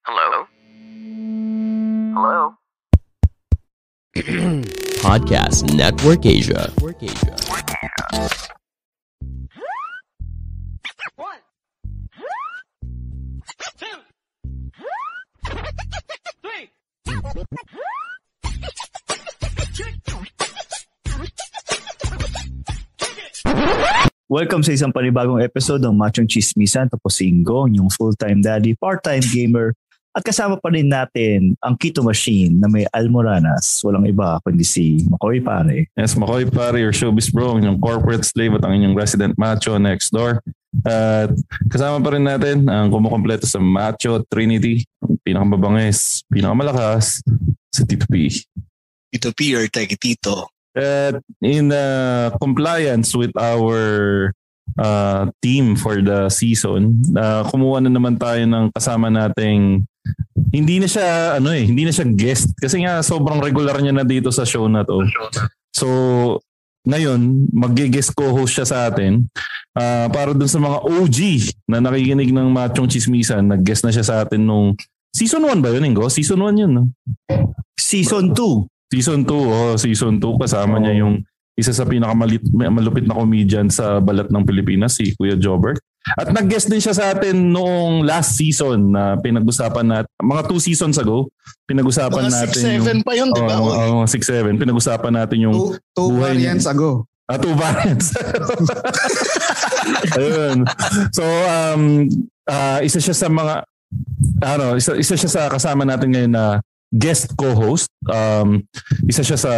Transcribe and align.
Hello? 0.00 0.48
Hello? 2.16 2.56
Podcast 5.04 5.68
Network 5.76 6.24
Asia. 6.24 6.72
Welcome 24.30 24.64
sa 24.64 24.72
isang 24.72 24.96
panibagong 24.96 25.44
episode 25.44 25.84
ng 25.84 25.92
Machong 25.92 26.24
Chismisan. 26.24 26.88
Tapos 26.88 27.20
si 27.20 27.28
Ingo, 27.28 27.68
yung 27.68 27.92
full-time 27.92 28.40
daddy, 28.40 28.72
part-time 28.80 29.20
gamer. 29.28 29.76
At 30.10 30.26
kasama 30.26 30.58
pa 30.58 30.74
rin 30.74 30.90
natin 30.90 31.54
ang 31.62 31.78
Keto 31.78 32.02
Machine 32.02 32.58
na 32.58 32.66
may 32.66 32.82
almoranas. 32.90 33.78
Walang 33.86 34.10
iba 34.10 34.42
kundi 34.42 34.66
si 34.66 35.06
Makoy 35.06 35.38
Pare. 35.38 35.86
Yes, 35.94 36.18
Makoy 36.18 36.50
pare, 36.50 36.82
your 36.82 36.90
showbiz 36.90 37.30
bro, 37.30 37.54
ang 37.54 37.62
inyong 37.62 37.78
corporate 37.78 38.26
slave 38.26 38.58
at 38.58 38.66
ang 38.66 38.74
inyong 38.74 38.98
resident 38.98 39.38
macho 39.38 39.78
next 39.78 40.10
door. 40.10 40.42
At 40.82 41.30
kasama 41.70 42.02
pa 42.02 42.14
rin 42.14 42.26
natin 42.26 42.66
ang 42.66 42.90
kumukompleto 42.90 43.46
sa 43.46 43.62
Macho 43.62 44.22
Trinity, 44.26 44.82
ang 45.02 45.18
pinakamabangis, 45.22 46.26
pinakamalakas, 46.26 47.22
si 47.70 47.82
Tito 47.86 48.06
P. 48.10 48.30
Ito 49.14 49.30
P 49.34 49.54
or 49.54 49.66
Teki 49.70 49.94
Tito. 49.98 50.50
At 50.74 51.18
in 51.42 51.74
uh, 51.74 52.34
compliance 52.38 53.14
with 53.14 53.34
our 53.34 54.30
uh, 54.78 55.30
team 55.42 55.74
for 55.74 55.98
the 55.98 56.30
season, 56.30 57.02
uh, 57.18 57.42
kumuha 57.50 57.82
na 57.82 57.90
naman 57.90 58.18
tayo 58.18 58.42
ng 58.46 58.70
kasama 58.70 59.10
nating 59.10 59.86
hindi 60.50 60.82
na 60.82 60.88
siya 60.90 61.38
ano 61.38 61.54
eh, 61.54 61.62
hindi 61.62 61.86
na 61.86 61.94
siya 61.94 62.06
guest 62.10 62.56
kasi 62.58 62.82
nga 62.82 63.04
sobrang 63.04 63.38
regular 63.38 63.78
niya 63.78 63.94
na 63.94 64.06
dito 64.06 64.34
sa 64.34 64.42
show 64.42 64.66
na 64.66 64.82
to. 64.82 65.04
So 65.70 65.86
ngayon, 66.88 67.52
mag-guest 67.52 68.16
co-host 68.16 68.56
siya 68.56 68.66
sa 68.66 68.78
atin. 68.88 69.28
Ah, 69.76 70.08
para 70.08 70.32
dun 70.32 70.48
sa 70.48 70.56
mga 70.56 70.80
OG 70.80 71.18
na 71.68 71.78
nakikinig 71.78 72.32
ng 72.32 72.48
Machong 72.48 72.88
Chismisan, 72.88 73.44
nag-guest 73.44 73.84
na 73.84 73.92
siya 73.92 74.04
sa 74.04 74.14
atin 74.24 74.40
nung 74.40 74.72
season 75.12 75.44
1 75.44 75.60
ba 75.60 75.76
yun, 75.76 75.84
Ingo? 75.84 76.08
Season 76.08 76.40
1 76.40 76.56
yun, 76.56 76.72
no? 76.72 76.84
Season 77.76 78.32
2. 78.32 78.90
Season 78.90 79.22
2, 79.22 79.30
oh, 79.30 79.76
season 79.78 80.18
2 80.18 80.42
kasama 80.42 80.82
niya 80.82 81.04
yung 81.04 81.22
isa 81.54 81.70
sa 81.70 81.84
pinakamalupit 81.84 83.04
na 83.06 83.14
comedian 83.14 83.68
sa 83.68 84.00
balat 84.00 84.32
ng 84.32 84.42
Pilipinas, 84.42 84.96
si 84.96 85.12
Kuya 85.14 85.36
Jobert. 85.36 85.78
At 86.16 86.32
nag-guest 86.32 86.72
din 86.72 86.80
siya 86.80 86.96
sa 86.96 87.12
atin 87.12 87.52
noong 87.52 88.08
last 88.08 88.40
season 88.40 88.96
na 88.96 89.20
pinag-usapan 89.20 89.84
natin, 89.84 90.10
mga 90.24 90.42
two 90.48 90.56
seasons 90.56 90.96
ago, 90.96 91.28
pinag-usapan 91.68 92.24
Mga 92.26 92.36
natin 92.40 92.62
6-7 93.04 93.06
pa 93.06 93.12
yun, 93.12 93.28
di 93.36 93.42
ba? 93.44 93.60
Oo, 93.60 94.02
oh, 94.02 94.08
6-7. 94.08 94.56
Pinag-usapan 94.56 95.12
natin 95.12 95.38
yung 95.44 95.54
Two, 95.54 95.76
two 95.92 96.08
buhay 96.16 96.40
variants 96.40 96.64
ago. 96.64 97.04
Ah, 97.30 97.38
two 97.38 97.54
variants. 97.54 98.10
Ayun. 100.18 100.66
So, 101.14 101.22
um, 101.46 102.08
ah, 102.48 102.80
isa 102.82 102.98
siya 102.98 103.14
sa 103.14 103.28
mga, 103.28 103.54
ano, 104.42 104.80
isa, 104.80 104.96
isa 104.96 105.14
siya 105.14 105.30
sa 105.30 105.42
kasama 105.52 105.84
natin 105.84 106.10
ngayon 106.10 106.32
na 106.32 106.44
guest 106.90 107.36
co-host. 107.38 107.92
Um, 108.08 108.66
isa 109.06 109.22
siya 109.22 109.38
sa, 109.38 109.52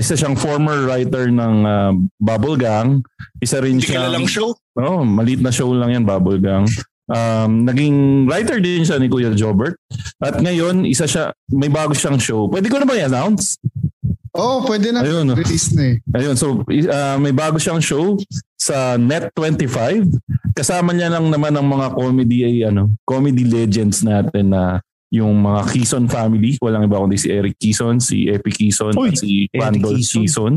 isa 0.00 0.14
siyang 0.16 0.36
former 0.36 0.88
writer 0.88 1.28
ng 1.28 1.56
ah, 1.64 1.92
Bubble 2.20 2.56
Gang. 2.56 3.02
Isa 3.40 3.60
rin 3.60 3.80
Hindi 3.80 3.92
siyang, 3.92 4.12
lang 4.12 4.28
show. 4.28 4.56
oh, 4.80 5.02
maliit 5.04 5.40
na 5.40 5.52
show 5.52 5.68
lang 5.72 5.92
yan, 5.92 6.04
Bubble 6.04 6.40
Gang. 6.40 6.64
Um, 7.06 7.62
naging 7.62 8.26
writer 8.26 8.58
din 8.58 8.82
siya 8.82 8.98
ni 8.98 9.06
Kuya 9.06 9.30
Jobert. 9.30 9.78
At 10.18 10.42
ngayon, 10.42 10.82
isa 10.88 11.06
siya, 11.06 11.30
may 11.54 11.70
bago 11.70 11.94
siyang 11.94 12.18
show. 12.18 12.50
Pwede 12.50 12.66
ko 12.66 12.82
na 12.82 12.86
ba 12.88 12.98
i-announce? 12.98 13.62
Oo, 14.36 14.60
oh, 14.60 14.68
pwede 14.68 14.92
na. 14.92 15.00
Ayun. 15.00 15.32
Release 15.32 15.72
na 15.72 15.94
eh. 15.94 15.96
Ayun, 16.12 16.36
so 16.36 16.60
uh, 16.66 17.16
may 17.16 17.32
bago 17.32 17.56
siyang 17.56 17.80
show 17.80 18.20
sa 18.58 18.98
Net25. 19.00 20.10
Kasama 20.52 20.92
niya 20.92 21.08
lang 21.08 21.30
naman 21.30 21.54
ang 21.56 21.64
mga 21.64 21.94
comedy 21.96 22.44
ay 22.44 22.56
ano, 22.68 22.92
comedy 23.08 23.46
legends 23.48 24.04
natin 24.04 24.52
na 24.52 24.82
yung 25.08 25.38
mga 25.38 25.70
Kison 25.70 26.06
family. 26.06 26.58
Walang 26.58 26.84
iba 26.84 26.98
kundi 26.98 27.14
si 27.14 27.28
Eric 27.28 27.56
Kison, 27.56 27.98
si 27.98 28.26
Epi 28.26 28.50
Kison, 28.50 28.92
Uy, 28.92 29.10
at 29.10 29.16
si 29.16 29.46
Pandol 29.48 29.96
Kison. 29.96 30.20
Kison. 30.20 30.52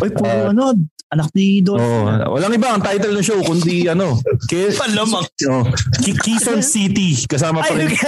Oy, 0.00 0.10
puro 0.10 0.26
Ah. 0.28 0.50
ano, 0.50 0.74
anak 1.08 1.28
ni 1.32 1.60
Don. 1.60 1.76
Oh, 1.76 2.08
walang 2.32 2.50
iba 2.50 2.68
ang 2.68 2.80
title 2.80 3.12
ng 3.12 3.22
show 3.22 3.38
kundi 3.40 3.86
ano, 3.86 4.18
Ke- 4.50 4.72
Palamang. 4.72 5.22
oh, 5.46 5.64
Ki- 5.98 6.16
Quezon 6.16 6.60
City 6.60 7.14
kasama 7.24 7.60
pa 7.60 7.72
rin. 7.72 7.92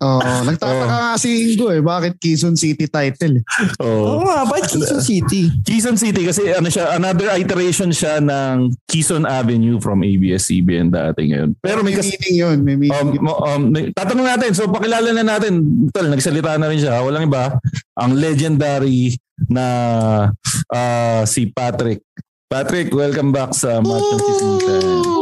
Oo, 0.00 0.16
nagtataka 0.42 0.86
nga 0.88 1.12
si 1.14 1.28
Ingo 1.52 1.68
eh. 1.68 1.78
Bakit 1.78 2.16
Quezon 2.16 2.56
City 2.56 2.88
title? 2.88 3.38
eh? 3.38 3.44
Oh. 3.78 4.16
Oo 4.16 4.24
nga, 4.24 4.48
bakit 4.48 4.72
Quezon 4.72 4.98
City? 4.98 5.52
Quezon 5.60 6.00
City 6.00 6.24
kasi 6.24 6.48
ano 6.48 6.66
siya, 6.66 6.96
another 6.96 7.28
iteration 7.36 7.92
siya 7.92 8.16
ng 8.16 8.72
Quezon 8.88 9.22
Avenue 9.22 9.76
from 9.76 10.00
ABS-CBN 10.00 10.88
dati 10.88 11.28
ngayon. 11.28 11.52
Pero 11.60 11.84
may 11.84 11.92
may 11.92 12.00
kas- 12.00 12.08
meaning 12.10 12.32
yun. 12.34 12.56
May 12.60 12.76
meaning 12.76 12.96
Um, 12.96 13.08
yun. 13.10 13.20
mo- 13.20 13.40
um, 13.42 13.62
tatanong 13.92 14.24
natin, 14.26 14.50
so 14.56 14.64
pakilala 14.66 15.12
na 15.12 15.24
natin. 15.26 15.60
Tal, 15.92 16.08
nagsalita 16.08 16.56
na 16.56 16.72
rin 16.72 16.80
siya. 16.80 17.04
Walang 17.04 17.28
iba. 17.28 17.60
Ang 17.94 18.16
legendary 18.16 19.20
na 19.46 19.66
ah, 20.66 21.22
si 21.24 21.44
Patrick. 21.46 22.00
Patrick, 22.48 22.88
welcome 22.90 23.30
back 23.30 23.52
sa 23.52 23.78
Machong 23.78 24.16
Chismisan. 24.18 25.19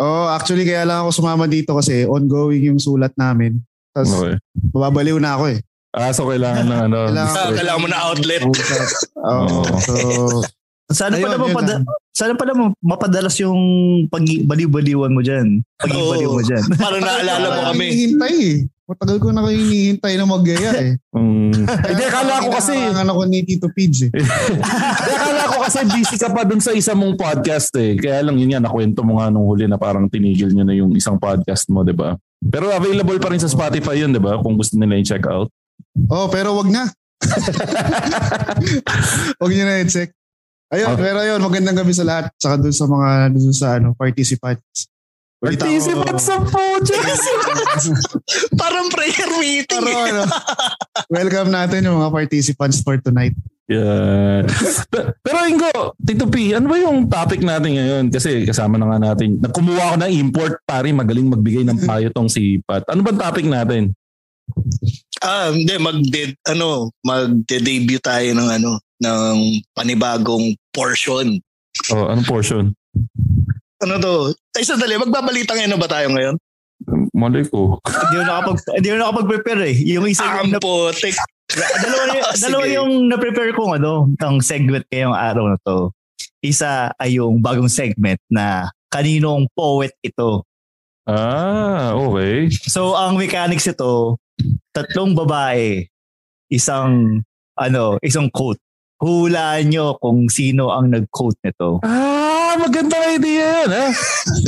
Oh, 0.00 0.32
actually 0.32 0.64
kaya 0.64 0.82
lang 0.82 1.04
ako 1.04 1.12
sumama 1.12 1.44
dito 1.44 1.76
kasi 1.76 2.08
ongoing 2.08 2.64
yung 2.66 2.80
sulat 2.80 3.12
namin. 3.14 3.60
Tapos 3.92 4.16
Okay. 4.16 4.34
mababaliw 4.72 5.20
na 5.20 5.36
ako 5.36 5.44
eh. 5.52 5.60
Ah, 5.90 6.08
so 6.08 6.24
kailangan 6.24 6.64
ng 6.64 6.80
ano. 6.88 6.98
Kailangan- 7.04 7.36
Ah, 7.36 7.50
kailangan 7.52 7.80
mo 7.80 7.88
na 7.88 7.98
outlet. 8.00 8.42
Oo. 9.28 9.60
So, 9.78 9.94
Sana 10.90 11.14
Ayun, 11.14 11.22
pala 11.22 11.36
mapada, 11.38 11.72
sana 12.10 12.32
pala 12.34 12.50
ma- 12.50 12.74
mapadalas 12.82 13.38
yung 13.38 13.54
pag 14.10 14.26
baliw-baliwan 14.26 15.14
mo 15.14 15.22
dyan. 15.22 15.62
Pag-baliw 15.78 16.26
mo 16.28 16.34
Oo. 16.34 16.42
dyan. 16.42 16.66
Para 16.74 16.98
naalala 16.98 17.46
mo 17.46 17.60
kami. 17.70 17.86
Hinihintay 17.86 18.34
eh. 18.42 18.56
Matagal 18.90 19.22
ko 19.22 19.30
na 19.30 19.46
kayo 19.46 19.54
hinihintay 19.54 20.18
na 20.18 20.26
magyaya 20.26 20.70
eh. 20.82 20.92
Mm. 21.14 21.62
Hindi, 21.86 22.02
akala 22.02 22.42
ko 22.42 22.48
kasi, 22.50 22.74
Ang 22.74 23.06
ako 23.06 23.22
ni 23.22 23.46
Tito 23.46 23.70
Pids 23.70 24.02
eh. 24.02 24.10
kasi 25.70 25.86
busy 25.86 26.18
ka 26.18 26.34
pa 26.34 26.42
dun 26.42 26.58
sa 26.58 26.74
isa 26.74 26.98
mong 26.98 27.14
podcast 27.14 27.70
eh. 27.78 27.94
Kaya 27.94 28.26
lang 28.26 28.34
yun 28.34 28.58
yan, 28.58 28.66
nakwento 28.66 29.06
mo 29.06 29.22
nga 29.22 29.30
nung 29.30 29.46
huli 29.46 29.70
na 29.70 29.78
parang 29.78 30.10
tinigil 30.10 30.50
nyo 30.50 30.66
na 30.66 30.74
yung 30.74 30.90
isang 30.98 31.14
podcast 31.14 31.70
mo, 31.70 31.86
di 31.86 31.94
ba? 31.94 32.18
Pero 32.42 32.74
available 32.74 33.22
pa 33.22 33.30
rin 33.30 33.38
sa 33.38 33.46
Spotify 33.46 34.02
yun, 34.02 34.10
di 34.10 34.18
ba? 34.18 34.42
Kung 34.42 34.58
gusto 34.58 34.74
nila 34.74 34.98
i-check 34.98 35.22
out. 35.30 35.46
Oh, 36.10 36.26
pero 36.26 36.58
wag 36.58 36.66
na. 36.66 36.90
wag 39.40 39.50
niyo 39.54 39.62
na 39.62 39.86
i-check. 39.86 40.10
Ayun, 40.74 40.90
Oh. 40.90 40.98
pero 40.98 41.22
yun, 41.22 41.38
magandang 41.38 41.78
gabi 41.78 41.94
sa 41.94 42.02
lahat. 42.02 42.34
Saka 42.34 42.58
dun 42.58 42.74
sa 42.74 42.90
mga 42.90 43.08
dun 43.30 43.54
sa 43.54 43.78
ano, 43.78 43.94
participants. 43.94 44.90
Balita 45.38 45.62
ko- 45.62 45.70
Participant 45.70 46.18
sa 46.18 46.34
podcast! 46.42 47.24
Parang 48.60 48.90
prayer 48.90 49.30
meeting. 49.38 49.70
Pero 49.70 49.86
eh. 49.86 50.10
ano, 50.10 50.22
welcome 51.06 51.54
natin 51.54 51.86
yung 51.86 52.02
mga 52.02 52.10
participants 52.10 52.82
for 52.82 52.98
tonight. 52.98 53.38
Yeah. 53.70 54.50
Pe- 54.90 55.14
Pero 55.22 55.38
Ingo, 55.46 55.94
Tito 56.02 56.26
P, 56.26 56.50
ano 56.58 56.66
ba 56.66 56.74
yung 56.74 57.06
topic 57.06 57.38
natin 57.38 57.78
ngayon? 57.78 58.04
Kasi 58.10 58.42
kasama 58.42 58.74
na 58.74 58.90
nga 58.90 59.14
natin. 59.14 59.38
Nagkumuha 59.38 59.94
ako 59.94 59.96
ng 60.02 60.12
import, 60.18 60.58
pare, 60.66 60.90
magaling 60.90 61.30
magbigay 61.30 61.62
ng 61.62 61.86
payo 61.86 62.10
tong 62.10 62.26
si 62.26 62.58
Pat. 62.66 62.82
Ano 62.90 63.06
bang 63.06 63.22
topic 63.22 63.46
natin? 63.46 63.94
Ah, 65.22 65.54
hindi 65.54 65.70
mag 65.78 66.02
ano, 66.50 66.90
mag-debut 67.06 68.02
tayo 68.02 68.26
ng 68.34 68.48
ano, 68.58 68.82
ng 68.98 69.36
panibagong 69.70 70.58
portion. 70.74 71.38
Oh, 71.94 72.10
anong 72.10 72.26
portion? 72.26 72.64
Ano 73.86 73.94
to? 74.02 74.34
Ay, 74.58 74.66
sandali, 74.66 74.98
magbabalitang 74.98 75.62
ano 75.62 75.78
ba 75.78 75.86
tayo 75.86 76.10
ngayon? 76.10 76.34
Malay 77.14 77.44
ko. 77.46 77.78
Hindi 77.86 78.16
ko 78.18 78.24
nakapag 78.24 78.56
hindi 78.80 78.88
ko 78.88 78.96
nakapag-prepare 78.98 79.62
eh. 79.68 79.76
Yung 79.94 80.08
isa 80.08 80.24
yung 80.26 80.56
na, 80.56 80.58
Dalawa, 81.56 82.02
yung- 82.14 82.28
Sige. 82.30 82.42
dalawa 82.46 82.64
yung 82.66 82.92
na-prepare 83.10 83.52
kong 83.52 83.72
ano, 83.80 83.92
ng 84.12 84.36
segment 84.40 84.84
kayong 84.86 85.16
araw 85.16 85.50
na 85.50 85.58
to. 85.64 85.90
Isa 86.40 86.92
ay 86.96 87.20
yung 87.20 87.42
bagong 87.42 87.68
segment 87.68 88.20
na 88.30 88.70
kaninong 88.88 89.50
poet 89.52 89.92
ito. 90.00 90.44
Ah, 91.04 91.92
okay. 91.96 92.48
So 92.70 92.94
ang 92.94 93.18
mechanics 93.18 93.66
ito, 93.66 94.16
tatlong 94.70 95.12
babae, 95.12 95.84
isang 96.48 97.20
ano, 97.58 97.98
isang 98.00 98.30
quote. 98.30 98.60
Hulaan 99.00 99.72
nyo 99.72 99.96
kung 99.96 100.28
sino 100.28 100.68
ang 100.68 100.92
nag-quote 100.92 101.40
nito. 101.40 101.80
Ah, 101.80 102.52
magandang 102.60 103.16
idea 103.16 103.64
yan. 103.64 103.68
Ah. 103.72 103.92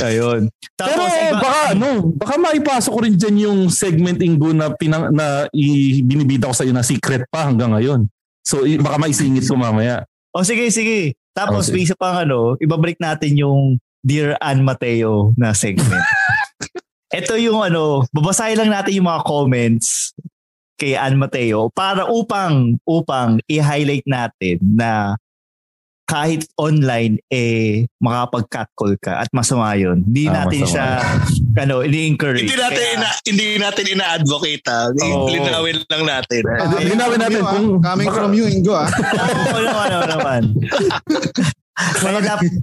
Ayun. 0.05 0.41
Pero 0.77 1.01
Tapos 1.01 1.09
iba, 1.09 1.39
baka 1.41 1.59
ano, 1.73 1.89
baka 2.13 2.33
maipasok 2.37 2.91
ko 2.93 2.99
rin 3.01 3.17
dyan 3.17 3.37
yung 3.41 3.59
segment 3.67 4.21
Ingo 4.21 4.53
na, 4.53 4.69
pinang, 4.69 5.09
na 5.09 5.49
i, 5.49 5.97
binibida 6.01 6.45
ko 6.45 6.53
sa 6.53 6.61
iyo 6.61 6.73
na 6.73 6.85
secret 6.85 7.25
pa 7.27 7.49
hanggang 7.49 7.73
ngayon. 7.73 8.05
So 8.45 8.61
i- 8.61 8.77
baka 8.77 9.01
maisingit 9.01 9.41
ko 9.43 9.57
mamaya. 9.57 10.05
oh 10.33 10.45
sige, 10.45 10.69
sige. 10.69 11.17
Tapos 11.33 11.65
Okay. 11.65 11.73
may 11.73 11.83
isa 11.85 11.97
pang 11.97 12.21
ano, 12.21 12.53
ibabalik 12.61 13.01
natin 13.01 13.33
yung 13.33 13.81
Dear 14.05 14.37
Ann 14.37 14.61
Mateo 14.61 15.33
na 15.33 15.57
segment. 15.57 16.03
Ito 17.09 17.37
yung 17.37 17.61
ano, 17.61 18.05
babasahin 18.09 18.57
lang 18.57 18.69
natin 18.69 18.97
yung 18.97 19.09
mga 19.09 19.25
comments 19.25 20.13
kay 20.75 20.93
Ann 20.93 21.15
Mateo 21.15 21.69
para 21.69 22.05
upang 22.05 22.75
upang 22.83 23.39
i-highlight 23.45 24.03
natin 24.03 24.57
na 24.59 25.15
kahit 26.03 26.43
online 26.59 27.15
eh 27.29 27.87
makapag-catcall 27.97 28.99
ka 28.99 29.23
at 29.23 29.31
masama 29.31 29.71
yun. 29.73 30.03
Hindi 30.03 30.27
Ah, 30.27 30.43
natin 30.43 30.59
masama. 30.61 30.69
siya 30.69 30.87
ano, 31.63 31.75
ini-encourage. 31.79 32.43
Hindi 32.43 32.59
natin 32.59 32.75
Kaya- 32.77 32.93
ina, 32.93 33.09
hindi 33.23 33.45
natin 33.55 33.85
ina-advocate 33.87 34.63
ha. 34.67 34.79
Oo. 34.91 35.31
Linawin 35.31 35.79
lang 35.87 36.03
natin. 36.03 36.41
Coming 36.43 36.87
Linawin 36.89 36.99
from 36.99 37.23
natin 37.23 37.31
you, 37.33 37.41
ah. 37.41 37.53
kung- 37.55 37.81
Coming 37.81 38.07
baka- 38.07 38.17
from 38.19 38.31
you, 38.33 38.45
Ingo 38.45 38.73
ah. 38.75 38.89
Oo 38.91 39.61
naman, 39.63 39.89
oo 39.89 40.05
naman. 40.11 40.41
Kaya 41.73 42.21
dapat, 42.21 42.53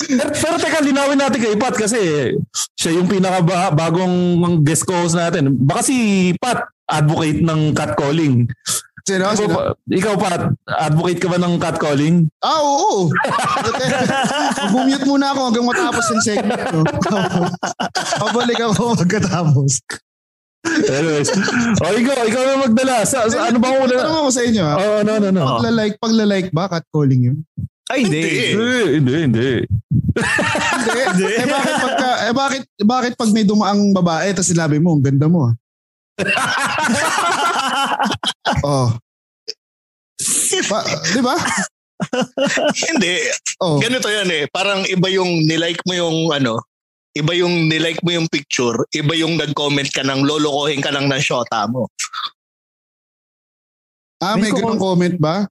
Pero, 0.00 0.30
pero 0.32 0.54
teka, 0.58 0.80
linawin 0.82 1.20
natin 1.20 1.40
kay 1.40 1.56
Pat 1.56 1.74
kasi 1.76 2.32
siya 2.74 2.90
yung 2.98 3.08
pinaka-bagong 3.08 4.16
guest 4.60 4.84
co-host 4.84 5.16
natin. 5.16 5.54
Baka 5.56 5.80
si 5.86 5.96
Pat, 6.36 6.68
advocate 6.84 7.40
ng 7.40 7.72
catcalling. 7.72 8.44
Sino? 9.06 9.32
Ikaw, 9.32 9.36
Sino? 9.38 9.54
pa- 9.56 9.72
ikaw 9.88 10.14
Pat, 10.18 10.42
advocate 10.66 11.20
ka 11.22 11.28
ba 11.30 11.38
ng 11.40 11.54
catcalling? 11.56 12.16
Ah, 12.44 12.60
oo. 12.60 13.08
Bumute 14.74 15.06
muna 15.08 15.32
ako 15.32 15.40
hanggang 15.48 15.66
matapos 15.66 16.04
yung 16.12 16.22
segment 16.24 16.62
ko. 16.68 16.80
Pabalik 18.26 18.60
ako 18.60 18.98
pagkatapos. 19.00 19.80
Anyways. 20.68 21.32
o 21.80 21.84
ikaw, 21.96 22.16
ikaw 22.28 22.42
na 22.44 22.64
magdala. 22.68 22.96
Sa, 23.08 23.24
sa, 23.32 23.48
ano 23.48 23.56
ba 23.56 23.72
ang 23.72 23.88
Tanong 23.88 23.96
una? 23.96 24.20
ako 24.26 24.30
sa 24.30 24.42
inyo 24.44 24.62
ah. 24.62 24.76
Oh, 24.76 25.00
no, 25.00 25.12
no, 25.16 25.28
no. 25.32 25.40
Oh. 25.40 25.48
Pagla-like, 25.58 25.96
pagla-like 25.96 26.48
ba, 26.52 26.68
catcalling 26.68 27.32
yun? 27.32 27.38
ay 27.90 28.06
hindi. 28.06 28.22
Hindi, 28.22 28.78
hindi, 29.02 29.14
hindi. 29.26 29.50
Hindi. 30.90 31.26
eh 31.38 31.46
bakit 31.46 31.74
pagka, 31.80 32.10
eh 32.26 32.34
bakit, 32.34 32.62
bakit 32.82 33.12
pag 33.14 33.30
may 33.30 33.46
dumaang 33.46 33.94
babae 33.94 34.34
tapos 34.34 34.52
sinabi 34.52 34.82
mo, 34.82 34.94
ang 34.94 35.02
ganda 35.02 35.26
mo 35.30 35.48
ah. 35.48 35.54
oh. 38.66 38.90
Ba, 40.68 40.78
di 41.14 41.20
ba? 41.24 41.34
Hindi. 42.90 43.14
Oh. 43.62 43.78
Ganito 43.80 44.10
yan 44.10 44.28
eh. 44.34 44.44
Parang 44.50 44.84
iba 44.86 45.08
yung 45.08 45.46
nilike 45.46 45.80
mo 45.86 45.94
yung 45.94 46.16
ano, 46.34 46.60
iba 47.16 47.32
yung 47.34 47.66
nilike 47.66 48.00
mo 48.06 48.10
yung 48.14 48.28
picture, 48.30 48.86
iba 48.94 49.12
yung 49.18 49.34
nag-comment 49.34 49.90
ka 49.90 50.06
ng 50.06 50.22
lolokohin 50.22 50.78
ka 50.78 50.94
lang 50.94 51.10
ng 51.10 51.22
shota 51.22 51.66
mo. 51.66 51.90
Ah, 54.20 54.36
may 54.36 54.52
May 54.52 54.60
ganung 54.60 54.78
comment 54.78 55.16
ba? 55.16 55.48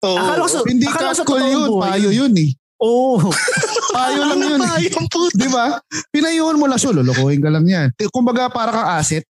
So, 0.00 0.16
Akala 0.16 0.40
ko 0.40 0.48
sa, 0.48 0.58
Hindi 0.64 0.86
akala 0.88 1.12
ko 1.12 1.36
sa 1.36 1.48
yun, 1.52 1.68
buhay 1.68 1.84
payo 2.00 2.10
yun 2.10 2.32
eh. 2.40 2.50
Oo. 2.80 3.20
Payo 3.94 4.22
lang 4.24 4.40
yun 4.40 4.62
eh. 4.64 4.88
yung 4.88 5.04
puto. 5.10 5.36
Di 5.36 5.50
ba? 5.52 5.76
Pinayuhan 6.08 6.56
mo 6.56 6.64
lang 6.64 6.80
siya, 6.80 6.96
lulukuhin 6.96 7.42
ka 7.44 7.52
lang 7.52 7.68
yan. 7.68 7.92
Kumbaga 8.08 8.48
para 8.48 8.72
kang 8.72 8.88
asset. 9.02 9.26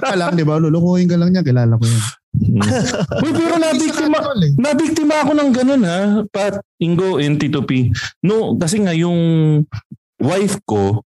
Ka 0.00 0.14
lang, 0.16 0.38
di 0.38 0.46
ba? 0.46 0.56
Lulukuhin 0.56 1.10
ka 1.10 1.20
lang 1.20 1.36
yan, 1.36 1.44
kilala 1.44 1.76
ko 1.76 1.84
yan. 1.84 2.04
Uy, 3.24 3.32
pero 3.36 3.60
nabiktima, 3.60 4.18
eh. 4.40 4.52
nabiktima 4.56 5.14
ako 5.22 5.32
ng 5.36 5.50
ganun 5.52 5.82
ha, 5.84 6.00
Pat, 6.32 6.64
Ingo, 6.80 7.20
and 7.20 7.36
Tito 7.36 7.60
P. 7.60 7.92
No, 8.24 8.56
kasi 8.56 8.80
nga 8.80 8.96
yung 8.96 9.20
wife 10.20 10.56
ko, 10.64 11.04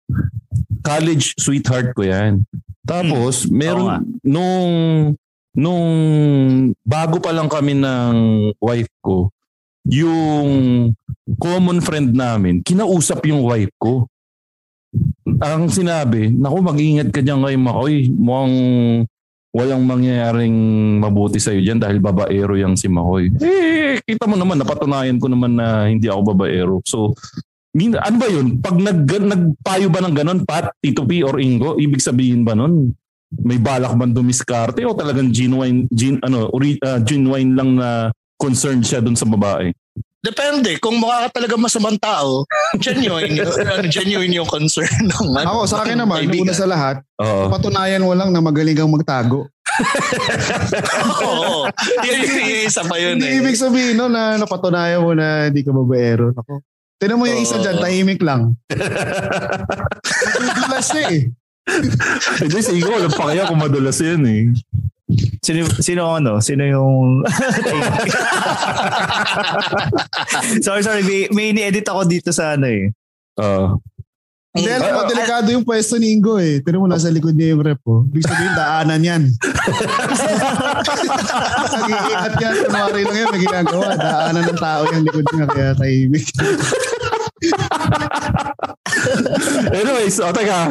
college 0.83 1.35
sweetheart 1.39 1.95
ko 1.95 2.03
yan. 2.03 2.43
Tapos, 2.83 3.47
Oo 3.47 3.51
nga. 3.51 3.55
meron, 3.55 3.87
nung, 4.25 4.71
nung 5.55 5.87
bago 6.83 7.23
pa 7.23 7.31
lang 7.31 7.47
kami 7.47 7.79
ng 7.79 8.15
wife 8.59 8.91
ko, 8.99 9.31
yung 9.87 10.49
common 11.39 11.79
friend 11.79 12.13
namin, 12.13 12.61
kinausap 12.61 13.23
yung 13.25 13.45
wife 13.45 13.71
ko. 13.79 14.05
Ang 15.41 15.71
sinabi, 15.71 16.27
naku, 16.27 16.57
mag-ingat 16.59 17.09
ka 17.09 17.23
dyan 17.23 17.39
kay 17.41 17.55
Makoy. 17.55 17.95
Mukhang 18.11 18.55
walang 19.51 19.83
mangyayaring 19.83 20.55
mabuti 21.03 21.37
sa'yo 21.37 21.59
dyan 21.59 21.79
dahil 21.79 21.99
babaero 21.99 22.55
yang 22.55 22.79
si 22.79 22.87
Makoy. 22.87 23.35
Eh, 23.43 23.99
kita 23.99 24.23
mo 24.23 24.39
naman, 24.39 24.63
napatunayan 24.63 25.19
ko 25.19 25.27
naman 25.27 25.59
na 25.59 25.91
hindi 25.91 26.07
ako 26.07 26.21
babaero. 26.31 26.75
So, 26.87 27.11
min, 27.75 27.99
ano 27.99 28.15
ba 28.15 28.27
yun? 28.31 28.63
Pag 28.63 28.79
nag, 28.79 29.03
nagpayo 29.03 29.87
ba 29.91 29.99
ng 30.07 30.15
ganon, 30.15 30.39
Pat, 30.47 30.71
Tito 30.79 31.03
P, 31.03 31.19
or 31.27 31.35
Ingo, 31.43 31.75
ibig 31.75 31.99
sabihin 31.99 32.47
ba 32.47 32.55
nun? 32.55 32.95
May 33.31 33.59
balak 33.59 33.95
man 33.95 34.11
dumiskarte 34.11 34.83
o 34.87 34.95
talagang 34.95 35.31
genuine, 35.31 35.87
gen, 35.91 36.19
ano, 36.23 36.51
ori, 36.51 36.79
ah, 36.83 36.99
genuine 37.03 37.51
lang 37.55 37.75
na 37.75 38.11
concerned 38.39 38.83
siya 38.87 39.03
dun 39.03 39.19
sa 39.19 39.27
babae? 39.27 39.71
Depende. 40.21 40.77
Kung 40.77 41.01
mukha 41.01 41.25
ka 41.25 41.41
talaga 41.41 41.57
masamang 41.57 41.97
tao, 41.97 42.45
genuine, 42.77 43.33
yung- 43.35 43.57
ano, 43.65 43.89
genuine 43.89 44.33
yung 44.37 44.45
concern 44.45 44.85
ng 45.01 45.33
ano, 45.33 45.49
Ako, 45.49 45.59
sa 45.65 45.81
akin 45.81 45.97
naman, 45.97 46.29
kaibigan. 46.29 46.45
una 46.45 46.53
sa 46.53 46.69
lahat, 46.69 47.01
Oo. 47.17 47.49
patunayan 47.49 48.05
mo 48.05 48.13
lang 48.13 48.29
na 48.29 48.37
magaling 48.37 48.77
kang 48.77 48.93
magtago. 48.93 49.49
Oo. 51.25 51.65
Yun 52.05 52.17
yung 52.21 52.65
isa 52.69 52.85
pa 52.85 52.95
yun 52.95 53.17
Hindi 53.17 53.27
eh. 53.27 53.39
ibig 53.41 53.57
sabihin 53.57 53.97
no, 53.97 54.07
na 54.07 54.37
napatunayan 54.37 55.01
mo 55.01 55.17
na 55.17 55.49
hindi 55.49 55.65
ka 55.65 55.73
babaero. 55.73 56.37
Ako. 56.37 56.61
Tinan 56.95 57.17
mo 57.17 57.25
yung 57.25 57.41
isa 57.41 57.57
Oo. 57.57 57.63
dyan, 57.65 57.81
tahimik 57.81 58.21
lang. 58.21 58.53
Madudulas 60.37 60.85
siya 60.85 61.03
eh. 61.09 61.21
Hindi, 62.37 62.57
si 62.59 62.77
Ingo, 62.77 62.89
walang 62.91 63.13
pakaya 63.13 63.49
kung 63.49 63.57
madulas 63.57 63.97
yan 63.97 64.21
eh. 64.23 64.53
Sino, 65.41 65.65
sino 65.81 66.07
ano? 66.07 66.39
Sino 66.39 66.63
yung... 66.63 67.23
sorry, 70.65 70.83
sorry. 70.83 71.03
May, 71.03 71.27
may 71.31 71.49
ini-edit 71.51 71.89
ako 71.89 72.05
dito 72.07 72.31
sa 72.31 72.55
ano 72.55 72.67
eh. 72.69 72.91
Oo. 73.41 73.81
Hindi, 74.51 74.67
alam 74.67 74.91
mo, 74.91 75.07
delikado 75.07 75.47
yung 75.47 75.63
pwesto 75.63 75.95
ni 75.95 76.11
Ingo 76.11 76.35
eh. 76.35 76.59
Tinan 76.59 76.83
mo, 76.83 76.87
nasa 76.91 77.07
likod 77.07 77.39
niya 77.39 77.55
yung 77.55 77.63
rep 77.63 77.79
oh. 77.87 78.03
Ibig 78.11 78.27
sabihin, 78.27 78.51
daanan 78.51 78.99
yan. 78.99 79.31
Nag-iingat 81.87 82.35
yan. 82.35 82.67
Kunwari 82.67 83.07
lang 83.07 83.15
yan, 83.15 83.31
may 83.31 83.47
ginagawa. 83.47 83.95
Daanan 83.95 84.43
ng 84.51 84.59
tao 84.59 84.83
yung 84.91 85.07
likod 85.07 85.23
niya, 85.31 85.47
kaya 85.47 85.71
tahimik. 85.79 86.27
Anyways, 89.79 90.19
o 90.19 90.35
teka. 90.35 90.67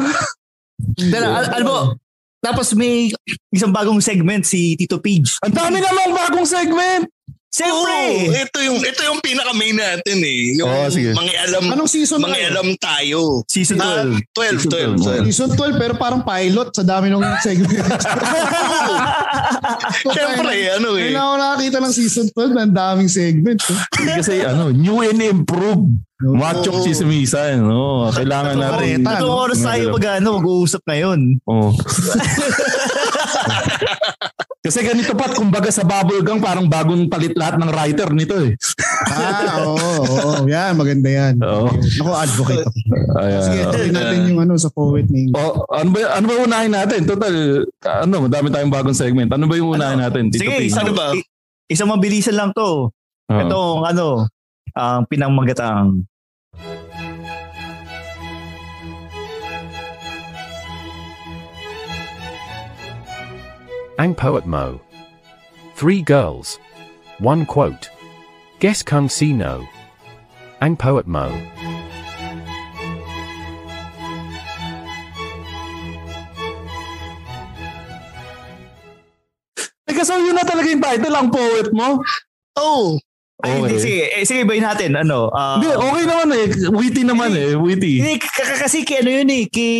Pero, 1.09 1.25
al- 1.33 1.49
alam 1.49 1.65
mo, 1.65 1.97
tapos 2.41 2.73
may 2.73 3.13
isang 3.53 3.69
bagong 3.69 4.01
segment 4.01 4.43
si 4.43 4.73
Tito 4.73 4.97
Page. 4.97 5.37
Ang 5.45 5.53
dami 5.53 5.77
namang 5.77 6.11
bagong 6.17 6.47
segment! 6.49 7.05
Siyempre! 7.51 8.31
Oo, 8.31 8.31
ito 8.31 8.57
yung 8.63 8.79
ito 8.79 9.01
yung 9.03 9.19
pinaka 9.19 9.51
main 9.51 9.75
natin 9.75 10.17
eh. 10.17 10.55
Yung 10.55 10.71
Oo, 10.71 10.87
sige. 10.87 11.11
mangialam 11.11 11.67
Anong 11.67 11.91
season 11.91 12.23
na 12.23 12.31
mangialam 12.31 12.63
tayo. 12.79 13.43
Season 13.43 13.75
Ah, 13.75 14.07
12. 14.31 14.63
12, 14.63 14.95
12, 14.95 15.27
12. 15.27 15.27
Season 15.27 15.51
12, 15.51 15.75
pero 15.75 15.93
parang 15.93 16.23
pilot 16.23 16.71
sa 16.71 16.87
dami 16.87 17.11
ng 17.11 17.19
segment. 17.45 17.91
Siyempre, 20.07 20.55
ano 20.71 20.95
eh. 20.95 21.11
Ngayon 21.11 21.19
ako 21.19 21.33
nakakita 21.35 21.77
ng 21.79 21.91
season 21.93 22.25
12 22.31 22.55
na 22.55 22.61
ang 22.63 22.71
daming 22.73 23.11
segment. 23.11 23.59
oh. 23.67 23.79
Kasi 23.99 24.47
ano, 24.47 24.71
new 24.71 25.03
and 25.03 25.19
improved. 25.19 25.91
Oo. 26.23 26.39
Machong 26.39 26.87
chismisan. 26.87 27.59
No? 27.59 28.07
Kailangan 28.09 28.55
natin. 28.55 29.03
Kareta, 29.03 29.09
Tatlong 29.11 29.27
no? 29.27 29.43
oras 29.43 29.59
tayo 29.59 29.83
mag, 29.91 30.05
ano, 30.07 30.29
mag-uusap 30.39 30.81
ngayon. 30.87 31.19
Oh. 31.43 31.75
Kasi 34.61 34.85
ganito 34.85 35.17
pat, 35.17 35.33
kumbaga 35.33 35.73
sa 35.73 35.81
bubble 35.81 36.21
gang, 36.21 36.37
parang 36.37 36.69
bagong 36.69 37.09
palit 37.09 37.33
lahat 37.33 37.57
ng 37.57 37.73
writer 37.73 38.13
nito 38.13 38.37
eh. 38.37 38.53
Ah, 39.09 39.65
oo, 39.65 39.73
oo, 39.73 40.05
oo. 40.05 40.33
Yan, 40.45 40.77
maganda 40.77 41.09
yan. 41.09 41.41
Oo. 41.41 41.65
Ako, 41.73 42.11
advocate 42.13 42.61
ako. 42.61 42.77
Ayan. 43.17 43.41
Sige, 43.41 43.61
tuloy 43.67 43.89
natin 43.89 44.17
yung 44.29 44.39
ano 44.39 44.53
sa 44.55 44.69
poet 44.69 45.09
ni 45.09 45.33
Oh, 45.33 45.65
ano 45.67 45.89
ba 45.89 46.13
ano 46.13 46.25
ba 46.29 46.45
unahin 46.45 46.71
natin? 46.71 47.09
Total 47.09 47.33
ano, 48.05 48.15
madami 48.21 48.47
tayong 48.47 48.69
bagong 48.69 48.93
segment. 48.93 49.33
Ano 49.33 49.49
ba 49.49 49.57
yung 49.57 49.73
unahin 49.73 49.97
natin? 49.97 50.29
Tito 50.29 50.45
Sige, 50.45 50.61
isang, 50.61 50.85
Ano 50.85 50.93
ba? 50.93 51.09
i- 51.17 51.25
isang 51.65 51.89
mabilisan 51.89 52.37
lang 52.37 52.53
to. 52.53 52.93
Oh. 52.93 53.33
Itong 53.33 53.81
ano, 53.81 54.29
ang 54.77 55.09
pinangmagatang 55.09 56.05
Ang 64.01 64.17
Poet 64.17 64.49
Mo. 64.49 64.81
Three 65.77 66.01
girls. 66.01 66.57
One 67.21 67.45
quote. 67.45 67.89
Guess 68.57 68.81
Kung 68.81 69.05
Sino. 69.07 69.61
Ang 70.57 70.73
Poet 70.73 71.05
Mo. 71.05 71.29
Teka, 79.85 80.01
so 80.05 80.15
yun 80.17 80.37
na 80.37 80.45
talaga 80.47 80.67
yung 80.69 80.83
title, 80.83 81.15
ang 81.15 81.29
poet 81.29 81.69
mo? 81.73 81.99
Oh, 82.57 82.97
Ay, 83.41 83.57
hindi, 83.57 83.73
Okay. 83.73 83.81
sige, 83.81 84.01
eh, 84.13 84.21
sige, 84.21 84.39
ibayin 84.45 84.61
natin. 84.61 84.93
Ano? 84.93 85.33
ah, 85.33 85.57
Hindi, 85.57 85.73
okay 85.73 86.03
naman 86.05 86.27
eh. 86.29 86.45
Witty 86.69 87.01
naman 87.01 87.31
eh. 87.33 87.57
Witty. 87.57 87.93
Hindi, 87.97 88.13
k- 88.21 88.29
k- 88.29 88.59
kasi 88.61 88.85
kay 88.85 89.01
ano 89.01 89.09
yun 89.09 89.29
eh, 89.33 89.43
kay 89.49 89.73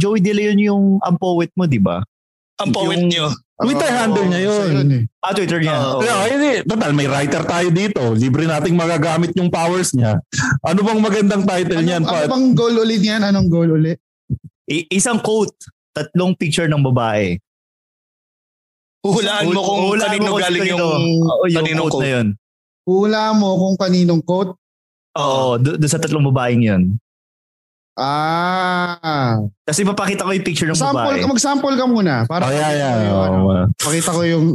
Joey 0.00 0.24
De 0.24 0.32
Leon 0.32 0.56
yung 0.56 0.84
ang 1.04 1.20
poet 1.20 1.52
mo, 1.52 1.68
di 1.68 1.76
ba? 1.76 2.00
Ang 2.56 2.70
poet 2.70 2.98
Yung- 2.98 3.10
nyo. 3.10 3.26
Twitter 3.54 3.86
Oo, 3.86 3.94
handle 3.96 4.26
niya 4.26 4.40
yun. 4.42 4.66
sa 4.66 4.82
eh. 4.82 5.02
Ah, 5.22 5.30
Twitter 5.30 5.60
niya. 5.62 5.76
Oo. 5.78 6.02
Kaya 6.02 6.14
ayun 6.26 6.42
eh, 6.44 6.58
total 6.66 6.90
may 6.90 7.06
writer 7.06 7.42
tayo 7.44 7.68
dito. 7.70 8.02
Libre 8.12 8.44
nating 8.44 8.74
magagamit 8.74 9.30
yung 9.32 9.46
powers 9.46 9.94
niya. 9.94 10.18
Ano 10.60 10.82
bang 10.82 10.98
magandang 10.98 11.42
title 11.44 11.78
Ano, 11.78 11.86
niyan, 11.86 12.02
ano 12.02 12.10
Pat? 12.10 12.26
bang 12.28 12.46
goal 12.52 12.74
ulit 12.76 12.98
niyan? 12.98 13.22
Anong 13.22 13.46
goal 13.46 13.70
ulit? 13.72 14.02
I- 14.66 14.90
isang 14.90 15.22
quote, 15.22 15.54
tatlong 15.92 16.34
picture 16.34 16.66
ng 16.66 16.82
babae. 16.82 17.38
Hulaan 19.06 19.46
mo 19.46 19.60
kung 19.60 19.80
Hulaan 19.92 20.08
kanino 20.10 20.26
mo 20.26 20.36
galing 20.40 20.66
yung, 20.66 20.82
Oo, 20.82 21.42
yung 21.46 21.56
kaninong 21.60 21.82
quote, 21.84 21.94
quote. 21.94 22.02
na 22.02 22.10
yun. 22.10 22.26
Hula 22.84 23.22
mo 23.32 23.48
kung 23.54 23.76
kaninong 23.78 24.22
quote. 24.24 24.52
Oo, 25.14 25.62
do- 25.62 25.78
doon 25.78 25.92
sa 25.92 26.02
tatlong 26.02 26.26
babaeng 26.26 26.62
yun. 26.64 26.82
Ah. 27.94 29.38
Kasi 29.62 29.86
papakita 29.86 30.26
ko 30.26 30.34
yung 30.34 30.46
picture 30.46 30.66
ng 30.66 30.74
Sample, 30.74 31.14
babae. 31.14 31.30
mag-sample 31.30 31.76
ka 31.78 31.86
muna. 31.86 32.26
Para 32.26 32.46
Oh, 32.46 32.52
yeah, 32.52 32.72
yeah. 32.74 32.94
Yung, 33.06 33.20
ano, 33.22 33.36
Oh, 33.38 33.66
Pakita 33.78 34.10
ko 34.10 34.22
yung 34.26 34.46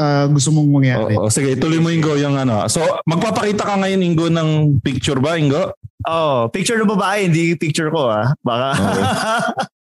ah, 0.00 0.26
gusto 0.26 0.48
mong 0.56 0.68
mangyari. 0.72 1.12
oh, 1.14 1.28
oh, 1.28 1.30
sige, 1.30 1.52
ituloy 1.52 1.78
mo 1.78 1.92
Ingo 1.92 2.16
yung 2.16 2.40
ano. 2.40 2.64
So, 2.66 2.80
magpapakita 3.04 3.62
ka 3.62 3.76
ngayon 3.76 4.00
Ingo 4.02 4.26
ng 4.32 4.80
picture 4.80 5.20
ba, 5.20 5.36
Ingo? 5.36 5.76
Oh, 6.08 6.48
picture 6.48 6.80
ng 6.80 6.88
babae, 6.88 7.28
hindi 7.28 7.58
picture 7.58 7.92
ko 7.92 8.08
ah. 8.08 8.32
Baka. 8.40 8.68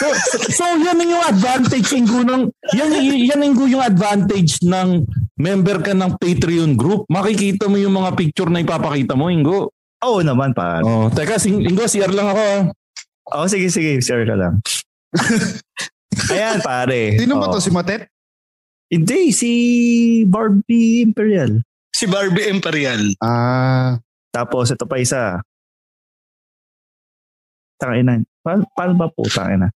So, 0.00 0.08
so 0.56 0.64
yan 0.80 0.96
yung 1.04 1.20
advantage 1.20 1.92
Ingo 1.92 2.24
ng 2.24 2.48
yan 2.72 2.88
yan 3.04 3.44
Ingo 3.44 3.68
yung 3.68 3.84
advantage 3.84 4.56
ng 4.64 5.04
member 5.36 5.84
ka 5.84 5.92
ng 5.92 6.16
Patreon 6.16 6.72
group. 6.72 7.04
Makikita 7.12 7.68
mo 7.68 7.76
yung 7.76 7.92
mga 7.92 8.16
picture 8.16 8.48
na 8.48 8.64
ipapakita 8.64 9.12
mo, 9.12 9.28
Ingo. 9.28 9.68
Oo 10.00 10.20
naman 10.20 10.52
pa. 10.52 10.80
Oh, 10.80 11.08
teka, 11.08 11.36
sing, 11.36 11.60
Ingo, 11.60 11.84
CR 11.84 12.08
lang 12.08 12.28
ako. 12.28 12.40
ah. 12.40 12.62
Oh, 13.36 13.46
sige, 13.46 13.68
sige. 13.68 14.00
Share 14.00 14.24
ka 14.24 14.34
lang. 14.34 14.58
Ayan, 16.32 16.58
pare. 16.60 17.14
Sino 17.16 17.36
ba 17.36 17.46
Oh. 17.46 17.52
to? 17.52 17.60
Si 17.60 17.70
Matet? 17.70 18.08
Hindi, 18.88 19.30
si 19.30 19.50
Barbie 20.24 21.04
Imperial. 21.04 21.62
Si 21.94 22.08
Barbie 22.08 22.48
Imperial. 22.48 23.14
Ah. 23.20 24.00
Tapos, 24.30 24.72
ito 24.72 24.82
pa 24.82 24.98
isa. 24.98 25.38
Tangina. 27.76 28.18
Paano, 28.40 28.64
paano 28.72 28.92
ba 28.96 29.06
po, 29.08 29.24
tangina? 29.26 29.68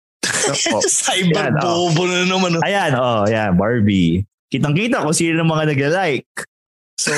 Oh, 0.72 0.82
Cyber 0.88 1.50
Yan, 1.50 1.60
oh. 1.60 1.90
bobo 1.90 2.06
na 2.06 2.24
naman. 2.24 2.56
oh. 2.56 2.62
Ayan, 2.64 2.92
oh, 2.94 3.26
yan, 3.26 3.54
Barbie. 3.54 4.22
Kitang-kita 4.48 5.02
kung 5.02 5.14
sino 5.14 5.40
ng 5.40 5.50
mga 5.50 5.64
nag-like. 5.74 6.30
So, 7.02 7.10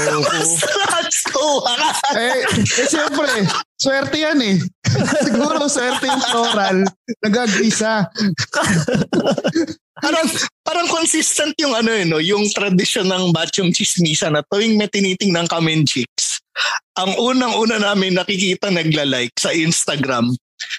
That's 1.14 1.30
so 1.30 2.18
Eh, 2.18 2.42
eh 2.82 2.86
siyempre, 2.90 3.30
swerte 3.78 4.18
yan 4.18 4.40
eh. 4.42 4.56
Siguro 5.26 5.70
swerte 5.70 6.10
yung 6.10 6.24
floral. 6.26 6.78
Nag-agree-sa. 7.22 8.10
parang 10.02 10.26
parang 10.66 10.88
consistent 10.90 11.54
yung 11.62 11.74
ano 11.74 11.90
yun, 11.94 12.08
no? 12.10 12.18
yung 12.18 12.44
tradisyon 12.50 13.06
ng 13.06 13.30
Batchong 13.30 13.70
Chismisa 13.70 14.26
na 14.28 14.42
tuwing 14.50 14.74
may 14.74 14.90
tinitingnan 14.90 15.46
kami 15.46 15.86
chicks. 15.86 16.42
Ang 16.98 17.14
unang-una 17.18 17.78
namin 17.78 18.14
nakikita 18.14 18.70
nagla-like 18.70 19.34
sa 19.38 19.50
Instagram 19.54 20.34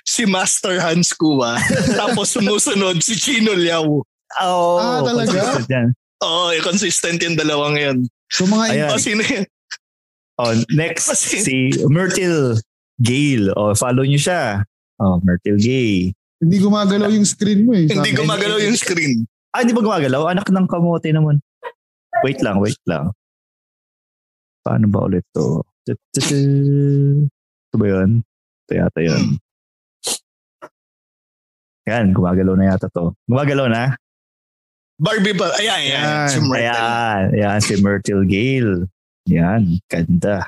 si 0.07 0.23
Master 0.23 0.79
Hans 0.79 1.11
Kua 1.11 1.59
tapos 1.99 2.31
sumusunod 2.31 2.99
si 3.03 3.15
Chino 3.19 3.51
Liao. 3.55 4.03
oh, 4.39 4.79
Ah, 4.79 4.99
talaga? 5.03 5.59
Oo, 6.23 6.49
oh, 6.49 6.63
consistent 6.63 7.19
yung 7.19 7.35
dalawang 7.35 7.75
yan. 7.75 7.97
So 8.31 8.47
mga 8.47 8.65
Ayan. 8.71 8.89
O 8.91 8.99
sino 8.99 9.21
yun? 9.21 9.45
Oh, 10.35 10.51
next, 10.79 11.15
si 11.15 11.71
Myrtle 11.87 12.59
Gale. 12.99 13.51
Oh, 13.55 13.71
follow 13.75 14.03
niyo 14.03 14.19
siya. 14.19 14.63
Oh, 14.99 15.19
Myrtle 15.23 15.59
Gay. 15.59 16.11
hindi 16.35 16.57
gumagalaw 16.59 17.09
yung 17.09 17.25
screen 17.25 17.65
mo 17.65 17.73
eh. 17.73 17.87
Hindi 17.87 18.11
gumagalaw 18.11 18.59
yung 18.59 18.75
screen. 18.77 19.23
Ah, 19.55 19.63
hindi 19.63 19.71
ba 19.71 19.81
gumagalaw? 19.81 20.35
Anak 20.35 20.51
ng 20.51 20.67
kamote 20.67 21.09
naman. 21.15 21.39
Wait 22.27 22.43
lang, 22.43 22.59
wait 22.59 22.79
lang. 22.83 23.11
Paano 24.63 24.85
ba 24.91 25.07
ulit 25.07 25.23
to? 25.31 25.63
Ito 25.87 27.75
ba 27.79 27.85
yun? 27.87 28.19
Ito 28.67 28.71
yata 28.75 28.99
yun. 28.99 29.39
Yan, 31.85 32.11
gumagalaw 32.11 32.55
na 32.57 32.73
yata 32.73 32.89
to. 32.91 33.13
Gumagalaw 33.29 33.69
na? 33.71 33.93
Barbie 34.97 35.35
ba? 35.37 35.53
Ayan, 35.59 35.79
ayan. 35.85 36.03
Ayan. 36.03 36.27
Si 36.27 36.39
Myrtle. 36.41 36.59
Ayan, 36.65 37.23
ayan, 37.35 37.57
si 37.61 37.73
Myrtle 37.79 38.23
Gale. 38.25 38.75
Yan, 39.25 39.82
ganda. 39.86 40.46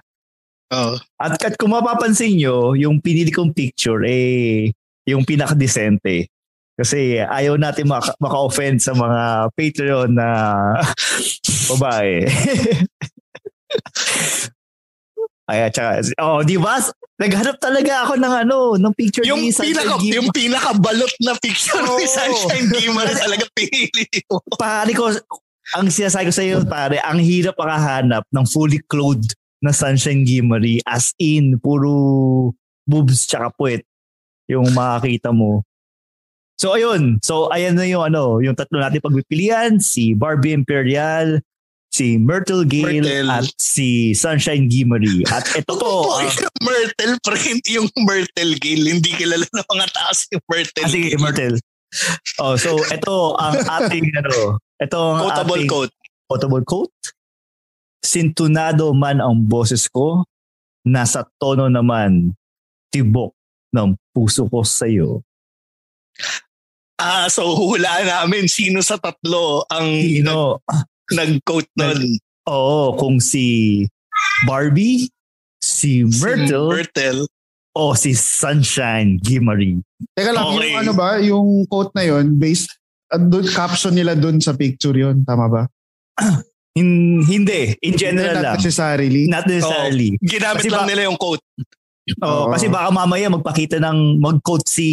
Oo. 0.70 1.00
At, 1.18 1.40
at 1.40 1.56
kung 1.56 1.72
mapapansin 1.72 2.36
nyo, 2.36 2.76
yung 2.76 3.00
pinili 3.00 3.32
kong 3.32 3.52
picture, 3.52 4.04
eh, 4.04 4.70
yung 5.06 5.24
pinaka-decente. 5.24 6.28
Kasi 6.78 7.18
ayaw 7.18 7.58
natin 7.58 7.90
maka- 7.90 8.14
maka-offend 8.20 8.78
sa 8.78 8.94
mga 8.94 9.22
Patreon 9.52 10.14
na 10.14 10.30
babae. 11.74 12.22
Ay, 15.48 15.64
at 15.64 15.72
saka, 15.72 16.04
oh, 16.20 16.44
di 16.44 16.60
ba? 16.60 16.76
Naghanap 17.18 17.56
talaga 17.58 18.04
ako 18.04 18.20
ng 18.20 18.34
ano, 18.38 18.58
ng 18.76 18.94
picture 18.94 19.24
Yung 19.24 19.42
ni 19.42 19.50
Sunshine 19.50 19.74
pinaka 19.74 19.96
Gim- 19.98 20.14
yung 20.14 20.30
pinaka 20.30 20.72
balot 20.76 21.14
na 21.24 21.34
picture 21.40 21.82
ni 21.82 21.88
Oo. 21.88 22.04
Sunshine 22.06 22.68
Gamer 22.68 23.08
talaga 23.16 23.48
pinili 23.56 24.06
mo. 24.28 24.44
pare 24.54 24.92
ko, 24.92 25.08
ang 25.76 25.92
sinasabi 25.92 26.30
ko 26.30 26.34
sa 26.34 26.46
iyo, 26.46 26.64
pare, 26.64 27.02
ang 27.04 27.20
hirap 27.20 27.60
makahanap 27.60 28.24
ng 28.32 28.46
fully 28.48 28.80
clothed 28.88 29.36
na 29.60 29.74
Sunshine 29.74 30.24
Gimmery 30.24 30.80
as 30.88 31.12
in, 31.18 31.58
puro 31.60 32.54
boobs 32.88 33.28
tsaka 33.28 33.52
puwet 33.58 33.84
yung 34.48 34.72
makakita 34.72 35.36
mo. 35.36 35.66
So 36.58 36.74
ayun, 36.74 37.20
so 37.22 37.52
ayan 37.52 37.76
na 37.76 37.86
yung 37.86 38.02
ano, 38.02 38.40
yung 38.40 38.56
tatlo 38.56 38.80
natin 38.80 39.04
pagpipilian, 39.04 39.78
si 39.78 40.16
Barbie 40.18 40.56
Imperial, 40.56 41.44
si 41.94 42.18
Myrtle 42.18 42.66
Gale, 42.66 43.04
Myrtle. 43.04 43.30
at 43.30 43.46
si 43.60 44.16
Sunshine 44.18 44.66
Gimmery. 44.66 45.22
At 45.30 45.46
ito 45.54 45.78
to, 45.78 45.86
Oh, 45.86 46.18
ah, 46.18 46.26
Myrtle, 46.66 47.18
pero 47.22 47.36
hindi 47.38 47.78
yung 47.78 47.90
Myrtle 48.02 48.54
Gale. 48.58 48.86
Hindi 48.90 49.10
kilala 49.14 49.46
ng 49.46 49.68
mga 49.70 49.88
tao 49.94 50.12
si 50.16 50.34
Myrtle 50.50 50.86
ah, 50.86 50.90
sige. 50.90 51.10
Myrtle. 51.22 51.58
Oh, 52.42 52.58
so 52.58 52.78
ito 52.90 53.38
ang 53.38 53.58
ating 53.64 54.10
ano, 54.18 54.58
ito 54.78 54.98
ang 54.98 55.22
Quotable 55.24 55.58
ating 55.58 55.70
quote. 55.70 55.94
quotable 56.26 56.64
quote. 56.64 56.96
Sintunado 58.00 58.94
man 58.94 59.20
ang 59.20 59.44
boses 59.44 59.88
ko, 59.88 60.24
nasa 60.84 61.26
tono 61.38 61.68
naman 61.68 62.32
tibok 62.88 63.34
ng 63.74 63.98
puso 64.12 64.48
ko 64.48 64.64
sa 64.64 64.88
iyo. 64.88 65.22
Ah, 66.98 67.30
so 67.30 67.46
hulaan 67.54 68.10
namin 68.10 68.50
sino 68.50 68.82
sa 68.82 68.98
tatlo 68.98 69.62
ang 69.70 69.86
Sino? 70.02 70.58
nag-quote 71.14 71.70
nun. 71.78 72.18
Oo, 72.50 72.98
kung 72.98 73.22
si 73.22 73.86
Barbie, 74.44 75.12
si 75.62 76.02
Myrtle, 76.04 76.74
Si 76.74 76.74
Myrtle. 76.74 77.22
o 77.76 77.94
si 77.94 78.18
Sunshine 78.18 79.22
Gimmery. 79.22 79.78
Teka 80.18 80.32
lang, 80.34 80.58
Okay. 80.58 80.74
yung 80.74 80.78
ano 80.80 80.92
ba, 80.92 81.10
yung 81.22 81.48
quote 81.68 81.94
na 81.94 82.04
yon 82.04 82.34
based, 82.34 82.74
dun, 83.10 83.46
caption 83.48 83.92
nila 83.92 84.14
dun 84.14 84.38
sa 84.38 84.52
picture 84.52 84.94
yon 84.94 85.24
tama 85.24 85.48
ba? 85.48 85.64
Hin- 86.78 87.24
hindi, 87.24 87.74
in 87.82 87.96
general 87.96 88.38
Not 88.38 88.44
lang. 88.44 88.56
necessarily. 88.60 89.24
Not 89.26 89.46
necessarily. 89.46 90.14
Ginamit 90.22 90.62
Kasi 90.62 90.70
lang 90.70 90.86
ba- 90.86 90.90
nila 90.90 91.02
yung 91.06 91.18
quote. 91.18 91.42
Oo, 92.22 92.28
Oo. 92.30 92.46
kasi 92.50 92.70
baka 92.70 92.88
mamaya 92.88 93.28
magpakita 93.28 93.82
ng 93.82 94.22
mag-quote 94.22 94.64
si 94.64 94.90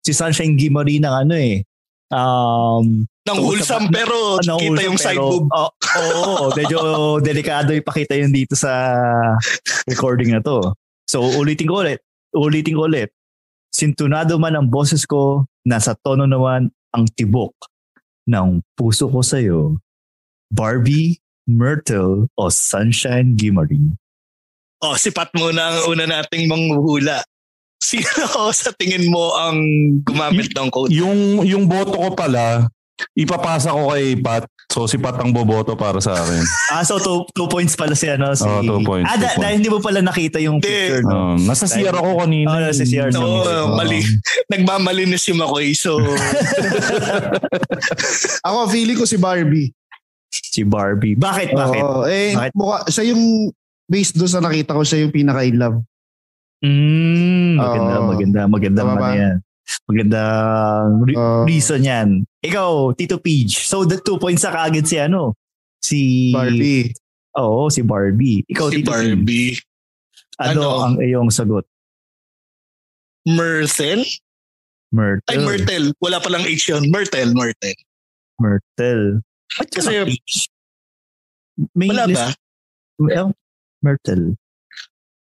si 0.00 0.12
Sunshine 0.14 0.54
Gimmery 0.54 0.96
ng 0.96 1.10
ano 1.10 1.34
eh. 1.34 1.66
Um, 2.08 3.04
Nang 3.22 3.38
So, 3.38 3.44
wholesome 3.44 3.86
sa- 3.86 3.92
pero 3.92 4.38
ano, 4.38 4.54
kita 4.56 4.80
yung 4.82 4.96
side 4.96 5.18
boob. 5.18 5.46
Oo, 5.46 5.70
oo, 6.16 6.44
medyo 6.54 6.78
delikado 7.28 7.70
ipakita 7.70 8.14
yun 8.14 8.30
dito 8.30 8.54
sa 8.54 8.70
recording 9.84 10.30
na 10.30 10.40
to. 10.40 10.72
So 11.04 11.20
ulitin 11.22 11.66
ko 11.66 11.82
ulit. 11.82 12.00
Ulitin 12.30 12.74
ko 12.74 12.86
ulit. 12.86 13.10
Sintunado 13.68 14.38
man 14.38 14.54
ang 14.54 14.66
boses 14.66 15.04
ko, 15.04 15.44
nasa 15.62 15.92
tono 15.94 16.24
naman 16.24 16.70
ang 16.94 17.06
tibok 17.14 17.54
ng 18.26 18.62
puso 18.74 19.10
ko 19.10 19.20
sa'yo. 19.22 19.78
Barbie, 20.50 21.22
Myrtle, 21.46 22.26
o 22.34 22.44
Sunshine 22.50 23.38
Gimmery. 23.38 23.94
Oh, 24.80 24.96
sipat 24.96 25.30
muna 25.36 25.70
ang 25.70 25.78
una 25.92 26.04
nating 26.08 26.50
manghuhula. 26.50 27.22
Sino 27.80 28.52
sa 28.52 28.70
tingin 28.76 29.08
mo 29.08 29.32
ang 29.36 29.58
gumamit 30.04 30.52
ng 30.52 30.68
quote? 30.68 30.92
Yung 30.92 31.44
yung 31.48 31.64
boto 31.64 31.96
ko 31.96 32.12
pala, 32.12 32.68
ipapasa 33.16 33.72
ko 33.72 33.92
kay 33.94 34.20
Pat 34.20 34.44
So 34.70 34.86
si 34.86 34.94
Pat 34.94 35.18
ang 35.18 35.28
boboto 35.28 35.74
para 35.74 35.98
sa 35.98 36.14
akin. 36.14 36.40
Ah, 36.70 36.80
so 36.80 36.96
two, 36.96 37.26
two 37.32 37.44
points 37.44 37.74
pala 37.74 37.92
si 37.92 38.06
ano. 38.06 38.32
Si... 38.32 38.40
Oo, 38.40 38.62
two 38.62 38.80
points, 38.80 39.04
Ah, 39.04 39.12
two 39.12 39.20
da- 39.20 39.26
points. 39.28 39.40
dahil 39.42 39.52
hindi 39.58 39.68
mo 39.68 39.78
pala 39.78 39.98
nakita 40.00 40.38
yung 40.38 40.56
picture. 40.58 41.02
No? 41.02 41.34
Um, 41.34 41.42
nasa 41.42 41.66
CR 41.66 41.92
ako 41.92 42.22
kanina. 42.22 42.46
Oh, 42.46 42.58
nasa 42.60 42.82
CR. 42.82 43.10
So, 43.10 43.18
Oo. 43.18 43.74
mali. 43.74 43.98
Nagmamali 44.54 45.02
na 45.04 45.16
si 45.16 45.30
Makoy. 45.32 45.74
So, 45.74 45.98
Ako, 48.40 48.66
feeling 48.68 48.94
ko 48.94 49.04
si 49.04 49.16
Barbie. 49.16 49.68
Si 50.30 50.62
Barbie. 50.62 51.14
Bakit? 51.14 51.48
Bakit? 51.52 51.82
Oo, 51.82 52.06
eh, 52.06 52.32
Bakit? 52.32 52.50
mukha, 52.54 52.86
siya 52.86 53.10
yung 53.10 53.50
based 53.84 54.14
doon 54.14 54.30
sa 54.30 54.38
nakita 54.38 54.72
ko, 54.72 54.80
siya 54.80 55.02
yung 55.02 55.10
pinaka-in 55.10 55.58
love. 55.58 55.76
Mm, 56.60 57.56
maganda, 57.56 57.92
Oo. 57.92 58.04
maganda, 58.06 58.40
maganda 58.46 58.80
Tama 58.84 58.94
man 58.94 59.12
yan. 59.12 59.34
Maganda 59.84 60.20
re- 61.02 61.16
Oo. 61.16 61.40
reason 61.44 61.80
yan. 61.80 62.08
Ikaw, 62.40 62.96
Tito 62.96 63.20
Peach. 63.20 63.68
So, 63.68 63.84
the 63.84 64.00
two 64.00 64.16
points 64.16 64.42
sa 64.42 64.52
kaagad 64.52 64.88
si 64.88 64.96
ano? 64.96 65.36
Si... 65.84 66.32
Barbie. 66.32 66.92
Oo, 67.36 67.68
si 67.68 67.84
Barbie. 67.84 68.44
Ikaw, 68.48 68.66
si 68.72 68.80
Tito 68.80 68.90
Peach. 68.90 68.96
Barbie. 68.96 69.52
Ano, 70.40 70.48
Ano? 70.48 70.68
ang 70.80 70.94
iyong 71.04 71.28
sagot? 71.28 71.68
Myrtle? 73.28 74.04
Myrtle. 74.90 75.28
Ay, 75.28 75.36
Myrtle. 75.38 75.86
Wala 76.00 76.16
palang 76.18 76.48
H 76.48 76.72
yun. 76.72 76.88
Myrtle, 76.88 77.36
Myrtle. 77.36 77.76
Myrtle. 78.40 79.20
Ba't 79.60 79.68
ka 79.68 79.84
Kasi- 79.84 79.92
na 79.92 80.08
Peach? 80.08 80.48
May 81.76 81.92
Wala 81.92 82.08
list- 82.08 82.16
ba? 82.16 82.28
Well, 82.96 83.28
Myrtle. 83.84 84.39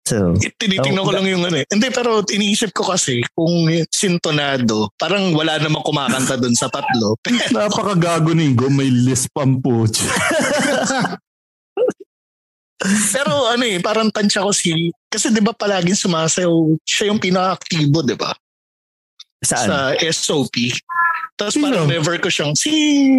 So, 0.09 0.33
Tinitingnan 0.57 1.05
ko 1.05 1.13
Oh, 1.13 1.15
lang 1.21 1.29
yung 1.29 1.45
ano 1.45 1.61
eh. 1.61 1.65
Hindi, 1.69 1.93
pero 1.93 2.25
iniisip 2.25 2.73
ko 2.73 2.89
kasi 2.89 3.21
kung 3.37 3.69
sintonado, 3.93 4.89
parang 4.97 5.37
wala 5.37 5.61
namang 5.61 5.85
kumakanta 5.85 6.41
doon 6.41 6.57
sa 6.57 6.65
tatlo. 6.65 7.13
Napakagago 7.53 8.33
ningo. 8.33 8.73
May 8.73 8.89
lisp 8.89 9.29
ang 9.37 9.61
poach. 9.61 10.01
pero 13.13 13.53
ano 13.53 13.63
eh, 13.69 13.77
parang 13.77 14.09
tansya 14.09 14.41
ko 14.41 14.49
si... 14.49 14.89
Kasi 15.05 15.29
di 15.29 15.45
ba 15.45 15.53
palaging 15.53 15.93
sumasayaw, 15.93 16.73
siya 16.81 17.13
yung 17.13 17.21
pinaka-aktibo, 17.21 18.01
di 18.01 18.17
ba? 18.17 18.33
saan? 19.45 19.67
Sa 19.69 19.77
SOP. 20.11 20.73
Tapos 21.39 21.55
Sino? 21.55 21.71
parang 21.71 21.87
never 21.87 22.19
ko 22.19 22.27
siyang, 22.27 22.51
si 22.57 22.71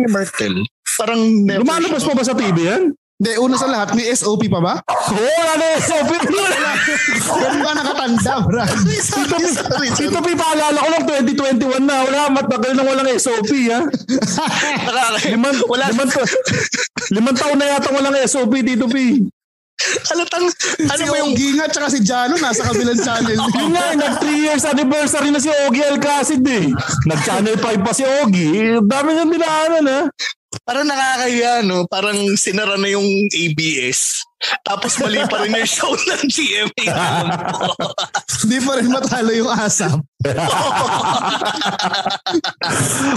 Myrtle. 0.05 0.69
Parang 1.01 1.21
never 1.47 1.65
Lumalabas 1.65 2.05
pa 2.05 2.13
ba 2.13 2.25
sa 2.25 2.37
TV 2.37 2.69
yan? 2.69 2.93
Hindi, 3.21 3.37
una 3.37 3.53
sa 3.61 3.69
lahat, 3.69 3.93
may 3.93 4.09
SOP 4.17 4.49
pa 4.49 4.65
ba? 4.65 4.75
Oo, 4.81 5.13
oh, 5.13 5.45
ano 5.53 5.61
yung 5.61 5.85
SOP? 5.85 6.09
Ganun 6.09 7.61
ka 7.61 7.73
nakatanda, 7.77 8.35
bro. 8.49 8.65
Tito 8.65 9.37
P, 9.77 9.81
Tito 9.93 10.21
P, 10.25 10.29
paalala 10.33 10.81
ko 10.81 10.89
lang 10.89 11.05
2021 11.29 11.85
na. 11.85 12.01
Wala, 12.09 12.33
matagal 12.33 12.73
nang 12.73 12.89
walang 12.89 13.13
SOP, 13.21 13.53
ha? 13.69 13.85
Liman, 15.29 15.53
Wala. 15.69 15.93
liman, 15.93 16.09
liman 17.13 17.35
taon 17.37 17.61
na 17.61 17.77
yata 17.77 17.93
walang 17.93 18.17
SOP, 18.25 18.57
Tito 18.65 18.89
P. 18.89 19.21
Halatang, 20.09 20.49
ano 20.89 20.97
si 20.97 21.05
ba 21.09 21.17
yung 21.21 21.33
Ogie 21.37 21.57
nga 21.57 21.69
tsaka 21.69 21.89
si 21.93 22.01
Jano 22.01 22.41
nasa 22.41 22.69
kabilang 22.69 23.01
channel. 23.01 23.37
Yun 23.61 23.69
nga, 23.73 23.85
eh, 23.93 23.97
nag 24.01 24.15
3 24.17 24.45
years 24.49 24.65
anniversary 24.65 25.29
na 25.29 25.41
si 25.41 25.53
Ogie 25.69 25.85
Alcacid 25.89 26.45
eh. 26.45 26.73
Nag 27.05 27.21
Channel 27.25 27.57
5 27.57 27.85
pa 27.85 27.93
si 27.93 28.05
Ogie. 28.05 28.81
Dami 28.81 29.09
niyang 29.13 29.33
dinaanan 29.33 29.85
ha. 29.89 30.01
Parang 30.71 30.87
nakakahiya, 30.87 31.67
no? 31.67 31.83
Parang 31.85 32.15
sinara 32.39 32.79
na 32.79 32.87
yung 32.87 33.03
ABS. 33.27 34.23
Tapos 34.63 34.95
mali 34.97 35.19
pa 35.27 35.43
rin 35.43 35.51
yung 35.51 35.67
show 35.67 35.91
ng 35.91 36.23
GMA. 36.25 36.87
Hindi 38.39 38.59
pa 38.67 38.73
rin 38.79 38.87
matalo 38.87 39.35
yung 39.35 39.51
asap. 39.51 39.99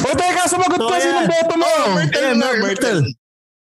O 0.02 0.10
teka, 0.12 0.50
sumagot 0.50 0.82
So, 0.82 0.90
ka. 0.90 0.96
ayan. 0.98 1.06
Sinong 1.06 1.30
boto 1.30 1.56
mo? 1.56 1.70
Myrtle, 1.94 2.18
Ayan, 2.20 2.36
na, 2.36 2.48
Myrtle. 2.58 2.64
Myrtle. 2.66 3.02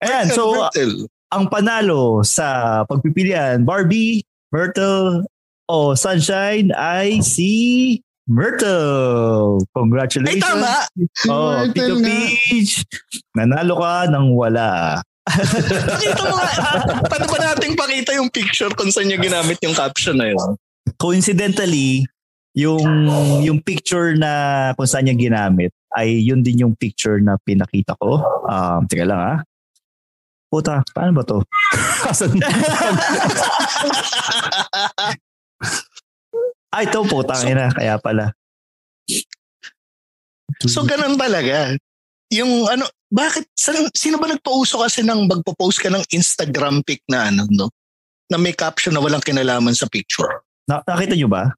Ayan, 0.02 0.26
so 0.32 0.42
Myrtle. 0.56 0.94
ang 1.28 1.44
panalo 1.48 2.02
sa 2.24 2.46
pagpipilian, 2.88 3.62
Barbie, 3.62 4.24
Myrtle, 4.48 5.28
o 5.68 5.92
Sunshine 5.92 6.72
ay 6.74 7.20
si 7.20 7.50
Myrtle. 8.30 9.58
Ay, 9.58 9.66
Congratulations. 9.74 10.44
tama. 10.44 10.72
Oh, 11.26 11.66
Myrtle 11.66 11.74
Tito 11.74 11.94
nga. 11.98 12.06
Peach, 12.46 12.72
nanalo 13.34 13.74
ka 13.82 14.06
ng 14.10 14.26
wala. 14.34 14.68
Pakita 15.94 16.22
mo 16.26 16.34
nga. 16.38 16.50
Paano 17.06 17.26
ba 17.30 17.38
nating 17.38 17.78
pakita 17.78 18.10
yung 18.18 18.30
picture 18.30 18.70
kung 18.74 18.90
saan 18.90 19.06
niya 19.06 19.22
ginamit 19.22 19.58
yung 19.62 19.74
caption 19.74 20.18
na 20.18 20.34
yun? 20.34 20.58
Coincidentally, 20.98 22.02
yung 22.58 23.06
yung 23.42 23.62
picture 23.62 24.18
na 24.18 24.70
kung 24.74 24.86
saan 24.86 25.06
niya 25.06 25.14
ginamit 25.14 25.70
ay 25.94 26.20
yun 26.20 26.42
din 26.42 26.66
yung 26.66 26.74
picture 26.74 27.22
na 27.22 27.38
pinakita 27.42 27.94
ko. 28.02 28.18
Um, 28.46 28.82
teka 28.90 29.06
lang 29.06 29.18
ah. 29.18 29.38
Puta, 30.50 30.82
paano 30.92 31.16
ba 31.16 31.24
to? 31.24 31.40
Ay, 36.72 36.88
ito 36.88 37.04
putang 37.04 37.44
ina, 37.44 37.68
kaya 37.68 38.00
pala. 38.00 38.32
So, 40.64 40.88
ganun 40.88 41.20
talaga. 41.20 41.76
Yung 42.32 42.64
ano, 42.64 42.88
bakit, 43.12 43.44
san, 43.52 43.76
sino 43.92 44.16
ba 44.16 44.24
nagpauso 44.32 44.80
kasi 44.80 45.04
ng 45.04 45.28
magpo-post 45.28 45.84
ka 45.84 45.92
ng 45.92 46.00
Instagram 46.08 46.80
pic 46.80 47.04
na 47.12 47.28
ano, 47.28 47.44
no? 47.52 47.68
Na 48.32 48.40
may 48.40 48.56
caption 48.56 48.96
na 48.96 49.04
walang 49.04 49.20
kinalaman 49.20 49.76
sa 49.76 49.84
picture. 49.84 50.40
Na, 50.64 50.80
nakita 50.88 51.12
niyo 51.12 51.28
ba? 51.28 51.52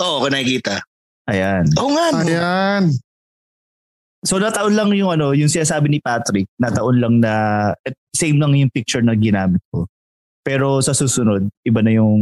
Oo, 0.00 0.24
kung 0.24 0.32
nakikita. 0.32 0.80
Ayan. 1.28 1.68
Oo 1.76 1.92
nga, 1.92 2.06
no? 2.16 2.24
Ayan. 2.24 2.84
So 4.20 4.36
nataon 4.36 4.76
lang 4.76 4.92
yung 4.92 5.16
ano, 5.16 5.32
yung 5.32 5.48
sinasabi 5.48 5.88
ni 5.88 5.98
Patrick, 6.00 6.44
nataon 6.60 6.96
lang 7.00 7.14
na 7.24 7.32
eh, 7.88 7.96
same 8.12 8.36
lang 8.36 8.52
yung 8.52 8.68
picture 8.68 9.00
na 9.00 9.16
ginamit 9.16 9.64
ko. 9.72 9.88
Pero 10.40 10.80
sa 10.80 10.96
susunod, 10.96 11.52
iba 11.68 11.80
na 11.84 11.92
yung 11.92 12.16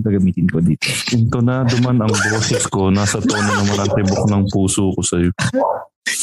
gagamitin 0.00 0.48
ko 0.48 0.64
dito. 0.64 0.88
Ito 1.12 1.44
na 1.44 1.68
duman 1.68 2.00
ang 2.00 2.12
boses 2.12 2.64
ko. 2.72 2.88
Nasa 2.88 3.20
tono 3.20 3.44
naman 3.44 3.76
ang 3.76 3.92
tibok 3.92 4.24
ng 4.24 4.44
puso 4.48 4.88
ko 4.96 5.00
sa'yo. 5.04 5.30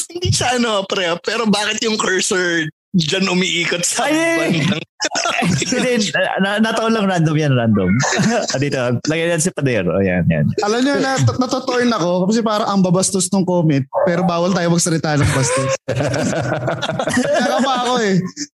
Hindi 0.10 0.30
siya 0.34 0.58
ano, 0.58 0.82
pre, 0.90 1.14
pero 1.22 1.46
bakit 1.46 1.86
yung 1.86 2.02
cursor 2.02 2.66
dyan 2.96 3.28
umiikot 3.28 3.84
sa 3.84 4.08
Ay! 4.08 4.56
bandang 4.56 4.82
Hindi, 5.62 6.10
na, 6.42 6.58
nataon 6.64 6.96
lang 6.96 7.06
random 7.06 7.36
yan, 7.36 7.54
random. 7.54 7.90
Ah, 8.56 8.58
dito, 8.58 8.80
lagyan 9.06 9.38
yan 9.38 9.44
si 9.44 9.52
Padero. 9.52 10.00
Ayan, 10.00 10.26
yan. 10.32 10.48
Alam 10.64 10.80
niyo, 10.82 10.96
na, 10.98 11.20
natotorn 11.20 11.92
ako 11.92 12.32
kasi 12.32 12.40
parang 12.42 12.68
ang 12.72 12.82
babastos 12.82 13.28
ng 13.30 13.46
comment 13.46 13.84
pero 14.08 14.24
bawal 14.24 14.56
tayo 14.56 14.72
magsalita 14.72 15.20
ng 15.20 15.32
bastos. 15.36 15.72
Kaya 17.22 17.58
pa 17.62 17.74
ako 17.86 17.94
eh. 18.02 18.16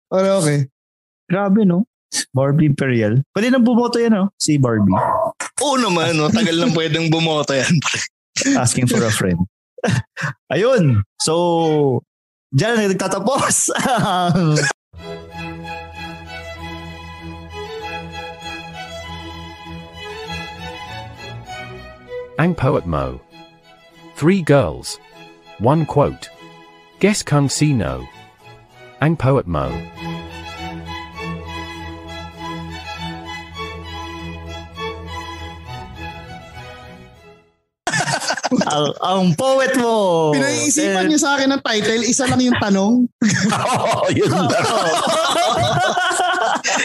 Pero 0.08 0.28
okay. 0.39 0.60
Grabe, 1.28 1.67
no? 1.67 1.84
Barbie 2.32 2.67
Imperial. 2.70 3.24
Pwede 3.36 3.52
nang 3.52 3.65
bumoto 3.65 4.00
yan, 4.00 4.13
no? 4.15 4.26
Si 4.39 4.56
Barbie. 4.56 4.96
Oo 5.63 5.76
naman, 5.76 6.15
no? 6.15 6.32
tagal 6.32 6.56
lang 6.56 6.72
pwedeng 6.74 7.12
bumoto 7.12 7.54
yan. 7.54 7.72
pre. 7.84 8.00
Asking 8.63 8.86
for 8.88 9.02
a 9.04 9.12
friend. 9.12 9.41
Ayun. 10.54 11.04
So, 11.22 12.02
dyan 12.54 12.78
na 12.78 12.89
nagtatapos 12.93 13.74
ang 13.82 14.58
Ang 22.38 22.54
Poet 22.54 22.86
Mo. 22.86 23.17
Three 24.13 24.46
girls. 24.46 25.02
One 25.58 25.89
quote. 25.89 26.30
Guess 27.02 27.26
Kung 27.26 27.50
Sino. 27.50 28.06
Ang 29.02 29.17
Poet 29.17 29.50
Mo. 29.50 29.74
Ang, 38.50 38.88
ang 39.04 39.24
poet 39.36 39.74
mo. 39.80 40.32
Pinaiisipan 40.32 41.08
niyo 41.08 41.20
sa 41.20 41.36
akin 41.36 41.52
ng 41.56 41.62
title, 41.64 42.04
isa 42.04 42.26
lang 42.28 42.42
yung 42.42 42.58
tanong. 42.60 42.94
Oo, 43.52 44.08
yun 44.16 44.32
na. 44.36 44.60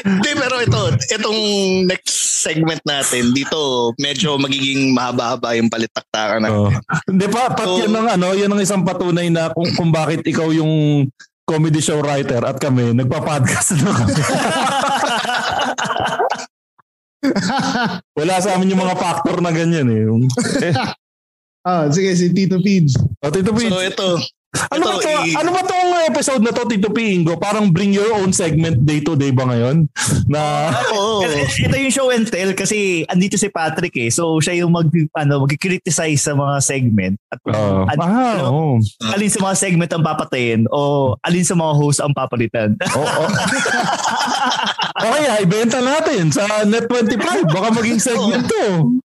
Hindi, 0.03 0.31
pero 0.35 0.57
ito, 0.63 0.81
itong 0.99 1.41
next 1.87 2.43
segment 2.43 2.83
natin, 2.83 3.31
dito 3.31 3.93
medyo 4.03 4.35
magiging 4.35 4.91
mahaba-haba 4.91 5.55
yung 5.55 5.71
palitaktakan 5.71 6.43
na. 6.43 6.51
Oh. 6.51 6.71
Hindi 7.07 7.27
pa, 7.31 7.55
pat 7.55 7.67
So- 7.67 7.79
yun 7.87 7.95
ang 7.95 8.09
ano, 8.19 8.35
yun 8.35 8.51
ang 8.51 8.59
isang 8.63 8.83
patunay 8.83 9.31
na 9.31 9.55
kung, 9.55 9.71
kung 9.79 9.91
bakit 9.95 10.27
ikaw 10.27 10.51
yung 10.51 11.07
comedy 11.47 11.83
show 11.83 12.03
writer 12.03 12.43
at 12.43 12.59
kami, 12.59 12.95
nagpa-podcast 12.95 13.79
na 13.83 13.91
kami. 13.95 14.15
Wala 18.19 18.35
sa 18.43 18.59
amin 18.59 18.75
yung 18.75 18.83
mga 18.83 18.99
factor 18.99 19.39
na 19.39 19.55
ganyan 19.55 19.87
eh. 19.87 20.03
Eh 20.67 20.75
Ah, 21.63 21.87
sige, 21.87 22.11
si 22.13 22.35
Tito 22.35 22.59
Pidge. 22.59 22.99
oh, 22.99 23.31
Tito 23.31 23.55
Pete, 23.55 23.71
So 23.71 23.79
ito, 23.81 24.09
Ano 24.69 24.85
ba, 24.85 25.01
Ito, 25.01 25.01
to, 25.01 25.09
i- 25.25 25.33
ano 25.33 25.49
ba 25.49 25.65
tong 25.65 25.91
episode 26.13 26.45
na 26.45 26.53
to, 26.53 26.69
Tito 26.69 26.93
Pingo? 26.93 27.41
Parang 27.41 27.73
bring 27.73 27.89
your 27.89 28.13
own 28.13 28.37
segment 28.37 28.85
day-to-day 28.85 29.33
ba 29.33 29.49
ngayon? 29.49 29.89
Na, 30.29 30.69
Oo. 30.93 31.21
Kasi 31.25 31.65
Ito 31.65 31.77
yung 31.81 31.89
show 31.89 32.13
and 32.13 32.29
tell 32.29 32.53
kasi 32.53 33.01
andito 33.09 33.41
si 33.41 33.49
Patrick 33.49 33.97
eh. 33.97 34.13
So 34.13 34.37
siya 34.45 34.61
yung 34.61 34.77
mag 34.77 34.93
ano 35.17 35.49
mag-criticize 35.49 36.21
sa 36.21 36.37
mga 36.37 36.61
segment 36.61 37.17
at 37.33 37.41
uh, 37.49 37.89
at- 37.89 37.97
ah, 37.97 38.45
ano, 38.45 38.77
oh. 38.77 38.77
alin 39.09 39.33
sa 39.33 39.41
mga 39.41 39.57
segment 39.57 39.89
ang 39.89 40.05
papatayin 40.05 40.69
o 40.69 41.17
alin 41.25 41.49
sa 41.49 41.57
mga 41.57 41.73
host 41.73 42.05
ang 42.05 42.13
papalitan. 42.13 42.77
Oh, 42.93 43.09
oh. 43.09 43.29
okay, 45.01 45.25
ah, 45.33 45.39
ibenta 45.41 45.81
natin 45.81 46.29
sa 46.29 46.45
Net25. 46.69 47.49
Baka 47.49 47.69
maging 47.73 47.97
segment 47.97 48.45
to. 48.45 49.01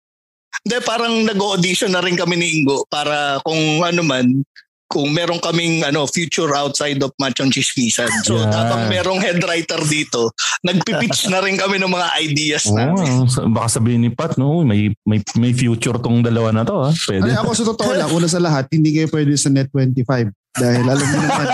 Hindi, 0.66 0.82
parang 0.82 1.14
nag-audition 1.22 1.94
na 1.94 2.02
rin 2.02 2.18
kami 2.18 2.42
ni 2.42 2.48
Ingo 2.62 2.90
para 2.90 3.38
kung 3.46 3.86
ano 3.86 4.02
man, 4.02 4.42
kung 4.90 5.14
meron 5.14 5.38
kaming 5.38 5.86
ano 5.86 6.10
future 6.10 6.58
outside 6.58 6.98
of 7.06 7.14
Machong 7.22 7.54
Chismisan. 7.54 8.10
So 8.26 8.38
Yeah. 8.38 8.50
habang 8.50 8.90
merong 8.90 9.22
head 9.22 9.38
writer 9.46 9.78
dito, 9.86 10.34
nagpipitch 10.66 11.26
na 11.34 11.46
rin 11.46 11.58
kami 11.58 11.78
ng 11.78 11.90
mga 11.94 12.08
ideas. 12.18 12.66
Oh, 12.70 13.30
baka 13.54 13.78
sabihin 13.78 14.06
ni 14.06 14.10
Pat, 14.10 14.42
no, 14.42 14.66
may, 14.66 14.90
may, 15.06 15.22
may 15.38 15.54
future 15.54 16.02
tong 16.02 16.26
dalawa 16.26 16.50
na 16.50 16.66
to. 16.66 16.82
Ha? 16.82 16.90
Pwede. 16.98 17.30
Ano, 17.30 17.46
ako 17.46 17.52
sa 17.54 17.66
totoo 17.70 17.92
lang, 17.94 18.10
una 18.10 18.26
sa 18.26 18.42
lahat, 18.42 18.66
hindi 18.74 18.90
kayo 18.90 19.06
pwede 19.14 19.38
sa 19.38 19.54
Net25. 19.54 20.34
Dahil 20.56 20.88
alam 20.88 21.04
niyo 21.04 21.20
naman. 21.28 21.48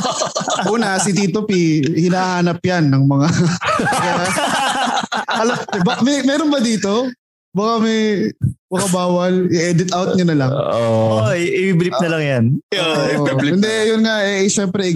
una, 0.78 0.96
si 1.02 1.10
Tito 1.10 1.42
P, 1.42 1.52
hinahanap 1.82 2.62
yan 2.62 2.86
ng 2.86 3.04
mga... 3.04 3.26
alam, 5.42 5.56
ba, 5.82 5.92
may, 6.06 6.22
meron 6.22 6.48
ba 6.48 6.62
dito? 6.62 7.10
Baka 7.56 7.74
may, 7.80 8.28
baka 8.68 8.86
bawal, 8.92 9.48
i-edit 9.48 9.88
out 9.96 10.12
nyo 10.12 10.24
na 10.28 10.36
lang. 10.36 10.52
Oo. 10.52 11.24
Oh, 11.24 11.32
i-brief 11.32 11.96
na 12.04 12.10
lang 12.12 12.22
yan. 12.22 12.44
Yeah, 12.68 13.16
i-public 13.16 13.56
hindi, 13.56 13.74
yun 13.88 14.04
nga, 14.04 14.16
eh, 14.28 14.44
syempre, 14.52 14.92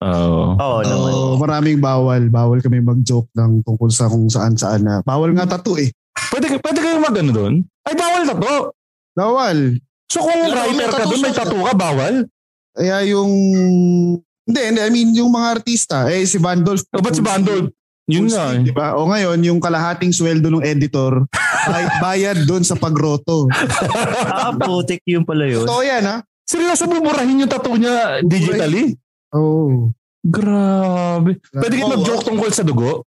Oo. 0.00 0.56
Oo 0.56 0.78
naman. 0.80 1.12
Maraming 1.36 1.78
bawal. 1.80 2.22
Bawal 2.32 2.58
kami 2.64 2.80
mag-joke 2.80 3.28
ng 3.36 3.60
tungkol 3.64 3.92
sa 3.92 4.08
kung 4.08 4.32
saan-saan 4.32 4.80
na. 4.80 5.04
Bawal 5.04 5.36
nga 5.36 5.44
tattoo 5.44 5.76
eh. 5.76 5.92
Pwede, 6.32 6.56
pwede 6.56 6.78
kayo 6.80 6.96
mag 7.00 7.16
ano 7.16 7.30
doon? 7.32 7.54
Ay, 7.84 7.94
bawal 7.96 8.22
na 8.24 8.34
to. 8.36 8.56
Bawal. 9.12 9.58
So 10.08 10.24
kung 10.24 10.40
may 10.40 10.52
writer 10.56 10.88
ka 10.88 11.04
tattoo 11.04 11.12
doon, 11.12 11.20
may 11.20 11.34
tattoo 11.36 11.62
ka, 11.68 11.72
bawal? 11.76 12.14
Kaya 12.72 12.96
yung... 13.12 13.32
Hindi, 14.48 14.60
hindi. 14.72 14.80
I 14.80 14.90
mean, 14.90 15.10
yung 15.12 15.30
mga 15.30 15.60
artista. 15.60 16.08
Eh, 16.08 16.24
si 16.24 16.40
Vandolph. 16.40 16.88
O 16.96 17.04
ba't 17.04 17.14
si 17.14 17.22
Bandol? 17.22 17.68
Yun 18.10 18.26
nga. 18.28 18.44
Di 18.58 18.72
ba? 18.74 18.98
O 18.98 19.06
ngayon, 19.06 19.38
yung 19.46 19.60
kalahating 19.62 20.10
sweldo 20.10 20.50
ng 20.50 20.66
editor, 20.66 21.24
ay 21.74 21.84
bayad 22.02 22.38
doon 22.44 22.66
sa 22.66 22.74
pagroto. 22.74 23.46
Ah, 24.26 24.50
putik 24.54 25.00
yun 25.06 25.22
pala 25.22 25.46
yun. 25.46 25.64
Totoo 25.64 25.82
yan, 25.86 26.02
ha? 26.04 26.16
Seryoso, 26.44 26.90
buburahin 26.90 27.46
yung 27.46 27.50
tattoo 27.50 27.78
niya 27.78 28.18
digitally? 28.26 28.98
Oo. 29.32 29.94
Grabe. 30.20 31.38
Pwede 31.54 31.74
kayo 31.78 31.88
mag-joke 31.94 32.26
tungkol 32.26 32.50
sa 32.50 32.66
dugo? 32.66 33.06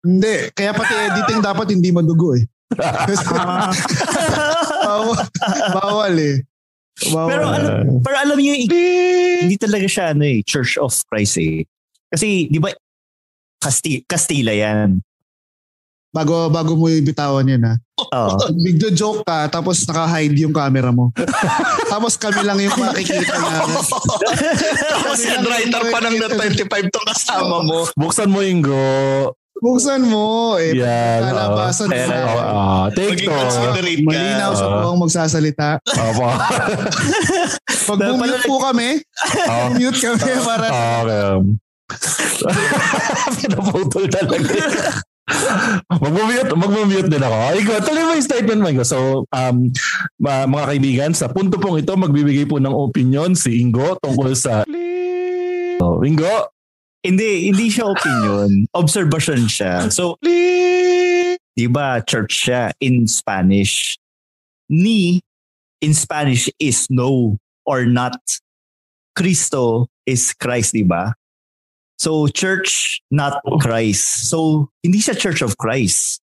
Hindi. 0.00 0.50
Kaya 0.56 0.72
pati 0.72 0.94
editing 0.94 1.42
dapat 1.44 1.66
hindi 1.76 1.92
madugo 1.92 2.34
eh. 2.34 2.48
Bawal, 4.86 5.22
bawal 5.74 6.14
eh. 6.18 6.36
Bawal. 7.12 7.28
Pero 7.30 7.44
alam, 7.46 7.72
pero 8.00 8.16
alam 8.16 8.36
niyo, 8.38 8.54
hindi 9.44 9.56
talaga 9.58 9.86
siya 9.86 10.14
ano 10.16 10.24
eh, 10.24 10.40
Church 10.46 10.78
of 10.80 10.94
Christ 11.10 11.36
eh. 11.42 11.66
Kasi, 12.08 12.48
di 12.48 12.58
ba, 12.62 12.70
Casti- 13.66 14.02
Castilla 14.04 14.54
yan. 14.54 15.02
bago, 16.08 16.48
bago 16.48 16.72
mo 16.72 16.88
ibitawan 16.88 17.44
yan 17.44 17.62
ha. 17.62 17.74
Oo. 17.98 18.40
Bigdo 18.64 18.88
joke 18.90 19.20
ka, 19.20 19.50
tapos 19.50 19.84
naka-hide 19.84 20.38
yung 20.38 20.54
camera 20.54 20.88
mo. 20.88 21.12
tapos 21.92 22.16
kami 22.16 22.40
lang 22.40 22.56
yung 22.56 22.72
makikita 22.72 23.36
na. 23.42 23.68
Tapos 24.96 25.20
head 25.20 25.42
writer 25.42 25.82
pa 25.90 25.98
ng 26.00 26.16
Net 26.16 26.32
25 26.32 26.88
to 26.88 27.00
kasama 27.04 27.56
mo. 27.60 27.84
Buksan 27.94 28.30
mo 28.30 28.40
yung 28.40 28.62
go. 28.62 28.80
Buksan 29.56 30.04
mo. 30.04 30.56
Eh, 30.56 30.76
Yan. 30.76 31.20
Kalabasan 31.26 31.88
mo. 31.88 31.96
Oo, 31.96 32.40
oo. 32.40 32.80
take 32.92 33.20
to. 33.20 33.32
Malinaw 34.04 34.52
sa 34.52 34.66
Ah. 34.66 34.80
buong 34.82 35.00
magsasalita. 35.00 35.80
Opo. 35.80 36.28
Pag 37.86 37.98
Pero 37.98 38.12
mute 38.14 38.36
pala- 38.36 38.44
po 38.44 38.56
kami, 38.62 39.00
Oo. 39.42 39.64
mute 39.74 39.96
kami 39.98 40.32
para 40.40 40.66
Okay. 40.68 41.65
Pinaputol 43.38 44.06
talaga. 44.10 44.54
Mag-mute, 45.90 46.52
mag-mute 46.54 47.10
din 47.10 47.22
ako. 47.22 47.38
Igo, 47.58 47.72
tuloy 47.82 48.02
mo 48.06 48.12
yung 48.14 48.26
statement 48.26 48.60
mo. 48.62 48.70
So, 48.86 49.26
um, 49.30 49.70
mga 50.22 50.66
kaibigan, 50.70 51.10
sa 51.14 51.30
punto 51.30 51.58
pong 51.58 51.82
ito, 51.82 51.94
magbibigay 51.98 52.46
po 52.46 52.62
ng 52.62 52.74
opinion 52.74 53.34
si 53.34 53.58
Ingo 53.62 53.98
tungkol 53.98 54.34
sa... 54.38 54.62
So, 55.76 56.00
Ingo, 56.06 56.50
Hindi, 57.06 57.54
hindi 57.54 57.70
siya 57.70 57.86
opinion. 57.86 58.66
Observation 58.74 59.46
siya. 59.46 59.86
So, 59.94 60.18
di 60.26 61.66
ba, 61.70 62.02
church 62.02 62.50
siya 62.50 62.74
in 62.82 63.06
Spanish. 63.06 63.94
Ni 64.66 65.22
in 65.78 65.94
Spanish 65.94 66.50
is 66.58 66.90
no 66.90 67.38
or 67.62 67.86
not. 67.86 68.18
Cristo 69.14 69.86
is 70.02 70.34
Christ, 70.34 70.74
di 70.74 70.82
ba? 70.82 71.14
So, 71.96 72.28
church, 72.28 73.00
not 73.10 73.40
Christ. 73.60 74.28
So, 74.28 74.68
hindi 74.84 75.00
siya 75.00 75.16
church 75.16 75.40
of 75.40 75.56
Christ. 75.56 76.20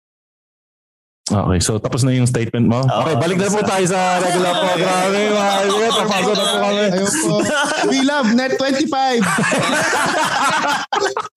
Okay, 1.32 1.62
so 1.62 1.78
tapos 1.78 2.02
na 2.02 2.10
yung 2.12 2.26
statement 2.26 2.66
mo. 2.66 2.82
Oo. 2.82 3.00
Okay, 3.06 3.14
balik 3.16 3.38
na 3.38 3.48
po 3.48 3.62
tayo 3.62 3.86
sa 3.86 4.18
regular 4.20 4.52
program. 4.52 5.14
Mga 5.14 5.54
kaibigan, 5.54 5.92
papagod 6.02 6.36
na 6.36 6.44
po 6.44 6.56
kami. 6.60 6.82
Ayun 6.92 7.08
po. 7.08 7.40
We 7.88 8.04
love 8.04 8.28
Net 8.34 8.58
25. 8.58 9.22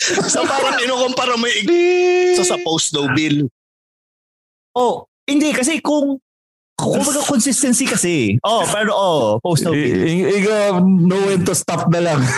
So 0.00 0.48
parang 0.48 0.80
inukumpara 0.80 1.36
mo 1.36 1.44
yung 1.44 1.68
so, 2.32 2.48
sa 2.48 2.56
post 2.64 2.96
daw 2.96 3.04
bill. 3.12 3.52
Oh, 4.72 5.04
hindi 5.28 5.52
kasi 5.52 5.84
kung 5.84 6.16
kumbaga 6.80 7.20
consistency 7.22 7.84
kasi. 7.84 8.40
Oh, 8.40 8.64
pero 8.66 8.90
oh, 8.90 9.24
post 9.38 9.62
no 9.62 9.72
I- 9.72 9.92
I- 9.92 10.32
Igo, 10.36 10.54
know 10.80 11.20
when 11.22 11.44
to 11.44 11.52
stop 11.52 11.86
na 11.88 12.00
lang. 12.00 12.20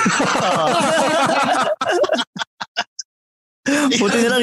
Buti 3.95 4.19
na 4.21 4.31
lang. 4.33 4.43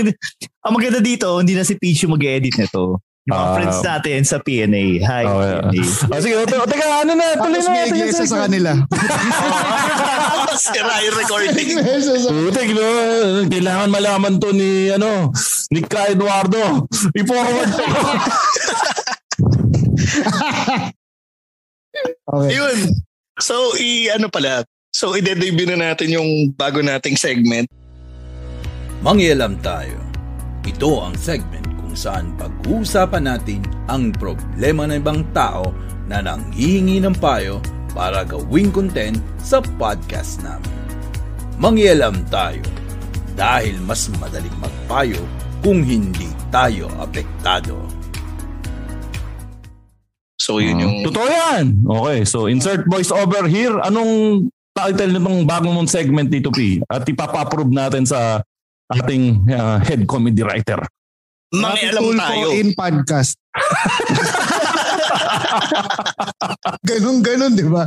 Ang 0.64 0.74
maganda 0.74 1.00
dito, 1.00 1.28
hindi 1.38 1.52
na 1.52 1.62
si 1.62 1.76
Peach 1.76 2.04
yung 2.04 2.16
mag-edit 2.16 2.56
nito. 2.56 3.04
Yung 3.28 3.36
mga 3.36 3.46
Ah. 3.46 3.54
friends 3.54 3.80
natin 3.84 4.20
sa 4.24 4.40
PNA. 4.40 4.86
Hi, 5.04 5.24
Okay. 5.28 5.52
PNA. 5.76 5.84
Oh, 6.08 6.22
sige, 6.24 6.36
o, 6.36 6.44
o, 6.44 6.66
teka, 6.66 6.88
ano 7.04 7.12
na, 7.14 7.36
tuloy 7.36 7.60
Tapos 7.60 7.68
na. 7.68 7.70
may 7.70 7.80
natin 7.82 7.92
yung 7.92 8.00
iglesia 8.02 8.26
sa 8.26 8.40
kanila. 8.48 8.72
Sira 10.56 10.96
yung 11.04 11.16
recording. 11.16 11.68
Putik, 12.26 12.70
no? 12.72 12.88
Kailangan 13.46 13.90
malaman 13.90 14.34
to 14.40 14.50
ni, 14.50 14.88
ano, 14.90 15.30
ni 15.68 15.84
Ka 15.84 16.08
Eduardo. 16.08 16.88
I-forward 17.12 17.70
to. 17.70 17.84
Okay. 22.30 22.54
Yun. 22.54 22.94
So, 23.42 23.74
i 23.82 24.14
ano 24.14 24.30
pala. 24.30 24.62
So, 24.94 25.18
i-debut 25.18 25.66
na 25.66 25.90
natin 25.90 26.14
yung 26.14 26.54
bago 26.54 26.82
nating 26.82 27.18
segment. 27.18 27.66
Mangyalam 29.02 29.58
tayo. 29.66 29.98
Ito 30.62 31.10
ang 31.10 31.16
segment 31.18 31.66
kung 31.82 31.96
saan 31.98 32.38
pag-uusapan 32.38 33.26
natin 33.26 33.66
ang 33.90 34.14
problema 34.14 34.86
ng 34.86 35.02
ibang 35.02 35.26
tao 35.34 35.74
na 36.06 36.22
nanghihingi 36.22 37.02
ng 37.02 37.16
payo 37.18 37.58
para 37.98 38.22
gawing 38.22 38.70
content 38.70 39.18
sa 39.42 39.58
podcast 39.82 40.42
namin. 40.46 40.78
Mangyalam 41.58 42.22
tayo 42.30 42.62
dahil 43.34 43.80
mas 43.82 44.12
madaling 44.22 44.54
magpayo 44.62 45.22
kung 45.66 45.82
hindi 45.82 46.30
tayo 46.54 46.92
apektado. 47.02 47.99
So, 50.50 50.58
yun 50.58 50.82
yung... 50.82 51.06
Totoo 51.06 51.30
yan. 51.30 51.86
Okay, 51.86 52.26
so 52.26 52.50
insert 52.50 52.82
voice 52.90 53.14
over 53.14 53.46
here. 53.46 53.78
Anong 53.86 54.50
title 54.74 55.14
nitong 55.14 55.46
bagong 55.46 55.78
mong 55.78 55.86
segment 55.86 56.26
dito, 56.26 56.50
P? 56.50 56.82
At 56.90 57.06
ipapa-approve 57.06 57.70
natin 57.70 58.10
sa 58.10 58.42
ating 58.90 59.46
uh, 59.54 59.78
head 59.78 60.10
comedy 60.10 60.42
writer. 60.42 60.82
Mangialam 61.54 62.18
tayo. 62.18 62.50
in 62.58 62.74
podcast. 62.74 63.38
ganon, 66.90 67.22
ganon, 67.22 67.54
di 67.54 67.70
ba? 67.70 67.86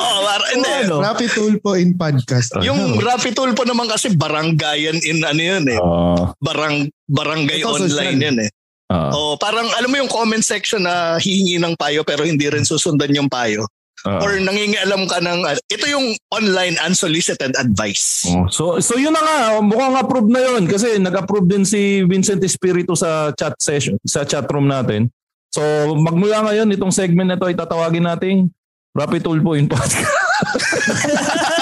Oo, 0.00 0.18
para, 0.24 0.44
hindi. 0.56 0.72
Ano? 0.88 1.04
Rapi 1.04 1.28
Tulpo 1.28 1.76
in 1.76 1.92
podcast. 1.92 2.56
Yung 2.64 2.96
Rapi 3.04 3.36
Tulpo 3.36 3.68
naman 3.68 3.92
kasi 3.92 4.16
barangayan 4.16 4.96
in 5.04 5.20
ano 5.20 5.42
yun 5.44 5.68
eh. 5.68 5.76
Uh, 5.76 6.32
Barang, 6.40 6.88
barangay 7.04 7.60
Ito, 7.60 7.76
online 7.76 8.16
social. 8.16 8.24
yan 8.32 8.48
eh. 8.48 8.50
Uh, 8.90 9.10
O 9.12 9.34
parang 9.36 9.66
alam 9.74 9.88
mo 9.88 9.96
yung 9.96 10.10
comment 10.10 10.42
section 10.42 10.82
na 10.82 11.16
hihingi 11.16 11.58
ng 11.58 11.74
payo 11.74 12.02
pero 12.02 12.22
hindi 12.22 12.46
rin 12.46 12.62
susundan 12.62 13.10
yung 13.10 13.26
payo. 13.26 13.66
uh, 14.06 14.22
Or 14.22 14.38
nangingialam 14.38 15.08
ka 15.08 15.18
ng, 15.18 15.40
uh, 15.42 15.56
ito 15.66 15.86
yung 15.88 16.14
online 16.30 16.78
unsolicited 16.82 17.56
advice. 17.56 18.26
Oh, 18.30 18.46
so 18.46 18.62
so 18.78 18.94
yun 18.94 19.10
na 19.10 19.22
nga, 19.22 19.36
mukhang 19.58 19.96
approve 19.96 20.30
na 20.30 20.40
yun 20.42 20.68
kasi 20.68 21.00
nag-approve 21.00 21.48
din 21.48 21.64
si 21.64 22.04
Vincent 22.04 22.38
Espiritu 22.42 22.94
sa 22.94 23.32
chat 23.34 23.54
session, 23.58 23.98
sa 24.06 24.22
chat 24.22 24.46
room 24.46 24.70
natin. 24.70 25.10
So 25.50 25.62
magmula 25.96 26.44
ngayon 26.44 26.70
itong 26.74 26.92
segment 26.92 27.32
na 27.32 27.38
to 27.40 27.48
ay 27.48 27.56
tatawagin 27.56 28.04
nating 28.04 28.50
Rapid 28.96 29.22
Tulpo 29.24 29.52
in 29.52 29.68
podcast. 29.68 30.08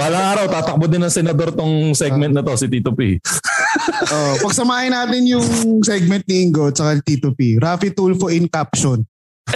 Balang 0.00 0.26
araw, 0.32 0.48
tatakbo 0.48 0.88
din 0.88 1.04
ng 1.04 1.12
senador 1.12 1.52
tong 1.52 1.92
segment 1.92 2.32
na 2.32 2.40
to, 2.40 2.56
si 2.56 2.64
Tito 2.72 2.96
P. 2.96 3.20
Oh, 4.10 4.34
pagsamahin 4.42 4.90
natin 4.90 5.22
yung 5.30 5.78
segment 5.86 6.26
ni 6.26 6.42
Ingo 6.42 6.72
at 6.72 6.74
saka 6.74 6.98
ni 6.98 7.02
Tito 7.06 7.30
P. 7.36 7.54
Rafi 7.60 7.94
Tulfo 7.94 8.26
in 8.26 8.50
caption. 8.50 9.06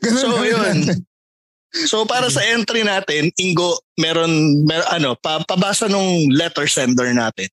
Ganun 0.00 0.22
So, 0.22 0.32
gawin 0.32 0.48
yun. 0.48 0.78
So 1.84 2.08
para 2.08 2.32
sa 2.32 2.40
entry 2.48 2.80
natin, 2.80 3.28
Ingo, 3.36 3.76
meron, 4.00 4.64
mer 4.64 4.80
ano, 4.88 5.20
pa, 5.20 5.44
pabasa 5.44 5.84
nung 5.84 6.32
letter 6.32 6.64
sender 6.64 7.12
natin. 7.12 7.52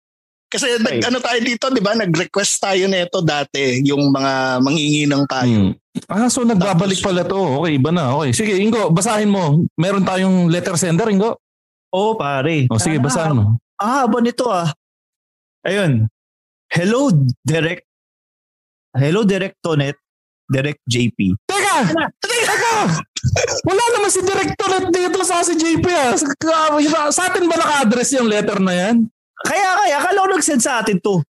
Kasi 0.52 0.76
nag, 0.84 1.00
ano 1.08 1.18
tayo 1.24 1.38
dito, 1.40 1.72
di 1.72 1.80
ba? 1.80 1.96
Nag-request 1.96 2.60
tayo 2.60 2.84
nito 2.84 3.24
dati, 3.24 3.80
yung 3.88 4.12
mga 4.12 4.60
mangingi 4.60 5.08
ng 5.08 5.24
tayo. 5.24 5.72
Hmm. 5.72 5.72
Ah, 6.12 6.28
so 6.28 6.44
nagbabalik 6.44 7.00
pala 7.00 7.24
to. 7.24 7.64
Okay, 7.64 7.80
iba 7.80 7.88
na. 7.88 8.12
Okay. 8.20 8.30
Sige, 8.36 8.54
Ingo, 8.60 8.92
basahin 8.92 9.32
mo. 9.32 9.64
Meron 9.80 10.04
tayong 10.04 10.52
letter 10.52 10.76
sender, 10.76 11.08
Ingo. 11.08 11.40
Oo, 11.96 12.20
pare. 12.20 12.68
O 12.68 12.76
sige, 12.76 13.00
Ah, 13.00 13.04
basahin 13.04 13.36
mo. 13.36 13.44
Ah, 13.80 14.04
haba 14.04 14.20
nito 14.20 14.44
ah. 14.52 14.68
Ayun. 15.64 16.04
Hello, 16.68 17.08
Direct. 17.40 17.84
Hello, 18.92 19.24
Direct 19.24 19.56
Tonet. 19.64 19.96
Direct 20.52 20.84
JP. 20.84 21.16
Teka! 21.48 21.76
Teka! 22.20 22.76
Wala 23.64 23.84
naman 23.96 24.10
si 24.12 24.20
Directorate 24.20 24.88
dito 24.92 25.20
sa 25.24 25.40
si 25.40 25.56
JP 25.56 25.84
ah. 25.88 26.12
Sa, 26.12 26.28
sa 27.08 27.22
atin 27.32 27.48
ba 27.48 27.56
naka-address 27.56 28.20
yung 28.20 28.28
letter 28.28 28.60
na 28.60 28.72
yan? 28.76 28.96
Kaya, 29.42 29.68
kaya, 29.82 29.96
akala 29.98 30.22
ko 30.22 30.28
nag-send 30.34 30.62
sa 30.62 30.80
atin 30.82 30.98
to. 31.02 31.22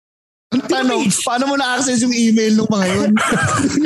Ang 0.51 0.63
tanong, 0.67 1.07
paano 1.23 1.47
mo 1.47 1.55
na-access 1.55 2.03
yung 2.03 2.11
email 2.11 2.59
nung 2.59 2.67
mga 2.67 2.87
yun? 2.91 3.11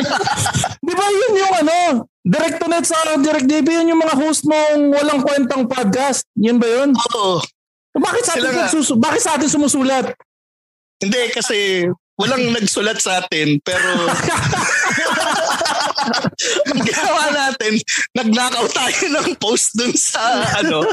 Di 0.85 0.93
ba 0.97 1.05
yun 1.05 1.33
yung 1.37 1.55
ano? 1.61 1.77
Directonet 2.25 2.85
sa 2.89 2.97
Direct 3.21 3.45
JP, 3.45 3.67
yun 3.69 3.93
yung 3.93 4.01
mga 4.01 4.17
host 4.17 4.49
mong 4.49 4.97
walang 4.97 5.21
kwentang 5.21 5.69
podcast. 5.69 6.25
Yun 6.33 6.57
ba 6.57 6.65
yun? 6.65 6.89
Oo. 6.97 7.37
Bakit 7.95 8.23
sa 8.25 8.33
atin, 8.33 8.65
susu- 8.67 8.97
bakit 8.97 9.21
sa 9.21 9.37
atin 9.37 9.45
sumusulat? 9.45 10.09
Hindi, 10.97 11.21
kasi 11.29 11.85
walang 12.17 12.49
nagsulat 12.49 12.97
sa 12.97 13.21
atin, 13.21 13.61
pero 13.61 14.09
ang 16.67 16.81
ginawa 16.81 17.23
natin, 17.31 17.73
nagnakaw 18.13 18.65
tayo 18.69 19.03
ng 19.11 19.29
post 19.37 19.73
dun 19.73 19.91
sa 19.91 20.21
ano 20.55 20.85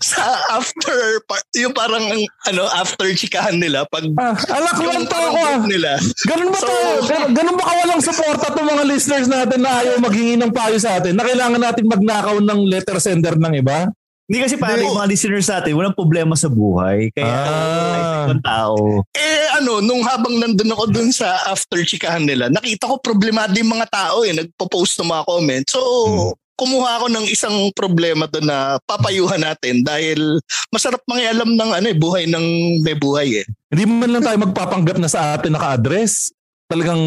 sa 0.00 0.24
after 0.52 1.22
yung 1.54 1.72
parang 1.72 2.04
ano 2.46 2.62
after 2.72 3.06
chikahan 3.12 3.56
nila 3.56 3.84
pag 3.86 4.04
Ah, 4.16 4.34
alak 4.52 4.78
lang 4.78 5.04
to 5.04 5.16
ako 5.16 5.66
nila. 5.66 5.96
Ganun 6.26 6.50
ba 6.50 6.58
So- 6.58 6.68
to? 6.68 7.06
Ganun, 7.06 7.30
ganun 7.32 7.56
ba 7.56 7.64
kawalang 7.64 8.02
suporta 8.02 8.46
to 8.50 8.60
mga 8.60 8.84
listeners 8.84 9.26
natin 9.26 9.60
na 9.60 9.80
ayaw 9.80 9.96
maghingi 9.98 10.36
ng 10.36 10.50
payo 10.50 10.76
sa 10.76 10.98
atin? 10.98 11.14
Na 11.14 11.24
kailangan 11.24 11.60
natin 11.60 11.84
magnakaw 11.86 12.36
ng 12.38 12.60
letter 12.66 12.98
sender 12.98 13.34
ng 13.34 13.54
iba? 13.56 13.88
Hindi 14.30 14.46
kasi 14.46 14.54
pare, 14.62 14.86
yung 14.86 14.94
mga 14.94 15.10
listeners 15.10 15.50
natin, 15.50 15.74
walang 15.74 15.98
problema 15.98 16.38
sa 16.38 16.46
buhay. 16.46 17.10
Kaya, 17.10 17.26
Ah. 17.34 18.30
ah. 18.30 18.38
tao. 18.38 19.02
Eh 19.10 19.50
ano, 19.58 19.82
nung 19.82 20.06
habang 20.06 20.38
nandun 20.38 20.70
ako 20.70 20.84
dun 20.86 21.10
sa 21.10 21.50
after 21.50 21.82
chikahan 21.82 22.22
nila, 22.22 22.46
nakita 22.46 22.86
ko 22.86 23.02
problemado 23.02 23.58
yung 23.58 23.74
mga 23.74 23.90
tao 23.90 24.22
eh, 24.22 24.30
nagpo-post 24.30 25.02
ng 25.02 25.10
mga 25.10 25.26
comments. 25.26 25.70
So, 25.74 25.82
Hmm. 25.82 26.30
kumuha 26.54 26.90
ako 27.02 27.06
ng 27.10 27.26
isang 27.26 27.56
problema 27.74 28.30
doon 28.30 28.46
na 28.46 28.78
papayuhan 28.86 29.40
natin 29.40 29.82
dahil 29.82 30.38
masarap 30.70 31.02
mangialam 31.10 31.56
ng 31.56 31.70
ano 31.74 31.86
eh, 31.90 31.96
buhay 31.98 32.30
ng 32.30 32.46
may 32.86 32.94
buhay 32.94 33.42
eh. 33.42 33.46
Hindi 33.72 33.82
man 33.88 34.14
lang 34.14 34.22
tayo 34.22 34.38
magpapanggap 34.46 35.00
na 35.02 35.10
sa 35.10 35.34
atin 35.34 35.58
naka-address. 35.58 36.30
Talagang 36.70 37.02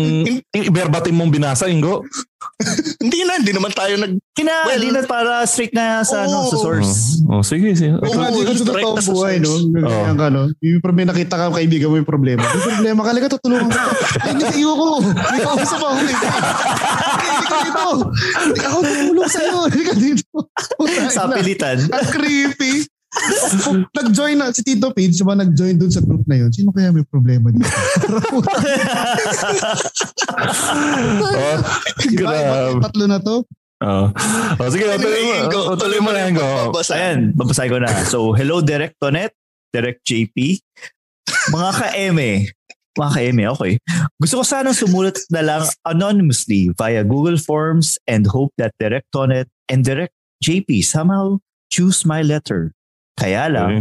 i-verbatim 0.51 1.15
mong 1.15 1.31
binasa, 1.31 1.71
Ingo. 1.71 2.03
Hindi 3.03 3.23
na, 3.23 3.39
hindi 3.39 3.55
naman 3.55 3.71
tayo 3.71 3.95
nag... 3.95 4.19
Kina, 4.35 4.67
Well, 4.67 4.79
hindi 4.79 4.91
na 4.91 5.07
para 5.07 5.43
straight 5.47 5.71
na 5.71 6.03
sa, 6.03 6.27
ano, 6.27 6.47
sa 6.51 6.59
source. 6.59 7.23
Oh, 7.27 7.39
oh, 7.39 7.43
sige, 7.43 7.71
sige. 7.75 7.95
Oo. 7.95 8.03
Imagine 8.03 8.43
ka 8.43 8.53
sa 8.55 8.65
direct 8.67 8.83
totoong 8.83 8.97
na 8.99 9.03
sa 9.03 9.13
buhay, 9.15 9.35
no? 9.39 9.51
Ganyan 9.71 10.17
ka, 10.19 10.27
no? 10.27 10.41
Yung 10.59 10.83
problema, 10.83 11.11
nakita 11.15 11.35
ka, 11.39 11.45
kaibigan 11.55 11.91
mo 11.91 11.95
yung 11.99 12.07
problema. 12.07 12.43
Yung 12.43 12.67
problema, 12.67 12.99
kalaga 13.03 13.27
tutulungan 13.39 13.71
ka. 13.71 13.83
Ay, 14.23 14.35
Hindi, 14.35 14.45
iyo 14.59 14.71
ko. 14.75 14.87
May 15.03 15.39
kausap 15.43 15.79
ako. 15.79 15.95
Hindi 15.95 16.13
Hindi 16.13 17.45
ka 17.47 17.57
dito. 17.63 17.83
Hindi 18.43 18.61
ako 18.63 18.77
tutulong 18.83 19.29
sa'yo. 19.31 19.57
Hindi 19.67 19.83
ka 19.83 19.93
dito. 19.95 20.27
Sa 21.15 21.23
pilitan. 21.31 21.77
Ang 21.87 22.07
creepy. 22.11 22.73
nag-join 23.97 24.37
na, 24.37 24.51
si 24.51 24.63
Tito 24.65 24.91
Page, 24.91 25.23
ba 25.23 25.37
nag-join 25.37 25.77
dun 25.77 25.91
sa 25.91 26.01
group 26.01 26.25
na 26.25 26.35
yun? 26.43 26.51
Sino 26.51 26.73
kaya 26.73 26.91
may 26.91 27.05
problema 27.05 27.53
dito? 27.53 27.69
Oh, 31.23 31.31
grabe. 32.17 32.81
Tatlo 32.83 33.05
na 33.07 33.19
to. 33.21 33.45
Oh. 33.83 34.07
Oh, 34.59 34.69
sige, 34.71 34.87
tuloy 34.95 35.23
mo. 35.27 35.33
Oh, 35.51 35.75
tuloy 35.75 35.99
mo 35.99 36.15
na, 36.15 36.31
Ingo. 36.31 36.71
Babasa. 36.71 36.95
Ayan, 36.95 37.35
babasahin 37.35 37.71
ko 37.71 37.79
na. 37.83 37.91
So, 38.07 38.31
hello 38.31 38.63
Direct 38.63 38.95
Tonet, 38.95 39.35
Direct 39.75 39.99
JP. 40.07 40.63
Mga 41.51 41.71
ka-eme. 41.75 42.47
Mga 42.95 43.11
ka-eme, 43.11 43.43
okay. 43.51 43.73
Gusto 44.21 44.39
ko 44.39 44.43
sana 44.47 44.71
sumulat 44.71 45.19
na 45.27 45.43
lang 45.43 45.63
anonymously 45.83 46.71
via 46.79 47.03
Google 47.03 47.35
Forms 47.35 47.99
and 48.07 48.23
hope 48.23 48.55
that 48.55 48.71
Direct 48.79 49.11
Tonet 49.11 49.51
and 49.67 49.83
Direct 49.83 50.15
JP 50.39 50.79
somehow 50.83 51.43
choose 51.67 52.07
my 52.07 52.23
letter. 52.23 52.71
Kaya 53.17 53.49
lang, 53.49 53.71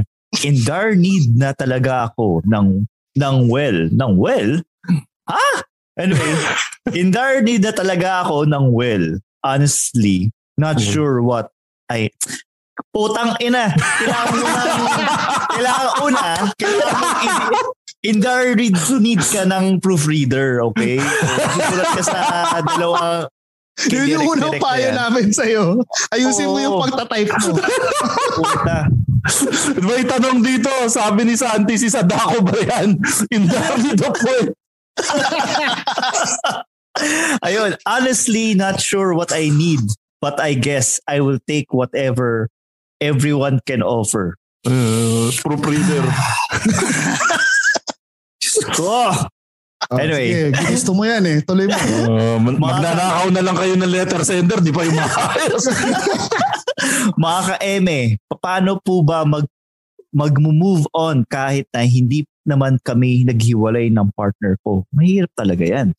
in 0.44 0.56
dire 0.64 0.96
need 0.96 1.32
na 1.36 1.52
talaga 1.52 2.12
ako 2.12 2.44
ng 2.44 2.84
ng 3.16 3.36
well, 3.48 3.78
ng 3.92 4.12
well. 4.16 4.50
Ha? 5.28 5.46
Anyway, 6.00 6.32
in 7.00 7.12
dire 7.12 7.44
need 7.44 7.64
na 7.64 7.72
talaga 7.72 8.24
ako 8.24 8.48
ng 8.48 8.72
well. 8.72 9.20
Honestly, 9.44 10.30
not 10.56 10.78
Mm. 10.80 10.86
sure 10.88 11.20
what 11.20 11.52
I 11.90 12.08
Putang 12.92 13.36
ina. 13.40 13.72
Kailangan 13.76 14.32
mo 14.32 14.48
na, 14.48 14.64
kailangan 15.52 15.88
una, 16.00 16.24
kailangan 16.56 16.96
mo 17.04 17.72
in 18.02 18.18
dire 18.18 18.56
need 18.58 18.74
to 18.74 18.96
need 18.98 19.20
ka 19.22 19.44
ng 19.46 19.78
proofreader, 19.78 20.64
okay? 20.72 20.98
Susulat 20.98 21.88
ka 21.94 22.02
sa 22.02 22.18
dalawa 22.64 23.28
Yun 23.88 24.04
yung 24.20 24.26
unang 24.36 24.60
payo 24.60 24.92
namin 24.92 25.32
sa'yo. 25.32 25.80
Ayusin 26.12 26.44
mo 26.44 26.60
yung 26.60 26.76
pagtatype 26.76 27.32
mo. 27.40 27.56
Puta. 28.36 28.78
May 29.86 30.02
tanong 30.02 30.42
dito, 30.42 30.70
sabi 30.90 31.24
ni 31.24 31.34
Santi, 31.38 31.78
si 31.78 31.86
Sadako 31.86 32.42
ba 32.42 32.58
yan? 32.58 32.98
In 33.30 33.46
the 33.46 34.10
point. 34.10 34.50
Ayun, 37.46 37.78
honestly, 37.86 38.54
not 38.54 38.82
sure 38.82 39.14
what 39.14 39.32
I 39.32 39.48
need, 39.48 39.80
but 40.20 40.40
I 40.40 40.54
guess 40.54 40.98
I 41.06 41.20
will 41.22 41.38
take 41.46 41.72
whatever 41.72 42.50
everyone 43.00 43.60
can 43.64 43.82
offer. 43.82 44.36
Uh, 44.66 45.30
proofreader. 45.42 46.06
Oh, 48.78 49.26
Oh, 49.92 50.00
Anyway. 50.00 50.32
Sige, 50.32 50.72
gusto 50.72 50.90
mo 50.96 51.04
yan 51.04 51.20
eh. 51.28 51.38
Tuloy 51.44 51.68
mo. 51.68 51.76
Uh, 51.76 52.40
mag- 52.48 52.56
magnanakaw 52.56 53.28
na 53.28 53.42
lang 53.44 53.56
kayo 53.60 53.74
ng 53.76 53.92
letter 53.92 54.22
sender, 54.24 54.58
di 54.64 54.72
pa 54.72 54.88
yung 54.88 54.96
maayos. 54.96 55.68
mga 57.22 57.40
ka-eme, 57.52 58.16
paano 58.40 58.80
po 58.80 59.04
ba 59.04 59.28
mag 59.28 59.44
mag-move 60.12 60.84
on 60.92 61.24
kahit 61.24 61.64
na 61.72 61.88
hindi 61.88 62.28
naman 62.44 62.76
kami 62.84 63.24
naghiwalay 63.24 63.88
ng 63.92 64.12
partner 64.16 64.56
ko? 64.64 64.84
Mahirap 64.92 65.32
talaga 65.36 65.64
yan. 65.64 65.96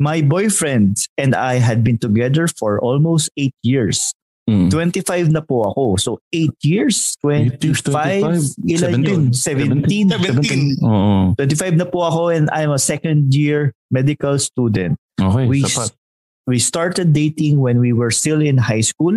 My 0.00 0.20
boyfriend 0.20 1.00
and 1.16 1.32
I 1.32 1.60
had 1.60 1.80
been 1.80 1.96
together 1.96 2.44
for 2.48 2.80
almost 2.80 3.32
8 3.36 3.52
years. 3.64 4.12
Hmm. 4.44 4.68
25 4.68 5.32
na 5.32 5.40
po 5.40 5.64
ako. 5.64 5.96
So 5.96 6.10
8 6.28 6.52
years, 6.60 7.16
8 7.24 7.56
years, 7.64 7.80
25, 7.80 8.60
25, 8.60 8.76
ilan 8.76 9.00
yun? 9.00 9.22
17. 9.32 10.12
17. 10.12 10.84
Oo. 10.84 11.32
25 11.32 11.80
na 11.80 11.88
po 11.88 12.04
ako 12.04 12.28
and 12.28 12.52
I'm 12.52 12.68
a 12.68 12.80
second 12.80 13.32
year 13.32 13.72
medical 13.88 14.36
student. 14.36 15.00
Okay, 15.16 15.48
We, 15.48 15.64
sapat. 15.64 15.96
we 16.44 16.60
started 16.60 17.16
dating 17.16 17.56
when 17.56 17.80
we 17.80 17.96
were 17.96 18.12
still 18.12 18.44
in 18.44 18.60
high 18.60 18.84
school. 18.84 19.16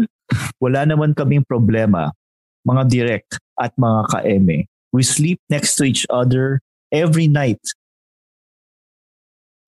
Wala 0.63 0.88
naman 0.88 1.12
kaming 1.12 1.44
problema. 1.44 2.16
Mga 2.63 2.84
direct 2.88 3.32
at 3.60 3.76
mga 3.76 4.08
ka-eme. 4.08 4.63
We 4.96 5.04
sleep 5.04 5.44
next 5.52 5.76
to 5.76 5.84
each 5.84 6.08
other 6.08 6.63
every 6.88 7.28
night. 7.28 7.60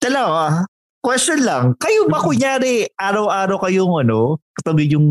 Talaga, 0.00 0.64
question 1.00 1.40
lang. 1.40 1.74
Kayo 1.76 2.06
ba 2.06 2.20
kunyari, 2.20 2.88
araw-araw 2.94 3.56
kayong 3.58 3.94
ano, 4.00 4.36
katabi 4.52 4.88
yung 4.88 5.06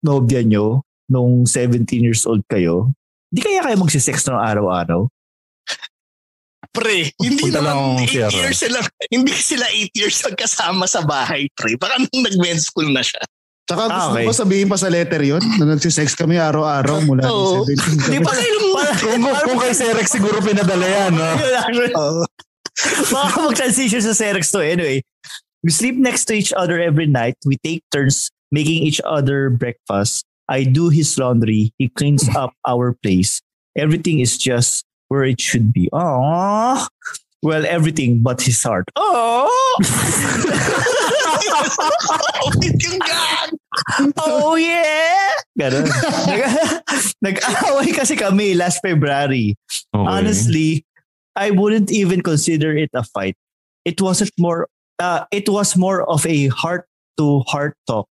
nobya 0.00 0.40
nyo 0.40 0.80
nung 1.06 1.44
17 1.44 1.84
years 2.00 2.24
old 2.24 2.42
kayo? 2.46 2.90
Di 3.28 3.40
kaya 3.40 3.60
kayo 3.60 3.76
magsisex 3.76 4.24
ng 4.24 4.36
araw-araw? 4.36 5.04
Pre, 6.74 6.96
hindi 7.16 7.38
Punta 7.44 7.62
naman 7.62 7.70
akong 7.70 7.98
8 8.02 8.10
CR. 8.10 8.30
years 8.34 8.58
sila, 8.58 8.78
hindi 9.06 9.30
sila 9.32 9.66
8 9.68 9.94
years 9.94 10.16
magkasama 10.20 10.84
sa 10.84 11.00
bahay, 11.00 11.46
pre. 11.54 11.78
Baka 11.78 12.02
nung 12.02 12.24
nag-med 12.24 12.58
school 12.58 12.90
na 12.90 12.98
siya. 12.98 13.22
Tsaka 13.64 13.86
gusto 13.86 13.96
Ah, 13.96 14.10
okay. 14.10 14.24
mo 14.24 14.28
ba 14.28 14.36
sabihin 14.36 14.66
pa 14.66 14.76
sa 14.76 14.88
letter 14.88 15.22
yon 15.24 15.40
na 15.56 15.64
nagsisex 15.66 16.12
kami 16.12 16.36
araw-araw 16.36 17.00
mula 17.00 17.22
ng 17.22 17.32
17 17.64 18.10
Di 18.10 18.18
kami. 18.18 18.18
ba 18.20 18.32
kayo 18.32 18.56
Kung, 19.00 19.22
kung 19.24 19.58
kay 19.58 19.72
Serex 19.72 20.06
siguro 20.10 20.36
pinadala 20.38 20.84
yan, 20.84 21.12
no? 21.14 21.28
Baka 23.12 23.42
mag-transition 23.42 24.02
sa 24.02 24.12
Serex 24.12 24.50
to. 24.50 24.60
Anyway, 24.60 25.02
We 25.64 25.72
sleep 25.72 25.96
next 25.96 26.28
to 26.28 26.36
each 26.36 26.52
other 26.52 26.76
every 26.78 27.06
night. 27.08 27.40
We 27.48 27.56
take 27.64 27.80
turns 27.88 28.28
making 28.52 28.84
each 28.84 29.00
other 29.00 29.48
breakfast. 29.48 30.28
I 30.46 30.68
do 30.68 30.92
his 30.92 31.16
laundry. 31.16 31.72
He 31.80 31.88
cleans 31.88 32.28
up 32.36 32.52
our 32.68 32.92
place. 33.00 33.40
Everything 33.72 34.20
is 34.20 34.36
just 34.36 34.84
where 35.08 35.24
it 35.24 35.40
should 35.40 35.72
be. 35.72 35.88
Aww. 35.88 36.84
Well, 37.40 37.64
everything 37.64 38.20
but 38.20 38.44
his 38.44 38.60
heart. 38.62 38.84
Oh! 38.96 39.48
oh 44.20 44.56
yeah! 44.56 45.30
Ganun. 45.58 45.88
Nag- 47.24 47.40
Nag-away 47.40 47.92
kasi 47.96 48.16
kami 48.16 48.54
last 48.54 48.80
February. 48.84 49.56
Okay. 49.96 50.08
Honestly, 50.08 50.84
I 51.36 51.50
wouldn't 51.50 51.90
even 51.90 52.22
consider 52.22 52.76
it 52.76 52.90
a 52.94 53.02
fight. 53.02 53.36
It 53.84 54.00
wasn't 54.00 54.32
more 54.38 54.68
uh, 54.98 55.26
it 55.30 55.48
was 55.48 55.76
more 55.76 56.08
of 56.08 56.26
a 56.26 56.48
heart 56.48 56.86
to 57.18 57.40
heart 57.50 57.76
talk 57.86 58.06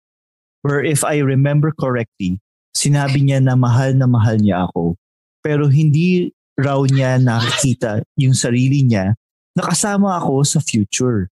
where 0.62 0.82
if 0.82 1.04
I 1.04 1.18
remember 1.18 1.72
correctly, 1.72 2.38
sinabi 2.76 3.22
niya 3.22 3.42
na 3.42 3.54
mahal 3.54 3.94
na 3.94 4.06
mahal 4.06 4.38
niya 4.38 4.68
ako. 4.70 4.98
Pero 5.42 5.66
hindi 5.70 6.34
raw 6.58 6.82
niya 6.86 7.18
nakikita 7.22 8.02
yung 8.18 8.34
sarili 8.34 8.84
niya 8.84 9.14
nakasama 9.58 10.18
ako 10.20 10.42
sa 10.42 10.60
future. 10.60 11.28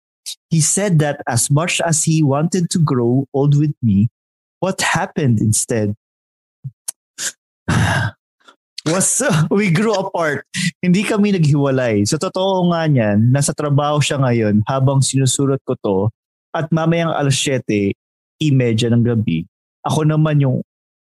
He 0.50 0.60
said 0.62 0.98
that 1.00 1.22
as 1.30 1.54
much 1.54 1.78
as 1.86 2.04
he 2.04 2.26
wanted 2.26 2.70
to 2.74 2.80
grow 2.82 3.30
old 3.34 3.54
with 3.54 3.78
me, 3.84 4.10
what 4.60 4.82
happened 4.82 5.38
instead 5.38 5.94
was 8.90 9.22
uh, 9.26 9.46
we 9.58 9.74
grew 9.74 9.94
apart. 9.94 10.46
Hindi 10.80 11.02
kami 11.04 11.34
naghiwalay. 11.34 12.06
Sa 12.06 12.22
totoo 12.22 12.70
nga 12.72 12.86
niyan, 12.86 13.34
nasa 13.34 13.52
trabaho 13.52 13.98
siya 13.98 14.22
ngayon 14.22 14.62
habang 14.70 15.02
sinusulat 15.02 15.60
ko 15.66 15.74
to 15.82 15.98
at 16.56 16.70
mamayang 16.72 17.12
alas 17.12 17.36
7, 17.42 17.92
imedya 18.40 18.88
ng 18.94 19.04
gabi, 19.04 19.44
ako 19.84 20.08
naman 20.08 20.40
yung 20.40 20.58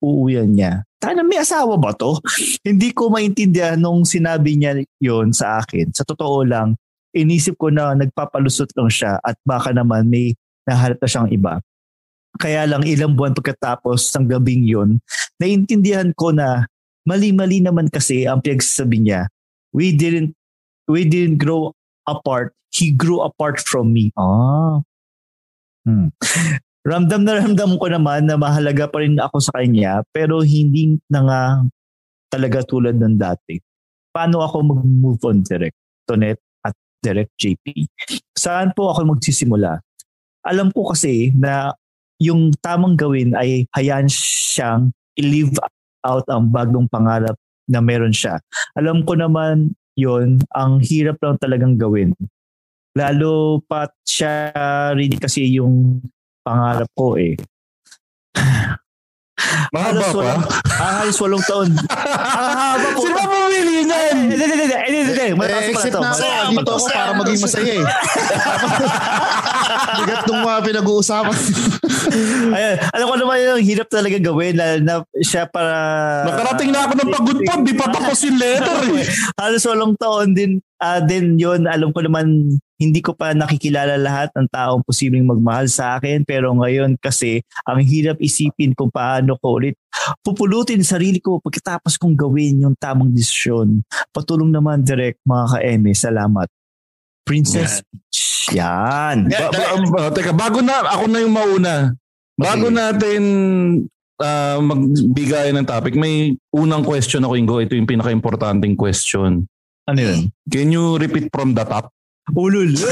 uuwian 0.03 0.51
niya. 0.53 0.85
Tana 0.99 1.23
may 1.23 1.39
asawa 1.39 1.79
ba 1.79 1.95
to? 1.95 2.19
Hindi 2.67 2.91
ko 2.91 3.07
maintindihan 3.09 3.79
nung 3.79 4.03
sinabi 4.03 4.59
niya 4.59 4.83
yon 4.99 5.31
sa 5.31 5.63
akin. 5.63 5.95
Sa 5.95 6.03
totoo 6.03 6.43
lang, 6.43 6.75
inisip 7.15 7.57
ko 7.57 7.71
na 7.73 7.95
nagpapalusot 7.95 8.75
lang 8.75 8.91
siya 8.91 9.17
at 9.23 9.39
baka 9.47 9.73
naman 9.73 10.05
may 10.05 10.35
nahalata 10.67 11.07
siyang 11.07 11.31
iba. 11.33 11.57
Kaya 12.37 12.69
lang 12.69 12.85
ilang 12.85 13.17
buwan 13.17 13.33
pagkatapos 13.33 14.05
ng 14.15 14.25
gabing 14.29 14.63
yon, 14.69 14.89
naintindihan 15.41 16.13
ko 16.13 16.29
na 16.29 16.69
mali-mali 17.07 17.63
naman 17.63 17.87
kasi 17.87 18.25
ang 18.25 18.41
pinagsasabi 18.43 18.97
niya. 19.03 19.29
We 19.71 19.93
didn't 19.93 20.33
we 20.89 21.05
didn't 21.05 21.37
grow 21.37 21.77
apart. 22.09 22.51
He 22.73 22.91
grew 22.93 23.21
apart 23.21 23.61
from 23.61 23.93
me. 23.93 24.09
Ah. 24.17 24.81
Hmm. 25.85 26.13
Ramdam 26.87 27.27
na 27.27 27.37
ramdam 27.37 27.75
ko 27.77 27.85
naman 27.91 28.25
na 28.25 28.39
mahalaga 28.39 28.89
pa 28.89 29.03
rin 29.03 29.19
ako 29.19 29.37
sa 29.43 29.51
kanya 29.61 30.01
pero 30.15 30.41
hindi 30.41 30.97
na 31.11 31.19
nga 31.21 31.41
talaga 32.31 32.65
tulad 32.65 32.97
ng 32.97 33.19
dati. 33.19 33.59
Paano 34.09 34.41
ako 34.41 34.57
mag-move 34.73 35.21
on 35.27 35.45
direct? 35.45 35.77
Tonet 36.09 36.41
at 36.65 36.73
direct 37.03 37.33
JP. 37.37 37.85
Saan 38.33 38.73
po 38.73 38.89
ako 38.89 39.17
magsisimula? 39.17 39.81
Alam 40.47 40.73
ko 40.73 40.89
kasi 40.89 41.35
na 41.35 41.75
yung 42.17 42.55
tamang 42.57 42.95
gawin 42.95 43.35
ay 43.35 43.69
hayaan 43.75 44.07
siyang 44.09 44.91
i-live 45.19 45.55
out 46.05 46.25
ang 46.31 46.49
bagong 46.49 46.87
pangarap 46.87 47.35
na 47.69 47.79
meron 47.79 48.13
siya. 48.13 48.41
Alam 48.73 49.05
ko 49.05 49.13
naman 49.13 49.73
yon 49.93 50.39
ang 50.55 50.79
hirap 50.81 51.19
lang 51.21 51.37
talagang 51.37 51.75
gawin. 51.75 52.15
Lalo 52.97 53.61
pat 53.67 53.93
siya 54.07 54.51
rin 54.97 55.13
kasi 55.19 55.45
yung 55.53 56.01
pangarap 56.41 56.89
ko 56.97 57.19
eh. 57.19 57.37
Mahaba 59.69 60.01
Halos 60.01 60.13
pa? 60.13 60.33
ah, 60.79 60.91
halos 61.03 61.17
walong 61.19 61.45
taon. 61.45 61.69
Ang 61.73 62.57
haba 62.57 62.87
po. 62.93 62.99
Sino 63.03 63.13
ba 63.15 63.23
pumili 63.25 63.73
niyan? 63.85 64.15
Hindi, 64.29 64.35
hindi, 64.35 64.45
hindi, 64.45 64.65
hindi, 64.65 64.77
hindi, 64.79 64.99
hindi. 64.99 65.23
Eh, 65.29 65.33
Mataas 65.35 65.59
pala 65.59 65.71
except 65.71 65.93
to. 65.93 65.99
na 65.99 66.09
Masaya, 66.11 66.39
dito 66.49 66.71
ako 66.71 66.85
para 66.89 67.11
maging 67.15 67.41
masaya 67.41 67.73
eh. 67.73 67.85
Bigat 69.99 70.21
nung 70.25 70.41
mga 70.43 70.59
pinag-uusapan. 70.63 71.37
Ayun, 72.49 72.75
alam 72.93 73.05
ko 73.05 73.15
naman 73.17 73.37
yung 73.41 73.61
hirap 73.61 73.87
talaga 73.89 74.17
gawin 74.17 74.55
lalo 74.55 74.77
na 74.81 74.95
siya 75.19 75.43
para... 75.45 75.73
Nakarating 76.25 76.71
na 76.71 76.79
ako 76.85 76.93
ng 76.95 77.11
pagudpod, 77.11 77.59
di 77.65 77.73
pa 77.75 77.85
tapos 77.89 78.19
yung 78.25 78.37
letter 78.37 78.79
eh. 78.95 79.05
Halos 79.41 79.63
walong 79.65 79.93
taon 79.97 80.29
din, 80.33 80.51
ah 80.79 80.99
din 80.99 81.35
yon 81.35 81.67
alam 81.67 81.91
ko 81.91 81.99
naman 82.01 82.57
hindi 82.79 83.03
ko 83.03 83.11
pa 83.11 83.35
nakikilala 83.35 83.99
lahat 83.99 84.31
ng 84.33 84.47
taong 84.47 84.81
posibleng 84.87 85.27
magmahal 85.27 85.67
sa 85.67 85.99
akin 85.99 86.23
pero 86.23 86.55
ngayon 86.55 86.95
kasi 86.95 87.43
ang 87.67 87.83
hirap 87.83 88.15
isipin 88.23 88.71
kung 88.71 88.87
paano 88.87 89.35
ko 89.35 89.59
ulit 89.59 89.75
pupulutin 90.23 90.81
sarili 90.81 91.19
ko 91.19 91.43
pagkatapos 91.43 91.99
kong 91.99 92.15
gawin 92.15 92.63
yung 92.63 92.75
tamang 92.79 93.11
desisyon. 93.11 93.83
Patulong 94.15 94.49
naman 94.49 94.81
direct 94.81 95.19
mga 95.27 95.45
ka-eme. 95.59 95.91
Salamat. 95.91 96.47
Princess 97.27 97.83
Peach. 97.85 98.49
Yan. 98.57 99.29
Ba- 99.29 99.51
ba- 99.53 100.09
ba- 100.09 100.13
teka, 100.15 100.33
bago 100.33 100.63
na, 100.65 100.81
ako 100.81 101.05
na 101.05 101.19
yung 101.21 101.35
mauna. 101.35 101.73
Bago 102.39 102.71
natin 102.71 103.21
ah, 104.17 104.57
magbigay 104.57 105.53
ng 105.53 105.67
topic, 105.67 105.93
may 105.93 106.33
unang 106.55 106.81
question 106.81 107.21
ako, 107.27 107.35
Ingo. 107.37 107.55
Ito 107.61 107.75
yung 107.77 107.89
pinaka-importanting 107.89 108.73
question. 108.73 109.45
Ano 109.85 109.99
yun? 109.99 110.33
Can 110.49 110.73
you 110.73 110.97
repeat 110.97 111.29
from 111.29 111.53
the 111.53 111.65
top? 111.65 111.93
Ulul. 112.35 112.73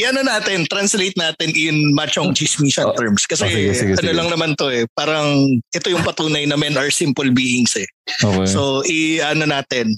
Yan 0.00 0.16
na 0.16 0.24
natin, 0.24 0.64
translate 0.66 1.12
natin 1.14 1.52
in 1.52 1.92
machong 1.92 2.32
chismisan 2.32 2.96
terms. 2.96 3.28
Kasi 3.28 3.44
Oh, 3.44 3.52
sige, 3.52 3.70
sige, 3.76 3.92
ano 3.92 4.08
sige. 4.08 4.16
lang 4.16 4.28
naman 4.32 4.56
to 4.56 4.72
eh, 4.72 4.88
parang 4.96 5.44
ito 5.68 5.86
yung 5.92 6.00
patunay 6.00 6.48
na 6.48 6.56
men 6.56 6.80
are 6.80 6.88
simple 6.88 7.28
beings 7.28 7.76
eh. 7.76 7.84
Okay. 8.24 8.48
So, 8.48 8.80
i-ano 8.88 9.44
natin, 9.44 9.92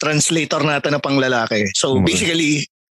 translator 0.00 0.64
natin 0.64 0.96
na 0.96 1.00
panglalaki. 1.02 1.68
So, 1.76 2.00
Okay. 2.00 2.04
basically, 2.08 2.52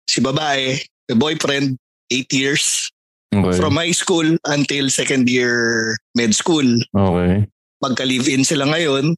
si 0.07 0.23
babae, 0.23 0.79
the 1.11 1.19
boyfriend, 1.19 1.75
8 2.09 2.31
years, 2.31 2.87
okay. 3.35 3.59
from 3.59 3.75
high 3.75 3.95
school 3.95 4.27
until 4.47 4.87
second 4.87 5.27
year 5.27 5.95
med 6.15 6.31
school. 6.31 6.67
okay. 6.95 7.43
Magka-live-in 7.83 8.45
sila 8.45 8.69
ngayon. 8.71 9.17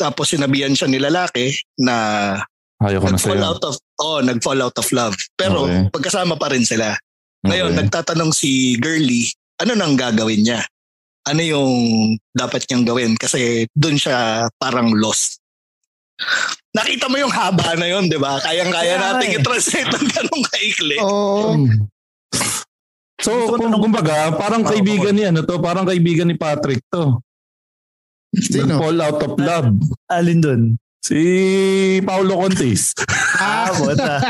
Tapos 0.00 0.32
sinabihan 0.32 0.72
siya 0.72 0.88
ni 0.88 0.96
lalaki 0.96 1.52
na 1.76 1.96
Ayaw 2.80 3.04
ko 3.04 3.06
na 3.06 3.12
nag-fall 3.12 3.36
sa'yo. 3.36 3.44
out 3.46 3.62
of 3.62 3.74
oh, 4.00 4.18
nag-fall 4.24 4.60
out 4.64 4.72
of 4.74 4.88
love. 4.90 5.12
Pero 5.36 5.68
Okay. 5.68 5.92
pagkasama 5.92 6.34
pa 6.34 6.48
rin 6.48 6.64
sila. 6.64 6.96
Ngayon, 7.44 7.72
Okay. 7.72 7.78
nagtatanong 7.84 8.32
si 8.32 8.50
Girlie, 8.76 9.28
ano 9.60 9.76
nang 9.76 9.92
gagawin 9.94 10.40
niya? 10.40 10.64
Ano 11.28 11.44
yung 11.44 11.72
dapat 12.32 12.64
niyang 12.64 12.88
gawin? 12.88 13.12
Kasi 13.14 13.68
doon 13.70 14.00
siya 14.00 14.48
parang 14.56 14.96
lost. 14.96 15.36
Nakita 16.72 17.08
mo 17.08 17.16
yung 17.16 17.28
haba 17.28 17.76
na 17.76 17.84
yun, 17.84 18.08
di 18.08 18.16
ba? 18.16 18.40
Kayang-kaya 18.40 18.96
Kaya 18.96 19.04
natin 19.12 19.28
eh. 19.28 19.36
i-translate 19.36 19.90
ng 19.90 20.08
ganong 20.08 20.44
kaikli. 20.46 20.96
Oo. 21.00 21.52
So, 23.20 23.30
kung, 23.52 23.72
kumbaga, 23.74 24.32
parang 24.32 24.64
kaibigan 24.64 25.12
ni 25.12 25.28
ano 25.28 25.44
to, 25.44 25.60
parang 25.60 25.84
kaibigan 25.84 26.24
ni 26.24 26.40
Patrick 26.40 26.80
to. 26.88 27.20
Sino? 28.36 28.78
Fall 28.78 29.00
out 29.02 29.20
of 29.22 29.34
love. 29.40 29.74
Alin 30.12 30.38
dun? 30.40 30.62
Si 31.02 31.18
Paulo 32.06 32.38
Contis. 32.38 32.94
Ah, 33.40 33.72
bota. 33.72 34.20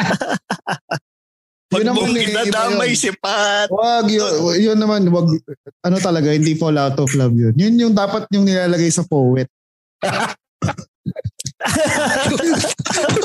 Yun 1.74 1.82
naman 1.82 2.14
eh, 2.14 2.30
iba 2.30 2.46
damay 2.46 2.94
yun. 2.94 3.02
si 3.02 3.10
Pat. 3.10 3.66
Wag, 3.74 4.06
yun, 4.06 4.54
yun 4.54 4.78
naman, 4.78 5.02
wag, 5.10 5.26
ano 5.82 5.96
talaga, 5.98 6.30
hindi 6.30 6.54
fall 6.54 6.78
out 6.78 6.94
of 6.94 7.10
love 7.18 7.34
yun. 7.34 7.50
Yun 7.58 7.74
yung 7.74 7.94
dapat 7.98 8.30
yung 8.30 8.46
nilalagay 8.46 8.86
sa 8.86 9.02
poet. 9.02 9.50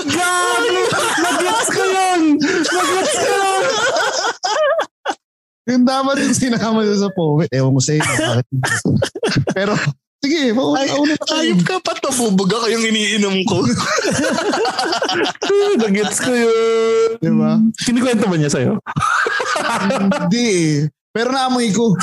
Gago! 0.10 0.82
Nag-gets 1.22 1.70
ko 1.70 1.84
yun! 1.86 2.22
Nag-gets 2.42 3.14
ko 3.14 3.30
yun! 3.30 3.64
Yung 5.66 5.82
dapat 5.82 6.16
yung 6.22 6.38
sinama 6.38 6.86
sa 6.94 7.10
poet. 7.14 7.50
Ewan 7.50 7.74
ko 7.74 7.82
sa'yo. 7.82 8.06
Pero, 9.58 9.74
sige, 10.24 10.54
mauna 10.54 10.80
Ay, 10.82 10.88
mauna 10.94 11.14
pa 11.18 11.26
tayo. 11.26 11.42
ayop 11.42 11.62
ka 11.66 11.76
pa 11.82 11.92
to, 12.00 12.10
bubuga 12.16 12.56
ko 12.62 12.68
yung 12.70 12.86
iniinom 12.86 13.36
ko. 13.48 13.66
Nag-gets 15.82 16.20
ko 16.22 16.32
yun. 16.32 17.10
Di 17.20 17.32
ba? 17.34 17.60
Kinikwento 17.84 18.26
ba 18.30 18.36
niya 18.38 18.52
sa'yo? 18.52 18.80
Hindi 19.92 20.46
eh. 20.46 20.74
Pero 21.16 21.32
naamoy 21.32 21.72
ko. 21.72 21.96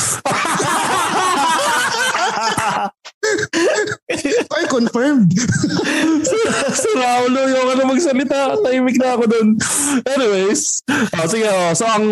Ay, 4.53 4.65
confirmed. 4.69 5.31
si 6.73 6.89
Raulo, 6.97 7.41
yung 7.49 7.69
ano 7.77 7.83
magsalita. 7.93 8.57
Tahimik 8.61 8.99
na 8.99 9.15
ako 9.15 9.25
dun. 9.29 9.49
Anyways. 10.17 10.81
Oh, 10.89 11.29
sige, 11.29 11.47
oh. 11.49 11.73
so 11.77 11.85
ang 11.87 12.07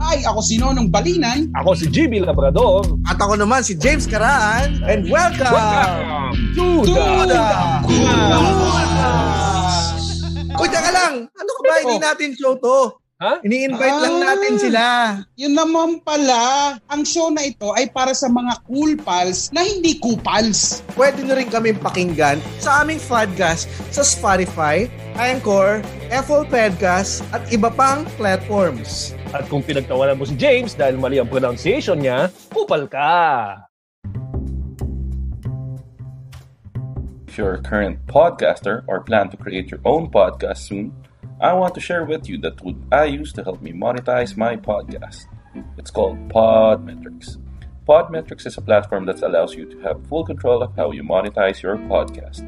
Hi, 0.00 0.24
ako 0.24 0.40
si 0.40 0.56
Nonong 0.56 0.88
Balinay. 0.88 1.44
Ako 1.54 1.76
si 1.76 1.84
GB 1.86 2.24
Labrador. 2.24 2.82
At 3.04 3.20
ako 3.20 3.36
naman 3.36 3.60
si 3.60 3.76
James 3.76 4.04
Karaan. 4.04 4.80
And 4.82 5.04
welcome, 5.06 5.52
to, 6.56 6.64
To 6.82 6.92
the, 7.28 7.28
the 7.28 7.40
Uy, 10.56 10.68
teka 10.68 10.90
lang. 10.90 11.14
Ano 11.26 11.50
ka 11.50 11.60
ba? 11.62 11.74
hindi 11.78 11.96
Oh. 11.96 12.02
natin 12.02 12.28
show 12.32 12.52
to. 12.56 12.78
Ha? 13.20 13.36
Ini-invite 13.44 13.98
lang 14.00 14.16
Ah. 14.16 14.24
natin 14.32 14.52
sila. 14.56 14.84
Yun 15.36 15.52
naman 15.52 16.00
pala, 16.00 16.40
ang 16.82 17.04
show 17.04 17.28
na 17.28 17.44
ito 17.44 17.68
ay 17.70 17.84
para 17.86 18.16
sa 18.16 18.26
mga 18.26 18.64
cool 18.64 18.96
pals 18.96 19.52
na 19.52 19.60
hindi 19.60 20.00
kupals. 20.00 20.80
Pwede 20.90 21.20
nyo 21.20 21.36
rin 21.36 21.46
kami 21.46 21.76
pakinggan 21.76 22.40
sa 22.56 22.80
aming 22.80 22.96
podcast 22.98 23.68
sa 23.88 24.00
Spotify, 24.00 24.88
Anchor, 25.20 25.84
Apple 26.08 26.48
Podcast, 26.48 27.20
at 27.28 27.44
iba 27.52 27.68
pang 27.68 28.08
platforms. 28.16 29.12
At 29.36 29.44
kung 29.52 29.60
pinagtawanan 29.60 30.16
mo 30.16 30.24
si 30.24 30.32
James 30.32 30.72
dahil 30.72 30.96
mali 30.96 31.20
ang 31.20 31.28
pronunciation 31.28 32.00
niya, 32.00 32.32
kupal 32.48 32.88
ka. 32.88 33.60
If 37.28 37.36
you're 37.36 37.60
a 37.60 37.62
current 37.62 38.00
podcaster 38.08 38.80
or 38.88 39.04
plan 39.04 39.28
to 39.28 39.36
create 39.36 39.68
your 39.68 39.84
own 39.84 40.08
podcast 40.08 40.64
soon, 40.64 40.88
I 41.36 41.52
want 41.52 41.76
to 41.76 41.84
share 41.84 42.08
with 42.08 42.24
you 42.24 42.40
the 42.40 42.56
tool 42.56 42.80
I 42.88 43.12
use 43.12 43.36
to 43.36 43.44
help 43.44 43.60
me 43.60 43.76
monetize 43.76 44.40
my 44.40 44.56
podcast. 44.56 45.28
It's 45.76 45.92
called 45.92 46.16
Podmetrics. 46.32 47.36
Podmetrics 47.84 48.48
is 48.48 48.56
a 48.56 48.64
platform 48.64 49.04
that 49.04 49.20
allows 49.20 49.52
you 49.52 49.68
to 49.68 49.76
have 49.84 50.00
full 50.08 50.24
control 50.24 50.64
of 50.64 50.72
how 50.80 50.96
you 50.96 51.04
monetize 51.04 51.60
your 51.60 51.76
podcast. 51.76 52.40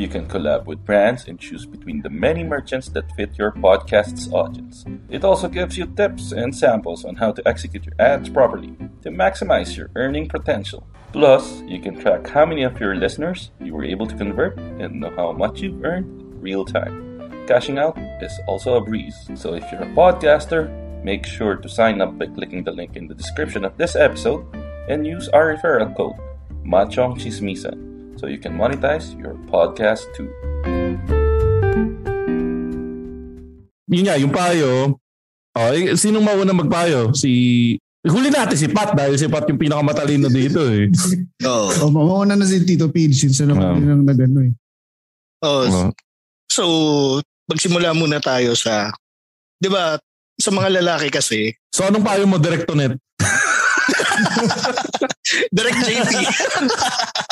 You 0.00 0.08
can 0.08 0.26
collab 0.26 0.64
with 0.64 0.82
brands 0.82 1.28
and 1.28 1.38
choose 1.38 1.66
between 1.66 2.00
the 2.00 2.08
many 2.08 2.42
merchants 2.42 2.88
that 2.94 3.14
fit 3.16 3.36
your 3.36 3.52
podcast's 3.52 4.32
audience. 4.32 4.86
It 5.10 5.24
also 5.24 5.46
gives 5.46 5.76
you 5.76 5.84
tips 5.88 6.32
and 6.32 6.56
samples 6.56 7.04
on 7.04 7.16
how 7.16 7.32
to 7.32 7.46
execute 7.46 7.84
your 7.84 7.96
ads 7.98 8.30
properly 8.30 8.74
to 9.02 9.10
maximize 9.10 9.76
your 9.76 9.90
earning 9.96 10.26
potential. 10.26 10.86
Plus, 11.12 11.60
you 11.66 11.80
can 11.80 12.00
track 12.00 12.26
how 12.26 12.46
many 12.46 12.62
of 12.62 12.80
your 12.80 12.96
listeners 12.96 13.50
you 13.60 13.74
were 13.74 13.84
able 13.84 14.06
to 14.06 14.16
convert 14.16 14.58
and 14.80 15.00
know 15.00 15.12
how 15.16 15.32
much 15.32 15.60
you've 15.60 15.84
earned 15.84 16.08
in 16.22 16.40
real 16.40 16.64
time. 16.64 17.44
Cashing 17.46 17.76
out 17.76 17.98
is 18.22 18.32
also 18.46 18.76
a 18.76 18.80
breeze. 18.80 19.28
So 19.34 19.52
if 19.52 19.70
you're 19.70 19.82
a 19.82 19.94
podcaster, 19.94 20.72
make 21.04 21.26
sure 21.26 21.56
to 21.56 21.68
sign 21.68 22.00
up 22.00 22.18
by 22.18 22.24
clicking 22.24 22.64
the 22.64 22.72
link 22.72 22.96
in 22.96 23.06
the 23.06 23.14
description 23.14 23.66
of 23.66 23.76
this 23.76 23.96
episode 23.96 24.46
and 24.88 25.06
use 25.06 25.28
our 25.28 25.54
referral 25.54 25.94
code 25.94 26.16
Machong 26.64 27.20
Chismisan 27.20 27.89
so 28.20 28.28
you 28.28 28.36
can 28.36 28.52
monetize 28.52 29.16
your 29.16 29.32
podcast 29.48 30.04
too. 30.12 30.28
Yun 33.88 34.04
nga, 34.04 34.20
yung 34.20 34.28
payo. 34.28 35.00
Oh, 35.56 35.72
eh, 35.72 35.96
sinong 35.96 36.22
mauna 36.22 36.52
magpayo? 36.52 37.16
Si 37.16 37.74
Huli 38.00 38.32
natin 38.32 38.56
si 38.56 38.64
Pat 38.68 38.96
dahil 38.96 39.16
si 39.20 39.28
Pat 39.28 39.44
yung 39.44 39.60
pinakamatalino 39.60 40.28
dito 40.32 40.64
eh. 40.68 40.88
Oo. 41.48 41.68
Oh, 41.84 41.90
mauna 41.92 42.36
na 42.36 42.44
si 42.48 42.60
Tito 42.64 42.88
Pidge 42.92 43.16
since 43.16 43.44
ano 43.44 43.56
um, 43.56 43.76
nang 43.80 44.04
nagano 44.04 44.40
eh. 44.44 44.52
Oh, 45.40 45.64
Oh. 45.68 45.88
So, 46.48 46.64
magsimula 47.48 47.92
muna 47.96 48.20
tayo 48.20 48.52
sa, 48.56 48.92
di 49.60 49.68
ba, 49.68 49.96
sa 50.36 50.50
mga 50.52 50.80
lalaki 50.80 51.08
kasi, 51.12 51.52
So 51.70 51.86
anong 51.86 52.02
payo 52.02 52.24
mo, 52.26 52.36
Directonet? 52.36 52.98
direct 55.56 55.80
JP. 55.80 56.12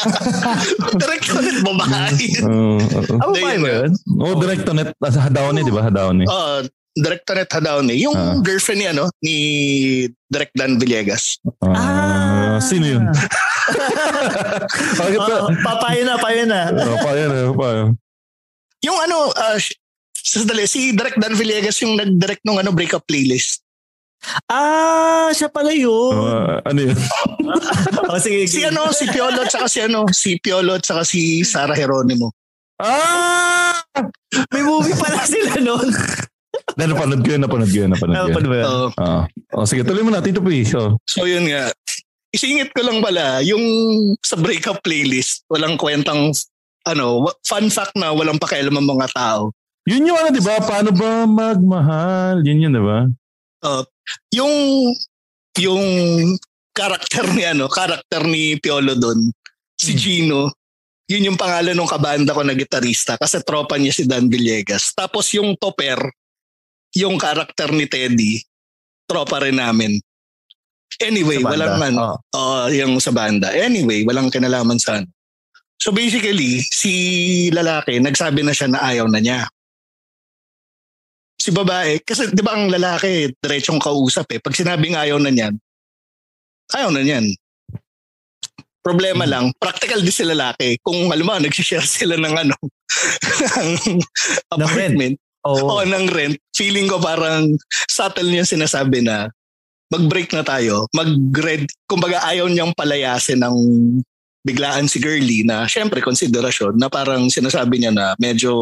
direct 1.01 1.27
ulit 1.31 1.59
babae. 1.61 2.27
Uh, 2.41 2.79
uh, 2.79 3.19
Ano 3.19 3.33
ba 3.35 3.51
yun? 3.53 3.91
oh, 4.17 4.35
Directonet. 4.37 4.89
Sa 5.05 5.21
Hadaone, 5.23 5.61
di 5.61 5.71
ba? 5.71 5.83
Hadaone. 5.83 6.25
Oh, 6.25 6.63
Directorate 6.95 7.51
Hadaone. 7.51 7.95
Yung 7.95 8.13
Ah. 8.13 8.39
girlfriend 8.39 8.81
ni 8.81 8.87
ano, 8.87 9.07
ni 9.21 9.37
Direct 10.27 10.53
Dan 10.53 10.77
Villegas. 10.77 11.39
Ah, 11.61 12.59
Sino 12.59 12.87
yun? 12.89 13.05
Bakit 14.99 15.19
Oh, 15.21 15.53
papayo 15.63 16.03
na, 16.03 16.17
payo 16.17 16.43
na. 16.45 16.61
Oh, 16.73 16.99
payo 16.99 17.25
na, 17.25 17.39
payo. 17.53 17.83
Yung 18.81 18.99
ano, 18.99 19.31
uh, 19.31 19.59
sandali, 20.17 20.67
si 20.67 20.91
Direct 20.91 21.19
Dan 21.19 21.35
Villegas 21.35 21.79
yung 21.81 21.95
nag-direct 21.95 22.43
ng 22.43 22.59
ano, 22.59 22.71
breakup 22.71 23.05
playlist. 23.05 23.63
Ah, 24.51 25.31
siya 25.33 25.49
pala 25.49 25.73
yun. 25.73 26.13
Uh, 26.13 26.59
ano 26.67 26.81
yun? 26.91 26.99
oh, 28.11 28.19
sige, 28.21 28.45
Si 28.51 28.61
ano, 28.67 28.91
si 28.93 29.07
Piolo 29.09 29.41
at 29.45 29.51
saka 29.53 29.67
si 29.71 29.79
ano, 29.81 30.05
si 30.11 30.37
Piolo 30.43 30.77
at 30.77 30.85
saka 30.85 31.03
si 31.07 31.47
Sarah 31.47 31.77
Geronimo. 31.79 32.35
Ah! 32.79 33.75
May 34.55 34.63
movie 34.63 34.95
pala 34.95 35.25
sila 35.27 35.59
nun. 35.59 35.89
Na, 36.79 36.87
napanood 36.91 37.23
ko 37.27 37.35
yun, 37.35 37.43
napanood 37.43 37.71
ko 37.71 37.79
yun, 37.83 37.91
napanood 37.91 38.15
ko 38.15 38.19
yun. 38.19 38.31
Napanood 38.31 38.49
mo 38.51 38.55
yun? 38.55 38.67
Oo. 38.67 38.89
Ah. 38.99 39.25
oh, 39.59 39.67
sige, 39.67 39.83
tuloy 39.83 40.05
mo 40.07 40.11
na, 40.15 40.23
Tito 40.23 40.39
P. 40.43 40.63
So, 40.63 40.99
So 41.07 41.27
yun 41.27 41.51
nga. 41.51 41.75
Isingit 42.31 42.77
ko 42.77 42.85
lang 42.85 43.01
pala, 43.01 43.41
yung 43.43 43.65
sa 44.21 44.37
breakup 44.37 44.85
playlist, 44.85 45.49
walang 45.49 45.81
kwentang, 45.81 46.31
ano, 46.87 47.27
fun 47.43 47.67
fact 47.73 47.97
na 47.97 48.13
walang 48.13 48.39
pakialam 48.39 48.77
ang 48.77 48.87
mga 48.87 49.09
tao. 49.17 49.51
yun 49.89 50.05
yung 50.05 50.19
ano, 50.21 50.29
di 50.31 50.43
ba? 50.45 50.61
Paano 50.61 50.93
ba 50.93 51.25
magmahal? 51.25 52.45
Yun 52.45 52.69
yun, 52.69 52.73
di 52.77 52.83
ba? 52.85 53.09
Uh, 53.65 53.83
yung, 54.35 54.55
yung 55.59 55.85
karakter 56.73 57.27
ni 57.35 57.43
ano, 57.43 57.67
karakter 57.67 58.23
ni 58.29 58.57
Piolo 58.63 58.95
doon, 58.95 59.33
si 59.79 59.95
Gino, 59.95 60.55
yun 61.09 61.33
yung 61.33 61.39
pangalan 61.41 61.73
ng 61.73 61.89
kabanda 61.89 62.37
ko 62.37 62.45
na 62.45 62.53
gitarista 62.53 63.17
kasi 63.17 63.41
tropa 63.41 63.81
niya 63.81 63.97
si 63.97 64.05
Dan 64.05 64.29
Villegas. 64.29 64.93
Tapos 64.93 65.33
yung 65.33 65.57
Topper, 65.57 65.97
yung 66.93 67.17
karakter 67.17 67.73
ni 67.73 67.89
Teddy, 67.89 68.45
tropa 69.09 69.41
rin 69.41 69.57
namin. 69.57 69.97
Anyway, 71.01 71.41
walang 71.41 71.81
ano, 71.81 71.99
Oh. 71.99 72.17
Oo, 72.37 72.73
yung 72.75 73.01
sa 73.01 73.15
banda. 73.15 73.53
Anyway, 73.57 74.05
walang 74.05 74.29
kinalaman 74.29 74.77
sa 74.77 75.01
ano. 75.01 75.09
So 75.79 75.95
basically, 75.95 76.61
si 76.61 76.93
lalaki, 77.55 78.03
nagsabi 78.03 78.43
na 78.43 78.53
siya 78.53 78.69
na 78.69 78.83
ayaw 78.83 79.07
na 79.07 79.23
niya. 79.23 79.47
Si 81.49 81.57
babae, 81.57 82.05
kasi 82.05 82.29
di 82.29 82.45
ba 82.45 82.53
ang 82.53 82.69
lalaki, 82.69 83.33
diretsong 83.41 83.81
kausap 83.81 84.29
eh. 84.37 84.41
Pag 84.45 84.53
sinabing 84.53 85.01
ayaw 85.01 85.17
na 85.17 85.33
niyan, 85.33 85.57
ayaw 86.77 86.93
na 86.93 87.01
niyan. 87.01 87.25
Problema 88.85 89.25
lang, 89.25 89.49
practical 89.57 90.05
din 90.05 90.13
si 90.13 90.29
lalaki. 90.29 90.77
Kung 90.85 91.09
alam 91.09 91.25
mo, 91.25 91.41
nagsishare 91.41 91.89
sila 92.05 92.21
ng 92.21 92.35
ano, 92.37 92.55
ng 94.53 94.61
apartment. 94.61 95.17
Oo. 95.49 95.81
O 95.81 95.85
ng 95.89 96.13
rent. 96.13 96.37
Feeling 96.53 96.85
ko 96.85 97.01
parang 97.01 97.57
subtle 97.89 98.29
niya 98.29 98.45
sinasabi 98.45 99.01
na 99.01 99.33
mag-break 99.89 100.29
na 100.37 100.45
tayo. 100.45 100.85
Mag-red. 100.93 101.65
Kumbaga 101.89 102.29
ayaw 102.29 102.45
niyang 102.53 102.77
palayasin 102.77 103.41
ng 103.41 103.57
biglaan 104.49 104.89
si 104.89 104.97
girly 104.97 105.45
na 105.45 105.69
syempre 105.69 106.01
konsiderasyon 106.01 106.81
na 106.81 106.89
parang 106.89 107.29
sinasabi 107.29 107.85
niya 107.85 107.93
na 107.93 108.17
medyo 108.17 108.57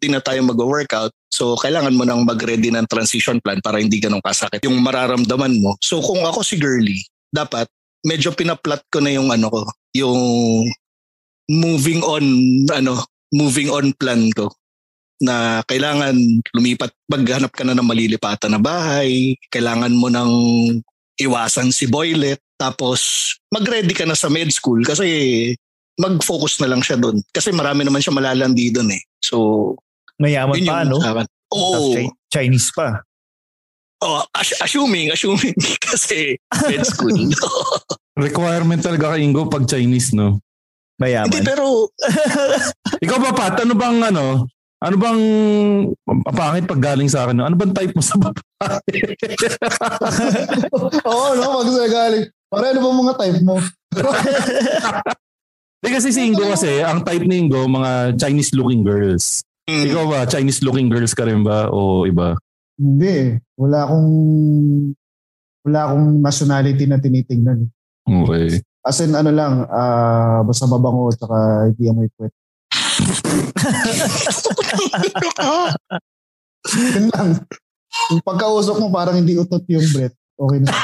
di 0.00 0.08
na 0.08 0.24
tayo 0.24 0.40
mag-workout 0.48 1.12
so 1.28 1.52
kailangan 1.60 1.92
mo 1.92 2.08
nang 2.08 2.24
mag-ready 2.24 2.72
ng 2.72 2.88
transition 2.88 3.36
plan 3.44 3.60
para 3.60 3.76
hindi 3.76 4.00
ganun 4.00 4.24
kasakit 4.24 4.64
yung 4.64 4.80
mararamdaman 4.80 5.60
mo. 5.60 5.76
So 5.84 6.00
kung 6.00 6.24
ako 6.24 6.40
si 6.40 6.56
girly, 6.56 7.04
dapat 7.28 7.68
medyo 8.00 8.32
pinaplot 8.32 8.80
ko 8.88 9.04
na 9.04 9.12
yung 9.12 9.28
ano 9.28 9.52
ko, 9.52 9.62
yung 9.92 10.20
moving 11.52 12.00
on 12.00 12.24
ano, 12.72 13.04
moving 13.36 13.68
on 13.68 13.92
plan 14.00 14.32
ko 14.32 14.48
na 15.20 15.64
kailangan 15.64 16.16
lumipat, 16.52 16.92
maghanap 17.08 17.52
ka 17.52 17.64
na 17.64 17.76
ng 17.76 17.84
malilipatan 17.84 18.52
na 18.52 18.60
bahay, 18.60 19.36
kailangan 19.48 19.92
mo 19.92 20.12
nang 20.12 20.32
iwasan 21.16 21.72
si 21.72 21.88
Boylet, 21.88 22.40
tapos 22.56 23.00
mag-ready 23.52 23.92
ka 23.92 24.04
na 24.04 24.16
sa 24.16 24.28
med 24.28 24.48
school 24.48 24.80
kasi 24.82 25.06
mag-focus 25.96 26.60
na 26.60 26.68
lang 26.68 26.84
siya 26.84 26.96
doon. 26.96 27.20
Kasi 27.32 27.52
marami 27.52 27.80
naman 27.80 28.04
siya 28.04 28.12
malalandi 28.12 28.68
doon 28.68 28.92
eh. 28.92 29.02
So, 29.20 29.72
Mayaman 30.20 30.56
yun 30.56 30.68
pa, 30.68 30.84
no? 30.84 30.96
usapan. 31.00 31.26
Oo. 31.52 31.72
Tapos 31.72 31.88
Chinese 32.32 32.68
pa. 32.72 33.00
Oh, 34.04 34.20
as- 34.36 34.60
assuming, 34.60 35.08
assuming 35.08 35.56
kasi 35.88 36.36
med 36.68 36.84
school. 36.84 37.16
Requirement 38.16 38.80
talaga 38.80 39.16
kay 39.16 39.24
Ingo 39.24 39.48
pag 39.48 39.64
Chinese, 39.64 40.12
no? 40.12 40.40
Mayaman. 40.96 41.28
Hindi, 41.32 41.44
pero 41.44 41.88
Ikaw 43.04 43.18
ba, 43.20 43.30
Pat? 43.32 43.60
Ano 43.60 43.76
bang 43.76 44.00
ano? 44.04 44.48
Ano 44.76 44.96
bang 45.00 45.20
pangit 46.28 46.68
pag 46.68 46.80
galing 46.92 47.08
sa 47.08 47.24
akin? 47.24 47.40
no? 47.40 47.48
Ano 47.48 47.56
bang 47.56 47.72
type 47.72 47.96
mo 47.96 48.04
sa 48.04 48.20
babae? 48.20 49.00
Oo, 51.04 51.26
no? 51.34 51.44
Pag 51.60 51.68
sa 51.72 51.86
galing. 51.88 52.24
Para 52.46 52.70
ano 52.70 52.78
ba 52.78 52.90
mga 52.94 53.14
type 53.18 53.40
mo? 53.42 53.58
Hindi 55.76 55.90
kasi 55.92 56.08
si 56.10 56.20
Ingo 56.26 56.42
kasi, 56.46 56.82
ang 56.82 57.02
type 57.02 57.26
ni 57.26 57.46
Ingo, 57.46 57.66
mga 57.66 58.16
Chinese-looking 58.18 58.82
girls. 58.86 59.42
mm, 59.66 59.86
Ikaw 59.92 60.04
ba, 60.08 60.26
Chinese-looking 60.26 60.88
girls 60.90 61.14
ka 61.14 61.24
rin 61.26 61.42
ba? 61.42 61.68
O 61.70 62.06
iba? 62.06 62.36
Hindi 62.78 63.08
eh. 63.08 63.28
Wala 63.58 63.84
akong 63.88 64.10
wala 65.66 65.78
akong 65.90 66.22
nationality 66.22 66.86
na 66.86 67.02
tinitingnan. 67.02 67.66
Okay. 68.06 68.62
As 68.86 69.02
in 69.02 69.18
ano 69.18 69.34
lang, 69.34 69.66
ah 69.66 70.46
basta 70.46 70.70
mabango 70.70 71.10
at 71.10 71.18
saka 71.18 71.36
hindi 71.74 71.90
amoy 71.90 72.06
puwet. 72.14 72.30
Yun 76.94 77.10
lang. 77.10 77.28
Yung 78.14 78.22
pagkausap 78.22 78.78
mo 78.78 78.94
parang 78.94 79.18
hindi 79.18 79.34
utot 79.34 79.66
yung 79.66 79.82
breath. 79.90 80.14
Okay 80.36 80.58
na. 80.62 80.70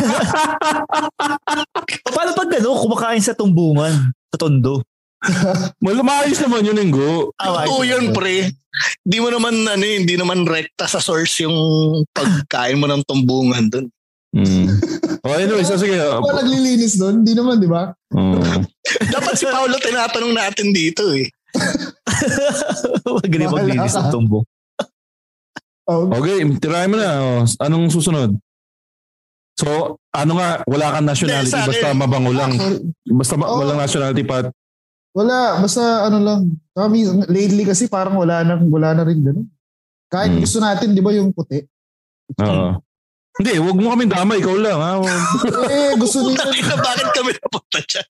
Paano 2.14 2.30
pag 2.34 2.50
gano'n, 2.50 2.78
kumakain 2.80 3.22
sa 3.22 3.36
tumbungan, 3.36 4.12
sa 4.32 4.38
tondo? 4.38 4.82
Well, 5.84 6.00
maayos 6.00 6.40
naman 6.40 6.64
yun, 6.64 6.80
Ingo. 6.80 7.36
Ah, 7.36 7.68
Oo 7.68 7.84
yun, 7.84 8.16
pre. 8.16 8.48
Hindi 9.04 9.18
mo 9.20 9.28
naman 9.28 9.52
ano, 9.68 9.84
eh, 9.84 10.00
hindi 10.00 10.16
naman 10.16 10.48
rekta 10.48 10.88
sa 10.88 10.96
source 10.96 11.44
yung 11.44 11.52
pagkain 12.16 12.80
mo 12.80 12.88
ng 12.88 13.04
tumbungan 13.04 13.68
doon. 13.68 13.86
Mm. 14.32 14.68
Oh, 15.20 15.36
anyway, 15.36 15.60
so 15.60 15.76
sige. 15.76 16.00
Ako 16.00 16.32
naglilinis 16.32 16.96
doon, 16.96 17.20
hindi 17.20 17.36
naman, 17.36 17.60
di 17.60 17.68
ba? 17.68 17.92
Oh. 18.16 18.40
Dapat 19.12 19.36
si 19.36 19.44
Paolo 19.44 19.76
tinatanong 19.76 20.32
natin 20.32 20.72
dito 20.72 21.12
eh. 21.12 21.28
Wag 23.04 23.28
ganun 23.28 23.52
maglinis 23.52 24.00
ng 24.00 24.08
tumbong. 24.08 24.48
Oh, 25.84 26.08
Okay, 26.08 26.40
tirahin 26.56 26.88
mo 26.88 26.96
na. 26.96 27.10
Oh. 27.20 27.44
Anong 27.60 27.92
susunod? 27.92 28.32
So, 29.60 29.68
ano 30.16 30.32
nga, 30.40 30.64
wala 30.64 30.86
kang 30.96 31.04
nationality, 31.04 31.52
Hindi, 31.52 31.68
basta 31.68 31.86
mabango 31.92 32.32
lang. 32.32 32.50
Basta 33.04 33.34
ma- 33.36 33.48
Oh. 33.52 33.60
walang 33.60 33.76
nationality 33.76 34.24
pa. 34.24 34.48
Wala, 35.12 35.60
basta 35.60 36.08
ano 36.08 36.18
lang. 36.22 36.40
Kami, 36.72 36.98
lately 37.28 37.68
kasi 37.68 37.84
parang 37.84 38.16
wala 38.16 38.40
na, 38.40 38.56
wala 38.56 38.96
na 38.96 39.02
rin 39.04 39.20
ganun. 39.20 39.44
Kahit 40.08 40.32
Hmm. 40.32 40.40
gusto 40.40 40.58
natin, 40.64 40.96
di 40.96 41.04
ba 41.04 41.12
yung 41.12 41.36
puti? 41.36 41.60
Oo. 42.40 42.80
Hindi, 43.36 43.52
wag 43.60 43.78
mo 43.78 43.88
kami 43.92 44.04
damay, 44.08 44.40
ikaw 44.40 44.56
lang. 44.56 44.78
Ha? 44.80 44.90
eh, 45.74 45.92
gusto 46.00 46.24
nila. 46.24 46.48
Ina, 46.50 46.76
bakit 46.80 47.08
kami 47.12 47.30
napunta 47.36 47.78
dyan? 47.84 48.06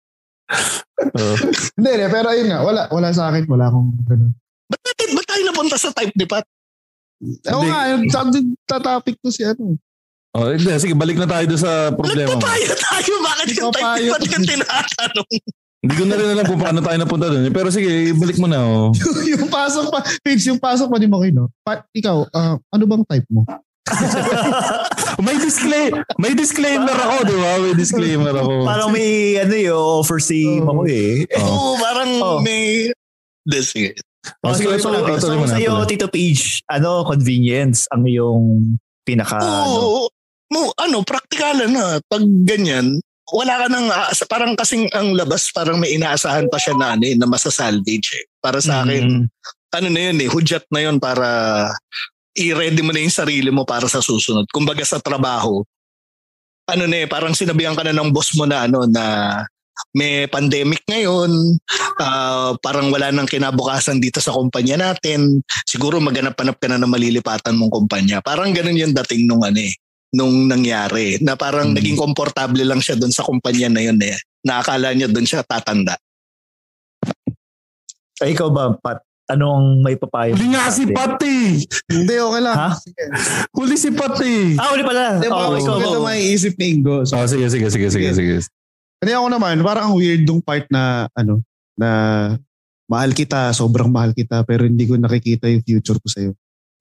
Oo. 1.19 1.35
Hindi, 1.77 1.93
pero 2.07 2.27
ayun 2.31 2.47
nga, 2.47 2.59
wala, 2.63 2.83
wala 2.89 3.09
sa 3.11 3.29
akin, 3.31 3.45
wala 3.51 3.69
akong 3.69 3.91
ganun. 4.07 4.33
Ba't, 4.71 4.81
ba't 4.87 5.27
tayo 5.27 5.43
napunta 5.45 5.77
sa 5.77 5.91
type 5.91 6.15
ni 6.15 6.27
Pat? 6.31 6.47
Oo 7.53 7.63
nga, 7.67 7.81
yung 7.91 8.07
tatapik 8.65 9.19
to 9.19 9.35
si 9.35 9.43
ano. 9.43 9.75
Oh, 10.31 10.47
hindi, 10.47 10.71
sige, 10.79 10.95
balik 10.95 11.19
na 11.19 11.27
tayo 11.27 11.43
doon 11.45 11.59
sa 11.59 11.91
problema 11.91 12.31
mo. 12.31 12.39
Nagpapayo 12.39 12.71
tayo. 12.71 13.13
Bakit 13.19 13.47
yung 13.53 13.73
type. 13.75 14.07
Pat 14.09 14.23
yung 14.23 14.47
tinatanong? 14.47 15.29
Hindi 15.81 15.95
ko 15.97 16.05
na 16.05 16.15
rin 16.15 16.29
alam 16.29 16.45
kung 16.45 16.61
paano 16.61 16.79
tayo 16.79 16.97
napunta 16.97 17.27
doon. 17.27 17.49
eh. 17.49 17.53
Pero 17.53 17.69
sige, 17.69 17.91
balik 18.15 18.39
mo 18.39 18.47
na. 18.47 18.61
Oh. 18.61 18.93
yung 19.33 19.49
pasok 19.49 19.91
pa, 19.91 20.05
Pidge, 20.23 20.47
yung 20.47 20.61
pasok 20.61 20.87
pa 20.87 21.01
ni 21.01 21.09
Makino. 21.09 21.51
Pa, 21.65 21.83
ikaw, 21.91 22.31
ah, 22.31 22.61
ano 22.61 22.85
bang 22.85 23.03
type 23.09 23.27
mo? 23.27 23.43
may 25.25 25.35
disclaim, 25.35 25.91
may 26.15 26.31
disclaimer 26.31 26.95
ako, 26.95 27.17
di 27.25 27.35
ba? 27.35 27.51
May 27.59 27.75
disclaimer 27.75 28.35
ako. 28.37 28.53
Parang 28.63 28.89
may 28.93 29.09
ano 29.37 29.55
yung 29.57 29.83
offer 29.99 30.23
si 30.23 30.47
Oh. 30.47 30.63
Mako 30.63 30.83
eh. 30.87 31.27
Oo, 31.35 31.75
parang 31.75 32.11
Oh. 32.21 32.39
may... 32.39 32.93
Hindi, 33.43 33.59
sige. 33.65 33.89
Oh, 34.45 34.53
Oh, 34.53 34.55
sige, 34.55 34.77
sige, 34.77 34.85
so, 34.85 34.93
so, 34.93 35.01
oh, 35.01 35.17
so, 35.17 35.27
tuloy 35.27 35.39
mo 35.41 35.47
na, 35.49 35.55
sa'yo, 35.57 35.73
tuloy. 35.75 35.89
Tito 35.89 36.07
Page, 36.07 36.45
ano, 36.69 37.03
convenience 37.03 37.89
ang 37.89 38.05
iyong 38.05 38.77
pinaka, 39.03 39.41
ano, 39.41 39.75
Oo. 39.75 40.01
Mo, 40.51 40.75
ano, 40.77 41.07
praktikalan 41.07 41.71
na. 41.71 42.03
Pag 42.11 42.25
ganyan, 42.43 42.99
wala 43.31 43.55
ka 43.63 43.67
nang, 43.71 43.87
aasa- 43.87 44.27
parang 44.27 44.59
kasing 44.59 44.91
ang 44.91 45.15
labas, 45.15 45.55
parang 45.55 45.79
may 45.79 45.95
inaasahan 45.95 46.51
pa 46.51 46.59
siya 46.59 46.75
na, 46.75 46.99
ano, 46.99 47.07
na 47.07 47.27
masasalvage 47.31 48.11
eh. 48.19 48.25
Para 48.43 48.59
sa 48.59 48.83
akin, 48.83 49.05
Mm. 49.07 49.25
ano 49.71 49.87
na 49.89 50.01
yun 50.11 50.19
eh, 50.19 50.29
hudyat 50.29 50.67
na 50.75 50.81
yun 50.83 50.99
para 50.99 51.27
i-ready 52.35 52.83
mo 52.83 52.91
na 52.91 53.03
yung 53.03 53.15
sarili 53.15 53.51
mo 53.55 53.63
para 53.63 53.87
sa 53.87 54.03
susunod. 54.03 54.47
Kumbaga 54.51 54.83
sa 54.83 54.99
trabaho, 54.99 55.63
ano 56.67 56.85
na 56.87 57.03
eh, 57.03 57.07
parang 57.07 57.35
sinabihan 57.35 57.75
ka 57.75 57.87
na 57.87 57.95
ng 57.95 58.11
boss 58.11 58.35
mo 58.35 58.47
na 58.47 58.67
ano 58.67 58.87
na 58.87 59.03
may 59.95 60.27
pandemic 60.27 60.83
ngayon, 60.87 61.31
ah, 61.99 62.55
parang 62.59 62.91
wala 62.91 63.11
nang 63.11 63.27
kinabukasan 63.27 63.99
dito 63.99 64.19
sa 64.19 64.35
kumpanya 64.35 64.77
natin, 64.77 65.43
siguro 65.67 65.99
maghanap-hanap 65.99 66.59
ka 66.59 66.67
na 66.69 66.79
ng 66.79 66.91
malilipatan 66.91 67.55
mong 67.57 67.73
kumpanya. 67.73 68.19
Parang 68.21 68.51
ganun 68.51 68.77
yung 68.77 68.95
dating 68.95 69.27
nung 69.27 69.43
ano 69.43 69.59
eh, 69.59 69.75
nung 70.11 70.47
nangyari, 70.47 71.19
na 71.19 71.35
parang 71.35 71.71
Hmm. 71.71 71.77
naging 71.77 71.95
komportable 71.95 72.61
lang 72.61 72.79
siya 72.79 72.95
doon 72.95 73.11
sa 73.11 73.23
kumpanya 73.23 73.71
na 73.71 73.81
yun 73.81 73.99
eh. 74.01 74.19
Nakakala 74.43 74.91
niya 74.91 75.07
doon 75.07 75.23
siya 75.23 75.41
tatanda. 75.41 75.95
Ay, 78.19 78.35
ikaw 78.35 78.51
ba, 78.51 78.77
Pat? 78.77 79.01
Anong 79.31 79.79
may 79.81 79.95
papayo? 79.95 80.35
Huli 80.35 80.51
nga 80.51 80.67
si 80.69 80.91
Pati! 80.91 81.63
Hindi, 81.87 82.15
okay 82.19 82.43
lang. 82.43 82.57
Ha? 82.59 82.71
Huli 83.55 83.79
si 83.79 83.95
Pati! 83.95 84.59
Ah, 84.59 84.75
uli 84.75 84.83
pala. 84.83 85.17
Hindi, 85.17 85.31
Oh, 85.31 85.39
baka 85.55 85.57
ikaw, 85.57 85.75
maganda 85.79 85.87
ikaw. 85.95 86.03
maiisip 86.05 86.55
ni 86.59 86.67
Ingo. 86.69 87.07
So, 87.07 87.15
Oh, 87.15 87.31
sige, 87.31 87.47
sige, 87.47 87.71
sige, 87.71 87.87
sige, 87.89 88.11
sige. 88.11 88.35
Hindi 88.99 89.13
ako 89.15 89.27
naman, 89.31 89.63
parang 89.63 89.85
ang 89.87 89.97
weird 89.97 90.27
dong 90.27 90.43
part 90.43 90.67
na, 90.67 91.07
ano, 91.15 91.41
na 91.79 91.91
mahal 92.85 93.15
kita, 93.15 93.55
sobrang 93.55 93.87
mahal 93.87 94.11
kita, 94.11 94.43
pero 94.43 94.67
hindi 94.67 94.83
ko 94.83 94.99
nakikita 94.99 95.47
yung 95.47 95.63
future 95.63 95.97
ko 95.97 96.09
sa'yo. 96.11 96.33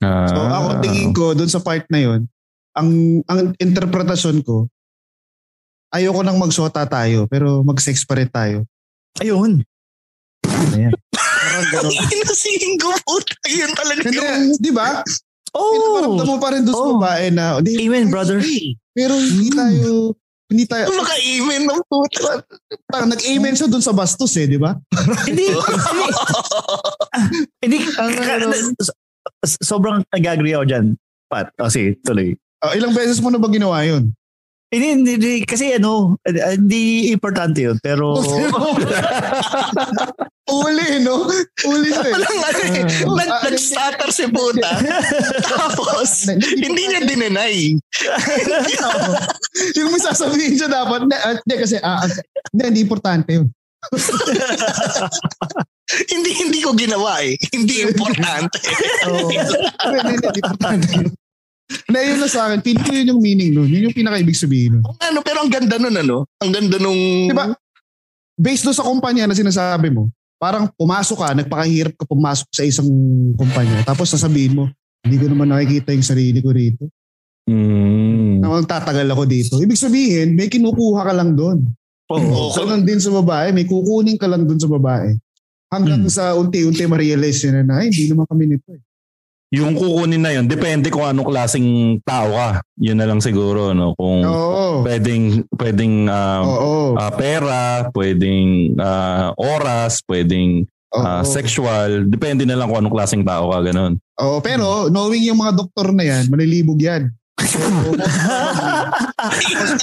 Ah, 0.01 0.25
So 0.25 0.41
ako 0.41 0.67
tingin 0.81 1.13
ko 1.13 1.31
doon 1.31 1.47
sa 1.47 1.61
part 1.61 1.85
na 1.85 2.01
yon, 2.01 2.25
ang 2.79 2.89
ang 3.27 3.51
interpretasyon 3.55 4.41
ko 4.41 4.65
ayoko 5.89 6.21
nang 6.21 6.37
magsota 6.37 6.85
tayo 6.85 7.25
pero 7.25 7.65
mag-sex 7.65 8.05
pa 8.05 8.15
rin 8.15 8.29
tayo. 8.29 8.63
Ayun. 9.17 9.65
Ayan. 10.77 10.93
Parang 11.09 11.65
gano'n. 11.73 11.93
Inasingin 12.15 12.77
ko 12.77 12.93
po. 13.03 13.17
Yun 13.49 13.71
talaga 13.73 14.05
Hindi, 14.05 14.17
yung... 14.21 14.53
di 14.61 14.71
ba? 14.71 15.01
Oh! 15.49 15.73
Pinaparamdam 15.73 16.27
mo 16.29 16.37
pa 16.37 16.49
rin 16.53 16.61
doon 16.61 16.75
sa 16.75 16.85
Oh. 16.85 16.93
babae 16.95 17.25
na, 17.33 17.57
di, 17.57 17.73
Amen, 17.81 18.13
brother. 18.13 18.37
pero 18.93 19.17
hindi 19.17 19.49
tayo, 19.49 20.13
hindi 20.45 20.65
tayo, 20.69 20.85
Maka-amen 20.93 21.61
ng 21.65 21.81
puta. 21.89 22.45
parang 22.85 23.09
nag-amen 23.09 23.57
siya 23.57 23.65
doon 23.65 23.81
sa 23.81 23.89
bastos 23.89 24.37
eh, 24.37 24.45
di 24.45 24.61
ba? 24.61 24.77
Hindi. 25.29 25.49
Hindi. 27.61 27.77
Hindi. 27.81 28.57
sobrang 29.59 30.05
nag-agree 30.09 30.53
ako 30.53 30.65
dyan, 30.65 30.85
Pat. 31.25 31.49
O 31.57 31.69
sige, 31.69 31.97
tuloy. 32.05 32.37
Ah, 32.59 32.75
ilang 32.75 32.91
beses 32.91 33.23
mo 33.23 33.31
na 33.31 33.39
ba 33.39 33.47
ginawa 33.47 33.79
yun? 33.87 34.11
Hindi, 34.69 34.87
hindi, 34.93 35.11
hindi. 35.17 35.33
Kasi 35.49 35.73
ano, 35.81 36.19
hindi 36.29 37.09
importante 37.09 37.65
yun. 37.65 37.81
Pero, 37.81 38.13
Uli, 40.49 41.01
no? 41.01 41.25
Uli 41.65 41.89
siya 41.89 42.05
eh. 42.05 42.13
Walang 42.13 42.41
ano 42.45 42.61
eh. 42.61 42.83
Nag, 42.85 43.29
Ah, 43.33 43.41
nag-stutter 43.49 44.09
si 44.13 44.29
puta. 44.29 44.69
Tapos, 45.57 46.29
hindi 46.53 46.83
niya 46.85 47.01
dinenay. 47.01 47.79
yung 49.79 49.89
may 49.89 50.01
sasabihin 50.03 50.53
siya 50.53 50.69
dapat, 50.69 51.09
hindi, 51.09 51.17
ah, 51.17 51.33
hindi 51.33 51.55
kasi, 51.57 51.75
ah, 51.81 52.05
ah, 52.05 52.09
hindi, 52.53 52.63
hindi 52.69 52.81
importante 52.85 53.29
yun. 53.41 53.47
hindi 56.13 56.29
hindi 56.35 56.59
ko 56.61 56.77
ginawa 56.77 57.25
eh. 57.25 57.33
Hindi 57.55 57.89
importante. 57.89 58.59
Oo. 59.09 59.33
Hindi, 59.33 59.97
hindi 60.13 60.39
importante 60.45 60.93
Hindi, 61.69 61.99
yun 62.01 62.19
lang 62.21 62.33
sa 62.33 62.49
akin. 62.49 62.59
Feeling 62.65 62.85
ko 62.85 62.91
yun 62.93 63.09
yung 63.13 63.21
meaning 63.21 63.51
nun. 63.53 63.69
Yun 63.69 63.89
yung 63.89 63.95
pinaka-ibig 63.97 64.37
sabihin 64.37 64.81
nun. 64.81 64.83
ano, 64.85 65.19
pero 65.21 65.45
ang 65.45 65.51
ganda 65.53 65.77
nun 65.77 65.93
ano. 65.93 66.25
Ang 66.41 66.51
ganda 66.53 66.77
nung... 66.81 67.29
Di 67.29 67.35
ba? 67.37 67.53
Based 68.39 68.65
doon 68.65 68.77
sa 68.77 68.87
kumpanya 68.87 69.29
na 69.29 69.37
sinasabi 69.37 69.93
mo, 69.93 70.09
parang 70.41 70.71
pumasok 70.73 71.17
ka, 71.19 71.29
nagpakahirap 71.37 71.93
ka 71.93 72.05
pumasok 72.07 72.47
sa 72.49 72.63
isang 72.63 72.89
kumpanya. 73.35 73.85
Tapos 73.85 74.09
sasabihin 74.09 74.57
mo, 74.57 74.65
hindi 75.05 75.17
ko 75.19 75.29
naman 75.29 75.51
nakikita 75.51 75.93
yung 75.93 76.07
sarili 76.07 76.39
ko 76.41 76.49
rito. 76.55 76.87
Mm. 77.45 78.41
Na 78.41 78.61
tatagal 78.63 79.05
ako 79.11 79.23
dito. 79.27 79.53
Ibig 79.59 79.77
sabihin, 79.77 80.33
may 80.33 80.47
kinukuha 80.47 81.05
ka 81.05 81.13
lang 81.13 81.35
doon. 81.35 81.67
Oo. 82.09 82.49
Ganun 82.57 82.81
din 82.87 82.97
sa 82.97 83.13
babae, 83.13 83.53
may 83.53 83.69
kukunin 83.69 84.17
ka 84.17 84.25
lang 84.25 84.49
doon 84.49 84.57
sa 84.57 84.69
babae. 84.71 85.13
Hanggang 85.69 86.01
sa 86.09 86.33
unti-unti 86.33 86.81
ma-realize 86.89 87.45
yun 87.45 87.61
na, 87.61 87.85
ay, 87.85 87.93
hindi 87.93 88.09
naman 88.09 88.25
kami 88.25 88.49
nito 88.49 88.73
eh. 88.73 88.81
Yung 89.49 89.73
kukunin 89.73 90.21
na 90.21 90.29
yun, 90.29 90.45
depende 90.45 90.93
kung 90.93 91.09
anong 91.09 91.25
klaseng 91.25 91.97
tao 92.05 92.37
ka. 92.37 92.61
Yun 92.77 93.01
na 93.01 93.09
lang 93.09 93.17
siguro, 93.17 93.73
no? 93.73 93.97
Kung 93.97 94.21
Oo. 94.21 94.85
pwedeng, 94.85 95.41
pwedeng 95.57 96.05
Oo. 96.45 96.93
ah, 96.93 97.09
pera, 97.09 97.89
pwedeng 97.89 98.77
ah, 98.77 99.33
oras, 99.33 100.05
pwedeng 100.05 100.69
Oo. 100.93 101.25
sexual. 101.25 102.05
Depende 102.05 102.45
na 102.45 102.61
lang 102.61 102.69
kung 102.69 102.77
anong 102.77 102.93
klaseng 102.93 103.25
tao 103.25 103.49
ka, 103.49 103.73
ganun. 103.73 103.97
Oo, 104.21 104.37
pero 104.37 104.85
knowing 104.93 105.33
yung 105.33 105.41
mga 105.41 105.57
doktor 105.57 105.97
na 105.97 106.05
yan, 106.05 106.29
malilibog 106.29 106.77
yan. 106.77 107.09
Most 107.39 107.55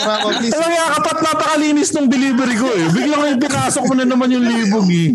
probably, 0.01 0.49
Alam 0.53 0.71
nga, 0.71 0.87
kapat 1.01 1.19
napakalinis 1.25 1.91
ng 1.97 2.09
delivery 2.09 2.57
ko 2.57 2.69
eh. 2.69 2.85
Biglang 2.93 3.23
yung 3.37 3.43
pinasok 3.43 3.85
mo 3.89 3.95
na 3.97 4.05
naman 4.05 4.33
yung 4.33 4.45
libog 4.45 4.89
eh. 4.89 5.13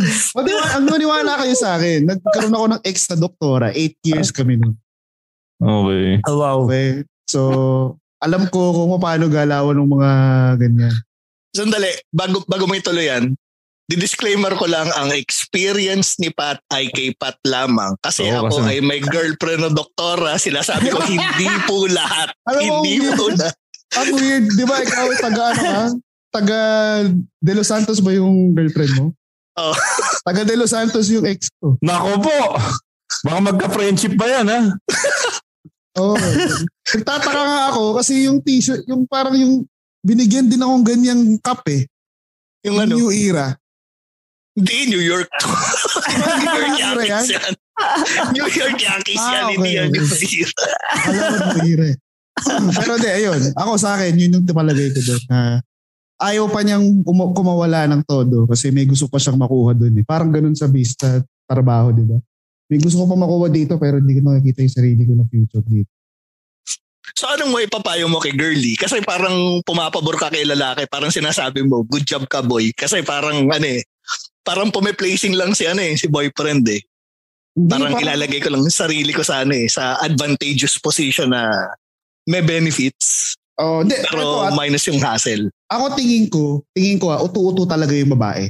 Ang 0.77 0.85
maniwala 0.89 1.37
kayo 1.41 1.55
sa 1.57 1.77
akin, 1.77 2.09
nagkaroon 2.09 2.55
ako 2.55 2.65
ng 2.77 2.81
ex 2.85 3.09
na 3.09 3.17
doktora, 3.17 3.71
8 3.73 4.09
years 4.09 4.31
kami 4.33 4.57
nun. 4.57 4.75
Okay. 5.61 6.17
oh, 6.25 6.37
wow. 6.41 6.57
Okay? 6.65 7.05
So, 7.29 7.39
alam 8.21 8.49
ko 8.49 8.73
kung 8.73 8.97
paano 8.97 9.29
galawan 9.29 9.77
ng 9.77 9.91
mga 9.93 10.11
ganyan. 10.57 10.95
Sandali, 11.51 11.91
bago, 12.09 12.41
bago 12.47 12.63
mo 12.65 12.73
ituloy 12.73 13.11
yan, 13.11 13.35
di-disclaimer 13.91 14.55
ko 14.55 14.71
lang 14.71 14.87
ang 14.95 15.11
experience 15.11 16.15
ni 16.15 16.31
Pat 16.31 16.63
ay 16.71 16.87
kay 16.95 17.11
Pat 17.11 17.35
lamang. 17.43 17.99
Kasi 17.99 18.23
Oo, 18.31 18.47
ako 18.47 18.63
kasi- 18.63 18.67
ay 18.71 18.77
may 18.79 19.03
girlfriend 19.03 19.67
na 19.67 19.71
doktora. 19.71 20.39
Sinasabi 20.39 20.87
ko, 20.87 21.03
hindi 21.11 21.51
po 21.67 21.91
lahat. 21.91 22.31
Alam 22.47 22.61
mo, 22.63 22.73
hindi 22.79 23.03
weird. 23.03 23.19
po 23.19 23.25
lahat. 23.35 23.55
Ang 23.91 24.09
weird, 24.15 24.45
di 24.55 24.63
ba 24.63 24.79
ikaw 24.79 25.07
taga 25.19 25.43
ano 25.51 25.59
ka? 25.59 25.83
Taga 26.31 26.59
De 27.43 27.51
Los 27.51 27.67
Santos 27.67 27.99
ba 27.99 28.15
yung 28.15 28.55
girlfriend 28.55 28.95
mo? 28.95 29.05
Oh. 29.59 29.75
Taga 30.27 30.47
De 30.47 30.55
Los 30.55 30.71
Santos 30.71 31.11
yung 31.11 31.27
ex 31.27 31.51
ko. 31.59 31.75
Nako 31.83 32.23
po. 32.23 32.39
Baka 33.27 33.39
magka-friendship 33.43 34.15
ba 34.15 34.31
yan 34.31 34.47
ha? 34.47 34.71
Oo. 35.99 36.15
Nagtataka 36.95 37.41
nga 37.43 37.61
ako 37.75 37.99
kasi 37.99 38.31
yung 38.31 38.39
t-shirt, 38.39 38.87
yung 38.87 39.03
parang 39.03 39.35
yung 39.35 39.67
binigyan 39.99 40.47
din 40.47 40.63
akong 40.63 40.87
ganyang 40.87 41.35
cup 41.43 41.67
eh. 41.67 41.83
Yung 42.63 42.79
ano, 42.79 42.95
New 42.95 43.11
era. 43.11 43.59
Hindi 44.51 44.77
New 44.91 45.03
York. 45.03 45.29
New 46.43 46.63
York 46.75 46.83
Ano 46.83 47.01
yan? 47.03 47.23
Yankees 47.23 47.29
yan. 47.31 47.53
New 48.35 48.47
York 48.51 48.77
Yankees 48.77 49.21
Ah, 49.21 49.31
yan, 49.31 49.43
okay, 49.43 49.55
hindi 49.55 49.71
yan 49.79 49.89
yung 49.95 50.09
Zira. 50.11 50.63
Alam 51.07 51.23
mo, 51.31 51.45
mahira. 51.55 51.89
Pero 52.79 52.93
di, 52.99 53.09
ayun. 53.09 53.41
Ako 53.55 53.71
sa 53.79 53.95
akin, 53.95 54.13
yun 54.19 54.35
yung 54.37 54.45
palagay 54.47 54.91
ko 54.91 54.99
doon. 54.99 55.23
Na 55.31 55.59
ayaw 56.21 56.45
pa 56.53 56.61
niyang 56.61 56.85
um- 57.01 57.33
kumawala 57.33 57.89
ng 57.89 58.05
todo 58.05 58.45
kasi 58.45 58.69
may 58.69 58.85
gusto 58.85 59.09
pa 59.09 59.17
siyang 59.17 59.39
makuha 59.41 59.73
doon. 59.73 59.97
Eh. 59.97 60.05
Parang 60.05 60.29
ganun 60.29 60.53
sa 60.53 60.69
vista 60.69 61.19
trabaho, 61.49 61.89
di 61.91 62.05
ba? 62.05 62.19
May 62.71 62.79
gusto 62.79 63.03
ko 63.03 63.05
pa 63.09 63.17
makuha 63.17 63.47
dito 63.51 63.75
pero 63.81 63.99
hindi 63.99 64.21
ko 64.21 64.31
nakikita 64.31 64.63
yung 64.63 64.75
sarili 64.75 65.01
ko 65.03 65.13
na 65.17 65.25
future 65.27 65.65
dito. 65.65 65.91
So 67.17 67.27
anong 67.27 67.51
mo 67.51 67.59
ipapayo 67.59 68.07
mo 68.07 68.23
kay 68.23 68.31
girly? 68.31 68.79
Kasi 68.79 69.03
parang 69.03 69.59
pumapabor 69.67 70.15
ka 70.15 70.31
kay 70.31 70.47
lalaki. 70.47 70.87
Parang 70.87 71.11
sinasabi 71.11 71.65
mo, 71.67 71.83
good 71.83 72.07
job 72.07 72.23
ka 72.29 72.39
boy. 72.39 72.71
Kasi 72.71 73.03
parang 73.03 73.51
ano 73.51 73.67
eh, 73.67 73.83
parang 74.41 74.73
pumiplacing 74.73 75.37
lang 75.37 75.53
si 75.53 75.65
ano 75.65 75.81
eh, 75.81 75.93
si 75.95 76.09
boyfriend 76.09 76.65
eh. 76.69 76.81
Hindi, 77.51 77.67
Parang 77.67 77.99
ilalagay 77.99 78.39
ko 78.39 78.47
lang 78.47 78.63
sarili 78.71 79.11
ko 79.11 79.21
sa 79.21 79.43
ano 79.43 79.51
eh, 79.51 79.67
sa 79.67 79.99
advantageous 79.99 80.79
position 80.79 81.35
na 81.35 81.51
may 82.23 82.39
benefits. 82.39 83.35
Oh, 83.59 83.83
di, 83.83 83.93
Pero 84.07 84.47
at- 84.47 84.55
minus 84.55 84.87
yung 84.87 85.03
hassle. 85.03 85.51
ako 85.67 85.93
tingin 85.93 86.25
ko, 86.31 86.63
tingin 86.71 86.97
ko 86.97 87.11
ah, 87.11 87.19
utu-utu 87.21 87.67
talaga 87.67 87.91
yung 87.91 88.15
babae. 88.15 88.47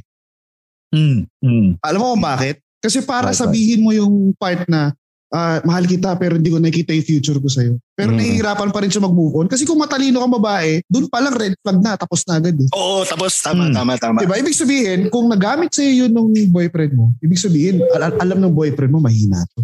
Mm, 0.94 1.26
mm. 1.42 1.70
Alam 1.82 2.00
mo 2.00 2.08
kung 2.16 2.24
bakit? 2.24 2.60
Kasi 2.82 3.02
para 3.02 3.32
Bakit? 3.32 3.42
sabihin 3.42 3.82
mo 3.82 3.92
yung 3.94 4.34
part 4.36 4.66
na 4.68 4.92
ah, 5.32 5.64
mahal 5.64 5.88
kita 5.88 6.12
pero 6.16 6.36
hindi 6.36 6.52
ko 6.52 6.60
nakikita 6.60 6.92
yung 6.92 7.08
future 7.08 7.40
ko 7.40 7.48
sa'yo. 7.48 7.80
Pero 7.96 8.12
Mm. 8.12 8.18
nahihirapan 8.20 8.70
pa 8.70 8.80
rin 8.84 8.92
siya 8.92 9.00
mag-move 9.02 9.34
on. 9.34 9.48
Kasi 9.48 9.64
kung 9.64 9.80
matalino 9.80 10.20
kang 10.20 10.36
babae, 10.36 10.84
dun 10.86 11.08
pa 11.08 11.24
lang 11.24 11.34
red 11.34 11.56
flag 11.64 11.80
na, 11.80 11.96
tapos 11.96 12.28
na 12.28 12.38
agad 12.38 12.56
eh. 12.56 12.68
Oo, 12.76 13.08
tapos 13.08 13.40
tama, 13.40 13.72
Hmm. 13.72 13.76
tama, 13.76 13.96
tama. 13.96 14.20
Diba? 14.20 14.36
Ibig 14.36 14.54
sabihin, 14.54 15.00
kung 15.08 15.32
nagamit 15.32 15.72
sa'yo 15.72 16.06
yun 16.06 16.12
ng 16.12 16.52
boyfriend 16.52 16.94
mo, 16.94 17.16
ibig 17.20 17.40
sabihin, 17.40 17.80
al- 17.96 18.20
alam 18.20 18.44
ng 18.44 18.52
boyfriend 18.52 18.92
mo, 18.92 19.00
mahina 19.00 19.40
to. 19.56 19.64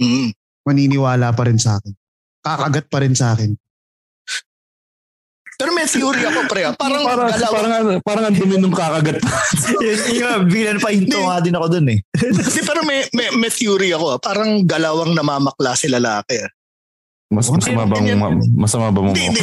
Mm. 0.00 0.32
Maniniwala 0.64 1.32
pa 1.32 1.44
rin 1.44 1.60
sa 1.60 1.76
akin. 1.76 1.92
Kakagat 2.40 2.88
pa 2.88 3.04
rin 3.04 3.12
sa 3.12 3.36
akin. 3.36 3.52
Pero 5.60 5.76
may 5.76 5.84
theory 5.84 6.24
ako, 6.24 6.48
pre. 6.48 6.64
ah. 6.64 6.72
Parang, 6.72 7.04
Parang, 7.04 7.28
galaw. 7.28 7.50
parang, 7.52 7.72
parang 8.00 8.24
ang 8.32 8.36
dumi 8.40 8.56
nung 8.56 8.72
kakagat. 8.72 9.20
yun, 9.84 9.98
yun, 10.16 10.38
bilan 10.48 10.80
pa 10.80 10.88
hinto 10.88 11.20
nga 11.20 11.44
din 11.44 11.52
ako 11.52 11.66
dun 11.68 11.86
eh. 11.92 11.98
Hindi, 12.16 12.60
pero 12.64 12.80
may, 12.88 13.04
may, 13.12 13.28
may 13.36 13.52
theory 13.52 13.92
ako. 13.92 14.16
ah. 14.16 14.18
Parang 14.18 14.64
galawang 14.64 15.12
namamakla 15.12 15.76
si 15.76 15.92
lalaki. 15.92 16.40
ah. 16.40 16.48
Mas 17.28 17.46
masama 17.52 17.84
ba 17.84 18.00
Ganyan. 18.00 18.16
mo, 18.18 18.32
masama 18.56 18.88
ba 18.88 19.04
mo? 19.04 19.12
Bang 19.12 19.36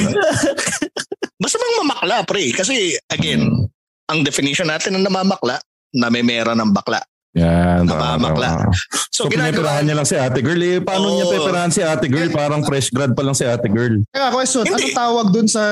mamakla, 1.86 2.26
pre. 2.26 2.50
Kasi, 2.52 2.98
again, 3.08 3.70
ang 4.10 4.20
definition 4.26 4.68
natin 4.68 4.98
ng 4.98 5.06
namamakla, 5.06 5.62
namemera 5.94 6.58
ng 6.58 6.74
bakla. 6.74 7.00
Yan. 7.38 7.86
Namamakla. 7.86 8.66
tama. 8.66 8.74
So, 9.14 9.26
So, 9.26 9.32
ginagawa, 9.34 9.82
niya 9.82 9.98
lang 9.98 10.10
si 10.10 10.18
ate 10.18 10.42
girl. 10.42 10.62
Eh, 10.62 10.78
paano 10.82 11.10
niya 11.14 11.26
Oo. 11.26 11.34
peperahan 11.34 11.74
si 11.74 11.82
ate 11.82 12.06
girl? 12.10 12.30
Parang 12.30 12.62
fresh 12.66 12.90
grad 12.90 13.14
pa 13.14 13.22
lang 13.22 13.38
si 13.38 13.46
ate 13.46 13.70
girl. 13.70 14.02
Kaya 14.10 14.30
question, 14.30 14.66
Hindi. 14.66 14.94
anong 14.94 14.98
tawag 14.98 15.28
dun 15.34 15.48
sa 15.50 15.64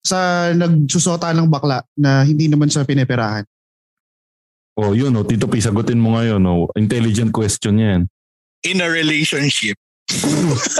sa 0.00 0.18
nagsusota 0.52 1.32
ng 1.36 1.48
bakla 1.48 1.84
na 1.96 2.24
hindi 2.24 2.48
naman 2.48 2.68
siya 2.68 2.88
pineperahan? 2.88 3.44
Oh, 4.78 4.94
yun 4.94 5.12
oh, 5.16 5.26
Tito 5.26 5.50
P, 5.50 5.58
sagutin 5.58 5.98
mo 5.98 6.14
ngayon 6.16 6.38
oh. 6.46 6.70
Intelligent 6.78 7.34
question 7.34 7.76
yan. 7.76 8.00
in 8.62 8.82
a 8.82 8.88
relationship. 8.88 9.76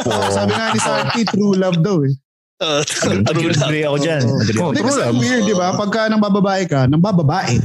Oh. 0.06 0.28
Sabi 0.36 0.52
nga 0.54 0.74
ni 0.74 0.80
Sarky, 0.80 1.22
true 1.28 1.54
love 1.54 1.78
daw 1.78 2.02
eh. 2.02 2.14
Uh, 2.58 2.82
true 3.30 3.54
lang. 3.54 3.70
agree 3.70 3.86
ako 3.86 3.96
dyan. 4.02 4.22
Oh, 4.58 4.74
true 4.74 4.82
kasi 4.82 4.98
love. 5.02 5.14
weird, 5.14 5.46
di 5.46 5.54
ba? 5.54 5.72
Pagka 5.78 6.10
nang 6.10 6.18
bababae 6.22 6.66
ka, 6.66 6.90
nang 6.90 6.98
bababae, 7.02 7.58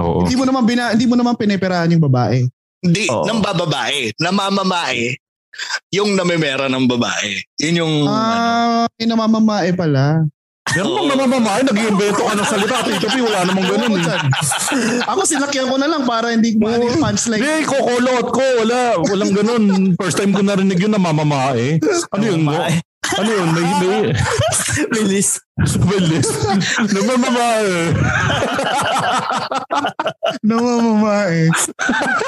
Oo. 0.00 0.26
hindi 0.26 0.34
mo 0.34 0.44
naman 0.44 0.62
bina, 0.66 0.90
hindi 0.90 1.06
mo 1.06 1.14
naman 1.14 1.38
pineperahan 1.38 1.92
yung 1.94 2.02
babae. 2.02 2.42
Hindi, 2.84 3.08
Oo. 3.08 3.24
ng 3.24 3.40
bababae. 3.40 4.12
Namamamae, 4.18 5.16
yung 5.94 6.18
namemera 6.18 6.66
ng 6.66 6.84
babae. 6.90 7.38
Yun 7.62 7.80
yung... 7.80 7.94
ano, 8.04 8.12
Ah, 8.12 8.84
may 8.98 9.06
namamamae 9.06 9.70
pala. 9.72 10.26
Meron 10.72 10.96
bang 10.96 11.08
namamamahay? 11.12 11.62
Nag-iimbento 11.62 12.24
ka 12.24 12.34
ng 12.34 12.48
salita. 12.48 12.82
Tito 12.82 13.06
P, 13.06 13.20
wala 13.20 13.44
namang 13.44 13.68
ganun 13.68 14.00
eh. 14.00 14.08
Ako 15.12 15.20
sinakyan 15.22 15.68
ko 15.68 15.76
na 15.76 15.86
lang 15.86 16.02
para 16.02 16.32
hindi 16.32 16.56
ko 16.56 16.66
yung 16.66 16.98
punchline. 16.98 17.38
Hindi, 17.38 17.68
kukulot 17.68 18.26
ko. 18.32 18.42
Wala. 18.64 18.96
Walang 18.98 19.32
ganun. 19.36 19.62
First 20.00 20.18
time 20.18 20.32
ko 20.32 20.40
narinig 20.40 20.80
yun 20.80 20.90
namamamahe. 20.90 21.78
Ano 22.10 22.24
yun? 22.24 22.48
No? 22.48 22.56
Ano 23.14 23.30
yun? 23.30 23.48
May, 23.52 23.64
may, 23.76 24.02
Bilis. 24.96 25.38
Bilis. 25.84 26.26
Namamamahe. 26.80 27.94
Namamamae. 30.48 31.48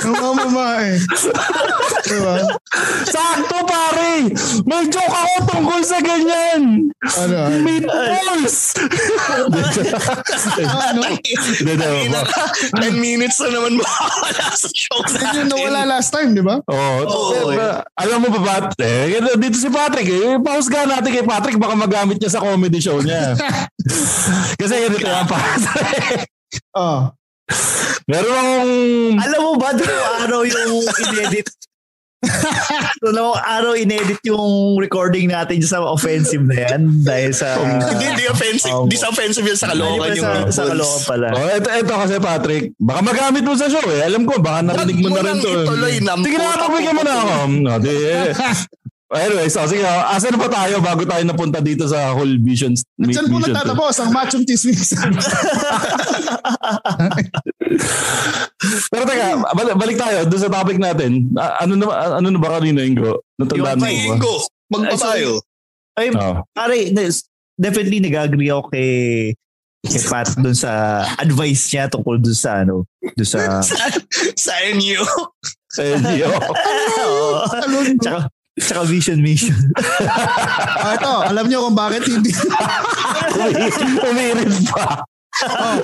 Namamamae. 0.05 0.91
diba? 2.07 2.35
Sakto 3.07 3.59
pare! 3.67 4.31
May 4.65 4.83
joke 4.89 5.11
ako 5.11 5.35
tungkol 5.51 5.81
sa 5.83 5.99
ganyan! 6.01 6.91
Ano? 7.19 7.39
Meatballs! 7.63 8.57
ano? 10.65 11.01
Hindi, 11.03 11.73
hindi. 11.73 12.21
10 12.73 12.97
minutes 12.97 13.37
na 13.43 13.49
naman 13.53 13.73
mawala 13.81 14.47
sa 14.61 14.69
show 14.73 14.99
Yun 15.03 15.35
yung 15.37 15.51
nawala 15.51 15.99
last 15.99 16.11
time, 16.13 16.33
di 16.33 16.43
ba? 16.45 16.61
Oh, 16.69 16.97
Oo, 17.05 17.53
eh, 17.53 17.57
ba- 17.59 17.83
alam 17.99 18.23
mo 18.23 18.29
ba 18.33 18.41
Pat? 18.43 18.79
Eh, 18.81 19.19
dito 19.37 19.57
si 19.59 19.69
Patrick, 19.69 20.09
eh, 20.09 20.39
pahusgahan 20.41 20.89
natin 20.89 21.11
kay 21.11 21.25
Patrick, 21.27 21.59
baka 21.59 21.75
magamit 21.75 22.17
niya 22.21 22.33
sa 22.33 22.43
comedy 22.43 22.79
show 22.79 22.99
niya. 23.03 23.35
Kasi 24.61 24.75
ganito 24.89 25.07
yan, 25.07 25.27
Patrick. 25.27 26.36
Oh. 26.77 27.11
Meron 28.07 28.35
akong... 28.35 28.75
Alam 29.19 29.41
mo 29.43 29.53
ba, 29.59 29.75
dalawang 29.75 30.15
araw 30.27 30.41
yung 30.47 30.75
inedit. 31.11 31.49
dalawang 33.05 33.39
araw 33.39 33.73
inedit 33.79 34.19
yung 34.27 34.79
recording 34.79 35.31
natin 35.31 35.63
sa 35.63 35.83
offensive 35.83 36.43
na 36.47 36.71
yan 36.71 37.03
dahil 37.03 37.31
sa... 37.35 37.59
Hindi, 37.59 38.05
hindi 38.07 38.25
offensive. 38.35 38.73
Oo. 38.73 38.87
Hindi 38.87 38.97
sa 38.99 39.11
offensive 39.11 39.47
yun 39.47 39.59
sa 39.59 39.75
kalokan 39.75 40.11
Hindi 40.15 40.21
yung 40.23 40.27
pa 40.27 40.51
sa, 40.51 40.53
sa 40.55 40.63
kalokan 40.71 41.03
pala. 41.07 41.27
Oh, 41.35 41.49
ito, 41.51 41.69
ito 41.71 41.95
kasi 41.95 42.15
Patrick, 42.23 42.65
baka 42.79 43.01
magamit 43.03 43.43
mo 43.43 43.55
sa 43.59 43.67
show 43.67 43.85
eh. 43.91 44.07
Alam 44.07 44.23
ko, 44.23 44.39
baka 44.39 44.63
narinig 44.63 45.03
mo 45.03 45.11
na 45.15 45.23
rin 45.27 45.37
to. 45.43 45.51
ituloy, 45.51 45.95
Sige 45.99 46.37
na, 46.39 46.55
pagbigyan 46.63 46.95
mo 46.95 47.03
na 47.03 47.15
ako. 47.15 47.35
Anyway, 49.07 49.47
so 49.47 49.63
sige, 49.71 49.87
oh, 49.87 50.03
asan 50.11 50.35
na 50.35 50.43
pa 50.43 50.51
tayo 50.51 50.83
bago 50.83 51.07
tayo 51.07 51.23
napunta 51.23 51.63
dito 51.63 51.87
sa 51.87 52.11
whole 52.11 52.43
vision? 52.43 52.75
Diyan 52.99 53.31
po 53.31 53.39
vision 53.39 53.55
nagtatapos 53.55 54.03
ang 54.03 54.11
machong 54.11 54.43
chismis. 54.43 54.99
Pero 58.91 59.03
teka, 59.07 59.27
balik, 59.55 59.75
balik 59.79 59.97
tayo 59.99 60.27
doon 60.27 60.43
sa 60.43 60.51
topic 60.51 60.79
natin. 60.83 61.31
Ah, 61.39 61.63
ano 61.63 61.79
na 61.79 61.87
ano 62.19 62.35
na 62.35 62.39
ba 62.43 62.59
kanina, 62.59 62.83
Ingo? 62.83 63.23
Natandaan 63.39 63.79
mo 63.79 63.87
ba? 63.87 63.91
Ingo, 63.95 64.35
magpapayo. 64.75 65.39
Ay, 65.97 66.11
Oh. 66.13 66.43
pare, 66.53 66.91
definitely 67.57 68.03
nag-agree 68.03 68.51
ako 68.51 68.69
kay 68.75 68.91
kay 69.87 70.03
Pat 70.11 70.35
dun 70.35 70.53
sa 70.53 71.03
advice 71.17 71.71
niya 71.71 71.87
tungkol 71.87 72.19
dun 72.19 72.35
sa 72.37 72.67
ano, 72.67 72.85
dun 73.15 73.29
sa 73.29 73.39
sa, 73.71 73.87
sa 74.35 74.53
NU. 74.75 74.99
Di, 75.79 76.27
oh. 76.27 76.41
Oo. 77.07 77.47
tsaka, 78.03 78.29
tsaka 78.57 78.89
vision 78.89 79.21
mission. 79.21 79.55
ah, 80.85 80.97
ito, 80.97 81.13
alam 81.29 81.45
niyo 81.47 81.69
kung 81.69 81.77
bakit 81.77 82.09
hindi 82.09 82.33
Umi- 83.37 84.01
Umirit 84.01 84.55
pa. 84.73 85.05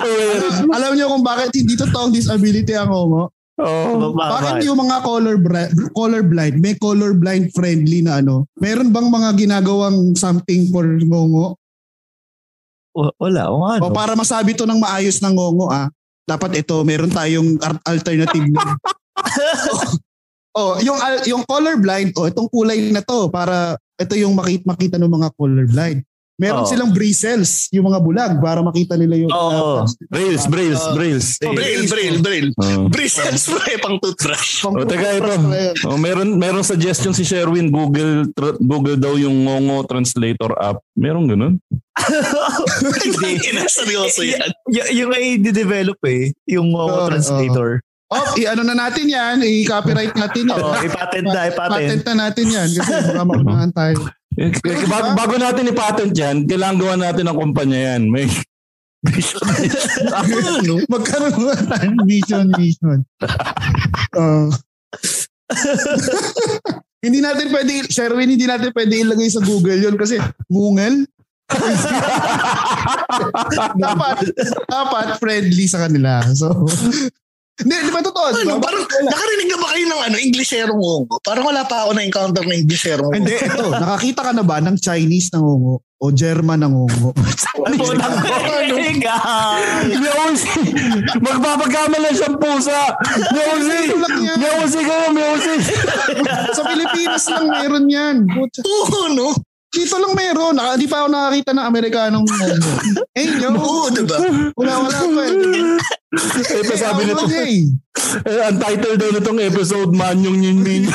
Umirit. 0.01 0.43
alam 0.73 0.91
niyo 0.97 1.05
kung 1.13 1.21
bakit 1.21 1.53
hindi 1.53 1.77
totoong 1.77 2.09
disability 2.09 2.73
ang 2.73 2.89
homo. 2.89 3.29
Oh. 3.53 4.17
Bakit 4.17 4.65
yung 4.65 4.81
mga 4.81 5.05
color 5.05 5.37
bri- 5.37 5.73
color 5.93 6.25
blind, 6.25 6.57
may 6.57 6.73
color 6.73 7.13
blind 7.13 7.53
friendly 7.53 8.01
na 8.01 8.17
ano? 8.17 8.49
Meron 8.57 8.89
bang 8.89 9.07
mga 9.13 9.29
ginagawang 9.37 10.17
something 10.17 10.73
for 10.73 10.81
ngongo? 10.81 11.53
W- 12.97 13.13
Wala, 13.21 13.53
o 13.53 13.61
ano. 13.61 13.81
O 13.85 13.93
para 13.93 14.17
masabi 14.17 14.57
to 14.57 14.65
ng 14.65 14.81
maayos 14.81 15.21
ng 15.21 15.37
ngongo 15.37 15.69
ah. 15.69 15.85
Dapat 16.25 16.65
ito, 16.65 16.81
meron 16.81 17.13
tayong 17.13 17.61
alternative. 17.85 18.47
na. 20.53 20.59
oh, 20.61 20.73
yung 20.79 20.99
al- 21.01 21.25
yung 21.25 21.43
color 21.43 21.75
blind, 21.75 22.13
oh, 22.15 22.29
itong 22.29 22.47
kulay 22.47 22.93
na 22.93 23.01
to 23.01 23.27
para 23.27 23.75
ito 23.97 24.13
yung 24.13 24.33
makita 24.33 24.63
makita 24.65 24.95
ng 24.97 25.09
mga 25.09 25.29
color 25.33 25.65
blind. 25.65 26.05
Meron 26.33 26.65
Oo. 26.65 26.69
silang 26.69 26.89
bristles, 26.89 27.69
yung 27.69 27.85
mga 27.85 28.01
bulag 28.01 28.33
para 28.41 28.65
makita 28.65 28.97
nila 28.97 29.21
yung 29.21 29.29
Oo. 29.29 29.85
Brails, 30.09 30.49
brails, 30.49 30.81
brails. 30.97 31.27
Braille, 31.37 31.85
braille, 31.85 32.19
braille. 32.19 32.49
Oh. 32.57 32.89
Bristles 32.89 33.45
mo 33.53 33.61
eh, 33.69 33.77
pang 33.77 34.01
toothbrush. 34.01 34.65
Pang- 34.65 34.73
O 34.73 34.81
teka 34.81 35.13
ito. 35.13 35.29
Oh, 35.85 35.93
meron 35.93 36.41
meron 36.41 36.65
suggestion 36.65 37.13
si 37.13 37.21
Sherwin 37.21 37.69
Google 37.69 38.25
tra- 38.33 38.57
Google 38.57 38.97
daw 38.97 39.13
yung 39.13 39.45
Ngongo 39.45 39.85
translator 39.85 40.57
app. 40.57 40.81
Meron 40.97 41.29
ganun? 41.29 41.53
Hindi. 43.05 43.53
Seryoso 43.69 44.25
yan. 44.25 44.49
Y- 44.73 45.05
yung 45.05 45.13
ay 45.13 45.37
develop 45.37 46.01
eh, 46.09 46.33
yung 46.49 46.73
Oo, 46.73 46.89
uh, 46.89 47.13
translator. 47.13 47.77
Oh, 47.77 47.92
i-ano 48.39 48.61
na 48.65 48.75
natin 48.75 49.05
yan, 49.07 49.37
i-copyright 49.41 50.15
natin 50.15 50.49
yan. 50.49 50.59
Oo, 50.59 50.75
ipatent 50.81 51.27
na, 51.27 51.41
ipatent. 51.49 51.77
Patent 51.77 52.03
na 52.07 52.13
natin 52.27 52.45
yan 52.49 52.69
kasi 52.73 52.91
baka 52.91 53.23
maunahan 53.23 53.71
tayo. 53.73 53.95
Eh, 54.33 54.49
bago, 54.89 55.13
bago 55.13 55.35
natin 55.37 55.69
i-patent 55.69 56.13
yan, 56.17 56.35
kailangan 56.49 56.77
gawa 56.81 56.93
natin 56.97 57.25
ng 57.29 57.37
kumpanya 57.37 57.79
yan. 57.93 58.09
May 58.09 58.25
Magkaroon 60.93 61.35
mo 61.35 61.51
tayo 61.67 61.91
vision, 62.07 62.47
vision. 62.55 63.03
Uh, 64.15 64.47
hindi 67.05 67.19
natin 67.19 67.51
pwede, 67.51 67.83
Sherwin, 67.91 68.31
hindi 68.31 68.47
natin 68.47 68.71
pwede 68.71 69.03
ilagay 69.03 69.27
sa 69.27 69.43
Google 69.43 69.83
yon 69.83 69.99
kasi 69.99 70.23
Google. 70.47 71.03
dapat, 73.83 74.15
dapat 74.71 75.07
friendly 75.19 75.67
sa 75.67 75.83
kanila. 75.85 76.23
So, 76.31 76.63
hindi, 77.61 77.75
di 77.85 77.91
ba 77.93 78.01
totoo? 78.01 78.33
Ano, 78.33 78.57
parang 78.57 78.81
nakarinig 78.81 79.47
na 79.53 79.57
ba 79.61 79.67
kayo 79.77 79.85
ng 79.85 80.01
ano, 80.09 80.17
Englishero 80.17 80.73
ngongo? 80.73 81.21
Parang 81.21 81.45
wala 81.45 81.61
pa 81.61 81.85
ako 81.85 81.93
na-encounter 81.93 82.41
ng 82.49 82.65
Englishero 82.65 83.05
ngongo. 83.05 83.17
Hindi, 83.21 83.35
ito. 83.37 83.65
Nakakita 83.69 84.21
ka 84.25 84.31
na 84.33 84.41
ba 84.41 84.57
ng 84.57 84.77
Chinese 84.81 85.29
na 85.37 85.39
ngongo 85.45 85.85
o 86.01 86.05
German 86.09 86.65
na 86.65 86.67
ngongo? 86.73 87.13
Ano 87.61 87.73
na 87.77 88.09
Music! 89.93 90.61
Magpapagamala 91.21 92.09
siyang 92.09 92.37
pusa! 92.41 92.97
Yan. 93.37 93.61
Music 94.41 94.83
kayo, 94.83 95.07
music! 95.13 95.61
Sa 96.57 96.61
Pilipinas 96.65 97.23
lang 97.29 97.45
meron 97.53 97.85
yan. 97.85 98.15
Oo, 98.65 99.13
no? 99.13 99.37
Dito 99.73 99.97
lang 99.97 100.13
meron. 100.13 100.53
Naka, 100.53 100.77
di 100.77 100.85
pa 100.85 101.01
ako 101.01 101.09
nakakita 101.09 101.51
ng 101.57 101.65
Amerikanong 101.65 102.25
ngongo. 102.29 102.69
Eh, 103.17 103.25
yo. 103.41 103.49
Oo, 103.57 103.89
diba? 103.89 104.17
Wala, 104.53 104.73
wala 104.85 104.99
pa 105.01 105.21
eh. 105.25 105.33
Ito 106.61 106.73
sabi 106.77 107.09
nito, 107.09 107.25
Eh, 107.33 107.65
eh, 108.29 108.39
ang 108.45 108.61
title 108.61 109.01
daw 109.01 109.09
nitong 109.09 109.41
episode, 109.41 109.89
Manyong 109.89 110.45
Yin 110.45 110.59
Min. 110.61 110.83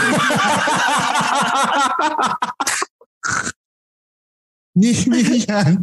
Hindi 4.79 4.95
yan. 5.43 5.83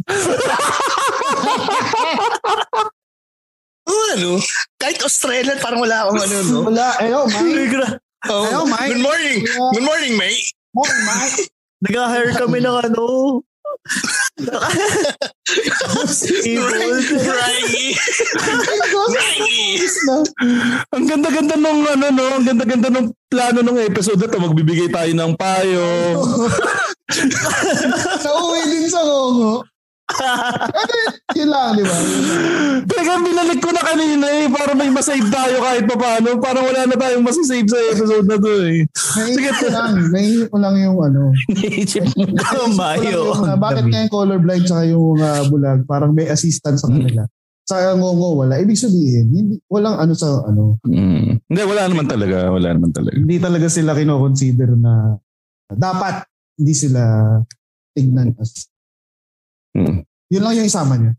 Oo, 3.86 4.04
ano? 4.16 4.40
Kahit 4.80 4.98
Australian, 5.04 5.60
parang 5.60 5.84
wala 5.84 6.08
akong 6.08 6.16
ano, 6.16 6.36
no? 6.48 6.64
Wala. 6.72 6.96
Ayo, 7.04 7.28
Mike. 7.28 8.00
Oh, 8.26 8.42
Hello, 8.48 8.64
Mike. 8.66 8.88
Good 8.90 9.04
morning. 9.04 9.38
Good 9.44 9.84
morning, 9.84 10.14
mate. 10.16 10.48
Morning, 10.72 11.04
Mike. 11.04 11.46
Nag-hire 11.84 12.32
kami 12.32 12.58
ng 12.64 12.76
ano. 12.88 13.04
Raggy. 16.56 17.84
Raggy. 19.12 19.68
ang 20.92 21.04
ganda-ganda 21.04 21.54
nung 21.60 21.84
ano 21.84 22.06
no, 22.10 22.24
ang 22.40 22.44
ganda-ganda 22.44 22.88
nung 22.88 23.12
plano 23.28 23.60
ng 23.60 23.78
episode 23.84 24.20
na 24.20 24.28
to. 24.32 24.40
Magbibigay 24.40 24.88
tayo 24.88 25.12
ng 25.12 25.32
payo. 25.36 25.84
Nauwi 28.24 28.60
din 28.72 28.88
sa 28.88 29.04
ngongo. 29.04 29.75
Eh, 30.06 31.42
yun 31.42 31.50
lang, 31.50 31.74
di 31.74 31.82
ba? 31.82 31.96
Teka, 32.86 33.14
binalik 33.26 33.58
ko 33.58 33.74
na 33.74 33.82
kanina 33.82 34.26
eh, 34.30 34.46
para 34.46 34.72
may 34.78 34.86
masave 34.86 35.26
tayo 35.34 35.58
kahit 35.58 35.84
pa 35.90 35.96
paano. 35.98 36.38
Parang 36.38 36.62
wala 36.62 36.86
na 36.86 36.94
tayong 36.94 37.26
masasave 37.26 37.66
sa 37.66 37.78
episode 37.90 38.26
na 38.30 38.38
to 38.38 38.52
eh. 38.70 38.86
Naisip 39.18 39.54
ko 39.58 39.68
lang. 39.74 39.90
Naisip 40.14 40.46
ko 40.46 40.56
lang 40.62 40.74
yung 40.78 40.98
ano. 41.02 41.34
Naisip 41.58 42.06
ko 42.14 42.22
lang 42.22 42.72
Mayo. 42.78 43.34
yung, 43.34 43.58
bakit 43.58 43.84
kaya 43.90 44.06
yung 44.06 44.14
colorblind 44.14 44.64
tsaka 44.64 44.82
yung 44.86 45.18
uh, 45.18 45.42
bulag, 45.50 45.82
parang 45.90 46.14
may 46.14 46.30
assistance 46.30 46.86
sa 46.86 46.88
kanila. 46.88 47.26
Sa 47.66 47.98
ngongo, 47.98 48.46
wala. 48.46 48.62
Ibig 48.62 48.78
sabihin, 48.78 49.26
hindi, 49.26 49.58
walang 49.66 49.98
ano 49.98 50.14
sa 50.14 50.46
ano. 50.46 50.78
Mm. 50.86 51.50
Hindi, 51.50 51.60
wala 51.66 51.82
naman 51.90 52.06
talaga. 52.06 52.46
Wala 52.54 52.68
naman 52.78 52.94
talaga. 52.94 53.18
Hindi 53.18 53.36
talaga 53.42 53.66
sila 53.66 53.90
kino-consider 53.90 54.70
na 54.78 55.18
dapat 55.66 56.30
hindi 56.62 56.74
sila 56.78 57.02
tignan 57.90 58.38
as 58.38 58.70
Mm. 59.76 60.00
yun 60.32 60.40
lang 60.42 60.56
yung 60.56 60.64
isama 60.64 60.96
niya. 60.96 61.12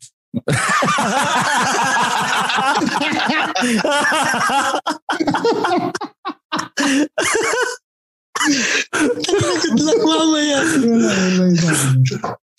Good 9.61 9.81
luck 9.85 10.01
mamaya. 10.01 10.59
Yun 10.65 10.97
lang, 11.05 11.17
yun 11.17 11.33
lang 11.37 11.47
yung 11.47 11.53
isama 11.53 11.85
niya. 12.01 12.17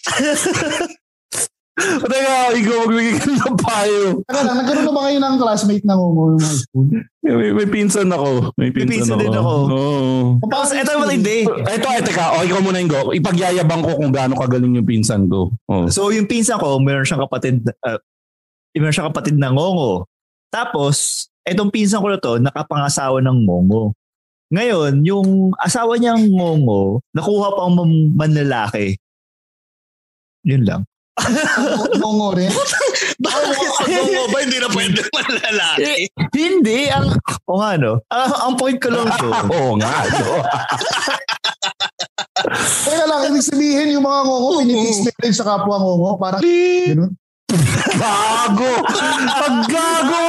Teka, 1.79 2.37
ikaw 2.59 2.77
magbigay 2.85 3.15
ka 3.15 3.27
ng 3.31 3.57
payo. 3.59 4.03
Teka 4.27 4.41
lang, 4.43 4.57
nagkaroon 4.59 4.87
na 4.87 4.93
ba 4.93 5.03
kayo 5.07 5.19
ng 5.23 5.37
classmate 5.39 5.85
na 5.87 5.95
yung 5.95 6.39
high 6.43 6.59
school? 6.59 6.87
May, 7.23 7.51
may 7.55 7.69
pinsan 7.71 8.09
ako. 8.11 8.51
May 8.59 8.71
pinsan, 8.75 8.91
pinsan 8.91 9.15
ako. 9.15 9.23
din 9.23 9.35
ako. 9.37 9.55
Oo. 9.71 10.19
Tapos, 10.43 10.69
eto 10.75 10.91
naman 10.99 11.11
hindi. 11.23 11.39
Ito, 11.47 11.87
eh, 11.95 12.03
teka. 12.03 12.25
Okay 12.41 12.49
ko 12.51 12.59
muna 12.65 12.79
yung 12.83 12.91
go. 12.91 13.01
Ipagyayabang 13.15 13.83
ko 13.87 13.93
kung 13.95 14.11
gaano 14.11 14.35
kagaling 14.35 14.75
yung 14.83 14.89
pinsan 14.89 15.31
ko. 15.31 15.55
Oh. 15.71 15.87
So 15.87 16.11
yung 16.11 16.27
pinsan 16.27 16.59
ko, 16.59 16.83
meron 16.83 17.07
siyang 17.07 17.23
kapatid, 17.29 17.63
uh, 17.87 18.01
meron 18.75 18.95
siyang 18.95 19.11
kapatid 19.15 19.39
na 19.39 19.55
ngongo. 19.55 20.11
Tapos, 20.51 21.29
etong 21.47 21.71
pinsan 21.71 22.03
ko 22.03 22.09
na 22.11 22.19
to, 22.19 22.43
nakapangasawa 22.43 23.23
ng 23.23 23.39
ngongo. 23.47 23.95
Ngayon, 24.49 25.05
yung 25.05 25.53
asawa 25.61 26.01
niyang 26.01 26.25
ngongo, 26.33 27.05
nakuha 27.13 27.53
pa 27.53 27.69
ang 27.69 27.77
manlalaki. 28.17 28.97
Yun 30.49 30.65
lang. 30.65 30.83
Ngongo 31.99 32.29
rin. 32.35 32.53
Bakit 33.25 33.51
ngongo 33.91 34.23
ba 34.31 34.39
hindi 34.43 34.59
na 34.63 34.69
pwede 34.71 35.01
manlalaki? 35.17 36.07
Hindi, 36.31 36.79
ang, 36.87 37.11
o 37.51 37.59
nga 37.59 37.75
no, 37.75 37.99
ang, 38.09 38.33
ang 38.47 38.55
point 38.55 38.79
ko 38.79 38.89
lang 38.95 39.11
to, 39.19 39.27
Oo 39.59 39.75
nga. 39.77 40.07
no. 40.07 40.39
Teka 42.87 43.05
lang, 43.05 43.21
ibig 43.29 43.43
sabihin 43.43 43.99
yung 43.99 44.07
mga 44.07 44.21
ngongo, 44.23 44.49
pinipix 44.63 44.97
marriage 45.03 45.37
sa 45.37 45.47
kapwa 45.47 45.77
ngongo. 45.83 46.11
Parang, 46.17 46.41
ganun. 46.41 47.13
Gago! 47.99 48.73
Paggago! 49.27 50.23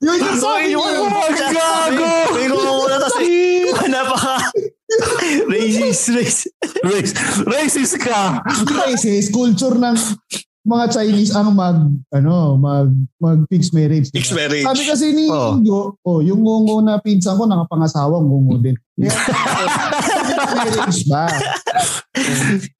Yun 0.00 0.18
yung 0.18 0.40
sabi 0.40 0.72
niyo. 0.72 0.80
Paggago! 1.06 2.10
may 2.34 2.46
ngongo 2.48 2.84
na 2.88 2.98
kasi, 2.98 3.26
napaka, 3.86 4.36
racist, 5.48 6.04
racist. 6.12 6.52
Race, 6.84 7.12
racist 7.46 7.96
ka! 8.00 8.42
Kasi 8.66 9.22
culture 9.32 9.76
ng 9.78 9.96
mga 10.62 10.94
Chinese 10.94 11.34
ang 11.34 11.58
mag 11.58 11.74
ano 12.14 12.54
mag 12.54 12.86
mag 13.18 13.42
fixed 13.50 13.74
marriage. 13.74 14.14
diba? 14.14 14.22
Fixed 14.22 14.34
marriage. 14.38 14.62
Sabi 14.62 14.82
kasi 14.86 15.10
ni 15.10 15.26
Oh. 15.26 15.58
Ingo, 15.58 15.98
oh, 16.06 16.22
yung 16.22 16.38
ngongo 16.46 16.78
na 16.86 17.02
pinsan 17.02 17.34
ko 17.34 17.50
nakapangasawang 17.50 18.22
ngongo 18.22 18.62
din. 18.62 18.78
Marriage 20.52 21.02
ba? 21.10 21.26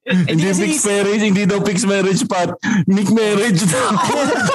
Hindi 0.06 0.48
fixed 0.54 0.86
marriage, 0.86 1.22
hindi 1.26 1.42
daw 1.42 1.58
fixed 1.66 1.88
marriage, 1.88 2.22
Pat. 2.28 2.54
Mick 2.86 3.10
marriage 3.10 3.66
daw. 3.66 3.90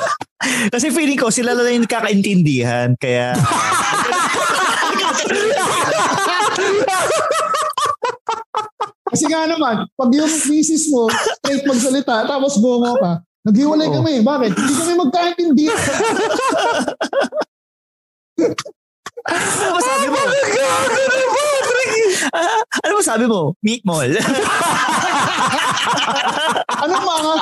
Kasi 0.74 0.94
feeling 0.94 1.20
ko, 1.20 1.28
sila 1.34 1.52
lang 1.58 1.84
yung 1.84 1.90
kakaintindihan. 1.90 2.96
Kaya, 2.96 3.34
Kasi 9.18 9.34
nga 9.34 9.50
naman, 9.50 9.90
pag 9.98 10.14
yung 10.14 10.30
misis 10.30 10.94
mo 10.94 11.10
straight 11.10 11.66
magsalita 11.66 12.30
tapos 12.30 12.62
ngongo 12.62 13.02
ka, 13.02 13.18
naghiwalay 13.50 13.90
kami. 13.90 14.22
Bakit? 14.22 14.54
Hindi 14.54 14.74
kami 14.78 14.94
magkaintindihan. 14.94 15.74
ano 19.26 19.74
ba 19.74 19.82
sabi 19.82 20.06
mo? 20.14 20.22
Ano 22.86 22.94
ba 22.94 23.02
sabi 23.02 23.26
mo? 23.26 23.58
Meat 23.66 23.82
mall. 23.82 24.14
Anong 26.86 27.02
mga 27.02 27.34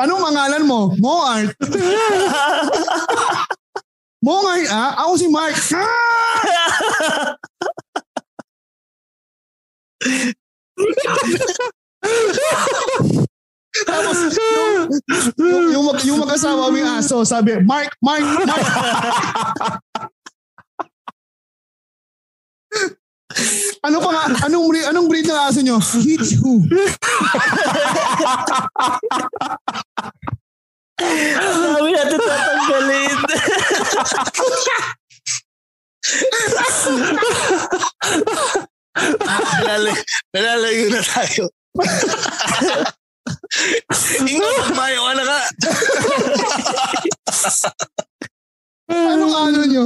anong 0.00 0.22
mangalan 0.24 0.64
mo? 0.64 0.96
Moart. 0.96 1.52
Moart, 4.24 4.64
ah? 4.72 4.96
Ako 5.04 5.12
si 5.20 5.28
Mark. 5.28 5.52
Ah! 5.76 7.36
Tapos, 13.86 14.16
yung, 14.34 14.90
yung, 15.38 15.64
yung, 15.70 15.84
mag, 15.86 15.98
yung 16.02 16.18
mag-asawa 16.24 16.70
mo 16.72 16.76
yung 16.78 16.92
aso, 16.98 17.22
sabi, 17.22 17.60
Mark, 17.62 17.94
Mark, 18.02 18.22
Mark. 18.22 18.66
ano 23.86 23.96
pa 24.02 24.10
nga, 24.10 24.24
anong, 24.50 24.66
breed, 24.66 24.86
anong 24.90 25.06
breed 25.06 25.26
ng 25.28 25.38
aso 25.38 25.60
nyo? 25.62 25.78
Shih 25.78 26.18
Tzu. 26.18 26.66
Sabi 31.38 31.88
natin 31.94 32.18
tatanggalin. 32.18 33.18
Nalalayo, 39.64 40.02
nalalayo 40.34 40.86
na 40.90 41.02
tayo. 41.02 41.44
Ingo, 44.26 44.50
mayo 44.74 44.98
ka 45.06 45.12
na 45.14 45.24
ka. 45.24 45.40
Anong 48.88 49.34
ano 49.36 49.60
nyo? 49.68 49.84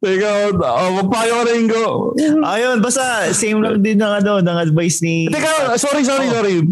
Teka, 0.00 0.30
oh, 0.56 0.90
magpayo 0.98 1.32
ka 1.38 1.44
rin 1.46 1.68
ko. 1.68 2.16
Ayun, 2.42 2.80
basta 2.80 3.30
same 3.36 3.60
lang 3.60 3.84
din 3.84 4.00
ng 4.00 4.12
ano, 4.24 4.40
ng 4.40 4.58
advice 4.58 5.04
ni... 5.04 5.28
Teka, 5.30 5.76
sorry, 5.78 6.02
sorry, 6.02 6.26
sorry. 6.32 6.64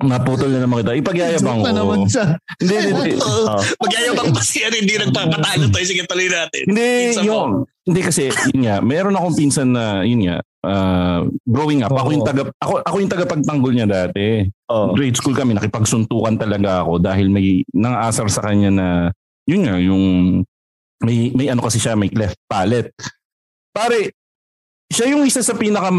Naputol 0.00 0.48
na 0.48 0.64
naman 0.64 0.80
kita. 0.80 0.96
Ipagyayabang 0.96 1.60
ko. 1.60 1.68
naman 1.68 1.98
siya. 2.08 2.40
Hindi, 2.56 2.74
hindi, 2.80 2.90
hindi. 2.96 3.12
Oh. 3.50 3.60
Magyayabang 3.84 4.30
pa 4.32 4.42
siya 4.44 4.72
hindi 4.72 4.94
nagpapatalo 4.96 5.64
tayo. 5.68 5.84
Sige, 5.84 6.02
tuloy 6.08 6.28
natin. 6.28 6.64
Hindi, 6.70 6.88
Pinsan 7.12 7.24
mo. 7.24 7.28
yung, 7.28 7.50
hindi 7.84 8.00
kasi, 8.00 8.22
yun 8.52 8.60
nga, 8.64 8.76
meron 8.80 9.16
akong 9.16 9.36
pinsan 9.36 9.68
na, 9.74 10.00
yun 10.06 10.24
nga, 10.24 10.36
uh, 10.64 11.20
growing 11.44 11.84
up, 11.84 11.92
ako 11.92 12.08
Oo. 12.08 12.14
yung 12.16 12.24
taga, 12.24 12.42
ako, 12.56 12.72
ako 12.80 12.96
yung 13.00 13.12
tagapagtanggol 13.12 13.72
niya 13.76 13.88
dati. 13.88 14.46
Oh. 14.72 14.96
Grade 14.96 15.16
school 15.20 15.36
kami, 15.36 15.52
nakipagsuntukan 15.56 16.36
talaga 16.40 16.86
ako 16.86 17.00
dahil 17.00 17.26
may 17.28 17.60
nangaasar 17.74 18.28
sa 18.32 18.40
kanya 18.44 18.70
na, 18.72 18.86
yun 19.44 19.68
nga, 19.68 19.76
yung, 19.76 20.04
may, 21.04 21.32
may 21.36 21.48
ano 21.52 21.60
kasi 21.64 21.80
siya, 21.80 21.96
may 21.96 22.08
left 22.12 22.40
palate. 22.48 22.92
Pare, 23.72 24.16
siya 24.90 25.14
yung 25.14 25.24
isa 25.24 25.40
sa 25.40 25.54
pinaka 25.54 25.90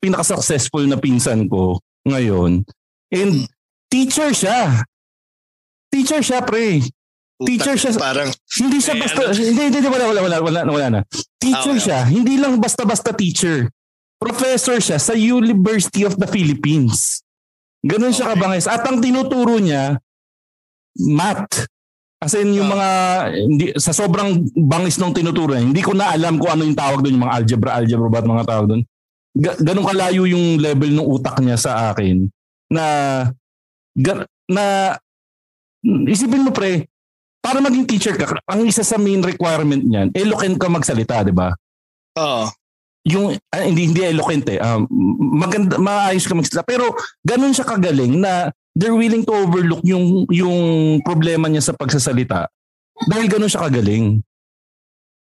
pinaka-successful 0.00 0.88
na 0.88 0.96
pinsan 0.96 1.46
ko 1.46 1.78
ngayon. 2.08 2.64
And 3.12 3.44
teacher 3.86 4.32
siya. 4.32 4.82
Teacher 5.92 6.24
siya, 6.24 6.40
pre. 6.40 6.80
Teacher 7.36 7.76
siya. 7.76 7.92
Parang, 7.94 8.32
Hindi 8.56 8.78
siya 8.80 8.96
basta, 8.96 9.20
ano? 9.22 9.34
hindi, 9.34 9.62
hindi, 9.62 9.76
hindi, 9.76 9.88
wala, 9.88 10.04
wala, 10.06 10.20
wala, 10.22 10.36
wala, 10.40 10.60
wala 10.64 10.86
na. 10.88 11.00
Teacher 11.36 11.74
Ah, 11.74 11.76
wala. 11.76 11.84
siya, 11.84 11.98
hindi 12.06 12.34
lang 12.38 12.56
basta-basta 12.56 13.12
teacher. 13.12 13.68
Professor 14.16 14.78
siya 14.78 14.96
sa 14.96 15.12
University 15.12 16.02
of 16.02 16.16
the 16.16 16.24
Philippines. 16.24 17.20
Ganun 17.82 18.14
siya 18.14 18.30
Okay. 18.30 18.38
kabangis. 18.38 18.64
At 18.64 18.86
ang 18.86 19.02
tinuturo 19.02 19.58
niya, 19.58 19.98
math. 20.96 21.66
As 22.16 22.32
in, 22.32 22.54
yung 22.54 22.70
Ah. 22.70 22.72
mga, 22.72 22.88
hindi, 23.42 23.64
sa 23.74 23.90
sobrang 23.90 24.30
bangis 24.54 24.96
ng 24.96 25.10
tinuturo 25.10 25.52
niya, 25.52 25.66
hindi 25.66 25.82
ko 25.82 25.92
na 25.92 26.14
alam 26.14 26.38
kung 26.38 26.48
ano 26.48 26.62
yung 26.62 26.78
tawag 26.78 27.02
doon, 27.02 27.18
yung 27.18 27.24
mga 27.26 27.36
algebra, 27.36 27.70
algebra 27.74 28.08
ba 28.08 28.18
at 28.22 28.30
mga 28.30 28.46
tawag 28.46 28.66
doon. 28.70 28.82
Ga- 29.34 29.58
ganun 29.58 29.84
kalayo 29.84 30.22
yung 30.24 30.56
level 30.56 30.92
ng 30.94 31.08
utak 31.10 31.36
niya 31.42 31.58
sa 31.58 31.90
akin 31.90 32.30
na, 32.72 32.84
na, 34.48 34.64
isipin 36.08 36.48
mo 36.48 36.50
pre, 36.50 36.88
para 37.42 37.58
maging 37.58 37.84
teacher 37.84 38.14
ka, 38.14 38.38
ang 38.46 38.64
isa 38.64 38.86
sa 38.86 38.96
main 38.96 39.20
requirement 39.20 39.82
niyan, 39.82 40.14
eloquent 40.14 40.56
ka 40.56 40.70
magsalita, 40.70 41.26
di 41.26 41.34
ba? 41.34 41.52
oh, 42.16 42.46
Yung, 43.02 43.34
ah, 43.50 43.66
hindi, 43.66 43.90
hindi 43.90 43.98
eloquent 44.06 44.46
eh. 44.46 44.62
Um, 44.62 44.86
maganda, 45.34 45.74
maayos 45.74 46.22
ka 46.22 46.38
magsalita. 46.38 46.62
Pero 46.62 46.94
ganun 47.26 47.50
siya 47.50 47.66
kagaling 47.66 48.22
na 48.22 48.54
they're 48.78 48.94
willing 48.94 49.26
to 49.26 49.34
overlook 49.34 49.82
yung, 49.82 50.22
yung 50.30 50.58
problema 51.02 51.50
niya 51.50 51.66
sa 51.66 51.74
pagsasalita. 51.74 52.46
Dahil 53.10 53.26
ganun 53.26 53.50
siya 53.50 53.66
kagaling. 53.66 54.22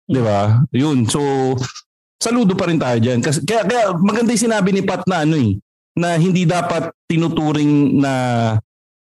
Di 0.05 0.21
ba? 0.21 0.61
Yun. 0.77 1.09
So, 1.09 1.21
saludo 2.21 2.53
pa 2.53 2.69
rin 2.69 2.77
tayo 2.77 3.01
dyan. 3.01 3.25
Kasi, 3.25 3.41
kaya, 3.49 3.65
kaya 3.65 3.97
maganda 3.97 4.37
yung 4.37 4.45
sinabi 4.45 4.69
ni 4.69 4.85
Pat 4.85 5.01
na 5.09 5.25
ano 5.25 5.41
eh, 5.41 5.57
na 5.95 6.19
hindi 6.19 6.43
dapat 6.43 6.91
tinuturing 7.07 8.03
na 8.03 8.15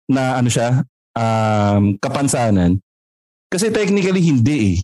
na 0.05 0.37
ano 0.37 0.49
siya, 0.53 0.85
um, 1.16 1.97
kapansanan. 1.97 2.76
Kasi 3.49 3.72
technically 3.72 4.20
hindi 4.20 4.57
eh. 4.61 4.76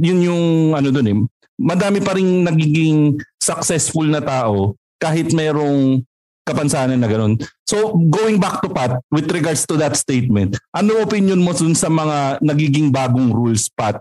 Yun 0.00 0.20
yung 0.24 0.44
ano 0.72 0.88
doon 0.88 1.08
eh. 1.10 1.18
Madami 1.60 2.00
pa 2.00 2.16
rin 2.16 2.46
nagiging 2.46 3.20
successful 3.36 4.08
na 4.08 4.24
tao 4.24 4.78
kahit 4.96 5.36
mayroong 5.36 6.00
kapansanan 6.48 6.96
na 6.96 7.08
ganun. 7.10 7.36
So 7.68 7.94
going 8.08 8.40
back 8.40 8.64
to 8.64 8.72
Pat 8.72 9.04
with 9.12 9.28
regards 9.28 9.68
to 9.68 9.76
that 9.76 9.94
statement, 9.94 10.56
ano 10.72 11.04
opinion 11.04 11.44
mo 11.44 11.52
dun 11.52 11.76
sa 11.76 11.92
mga 11.92 12.40
nagiging 12.40 12.88
bagong 12.88 13.28
rules 13.28 13.68
Pat 13.68 14.00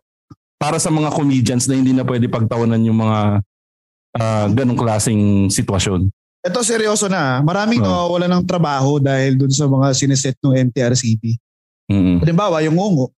para 0.55 0.79
sa 0.79 0.91
mga 0.91 1.11
comedians 1.11 1.67
na 1.67 1.75
hindi 1.75 1.91
na 1.91 2.07
pwede 2.07 2.31
pagtawanan 2.31 2.83
yung 2.87 2.99
mga 3.03 3.19
ah, 4.15 4.47
ganong 4.49 4.79
klaseng 4.79 5.51
sitwasyon? 5.51 6.07
Ito 6.39 6.59
seryoso 6.61 7.05
na. 7.05 7.19
ah. 7.19 7.37
Maraming 7.39 7.79
Oh. 7.79 7.85
nawawala 7.85 8.27
ng 8.29 8.43
trabaho 8.43 8.95
dahil 8.97 9.35
dun 9.35 9.51
sa 9.51 9.65
mga 9.65 9.91
sineset 9.91 10.39
ng 10.39 10.55
MTRCB. 10.65 11.35
Mm. 11.85 12.23
Halimbawa, 12.23 12.63
yung 12.63 12.75
ngongo. 12.75 13.11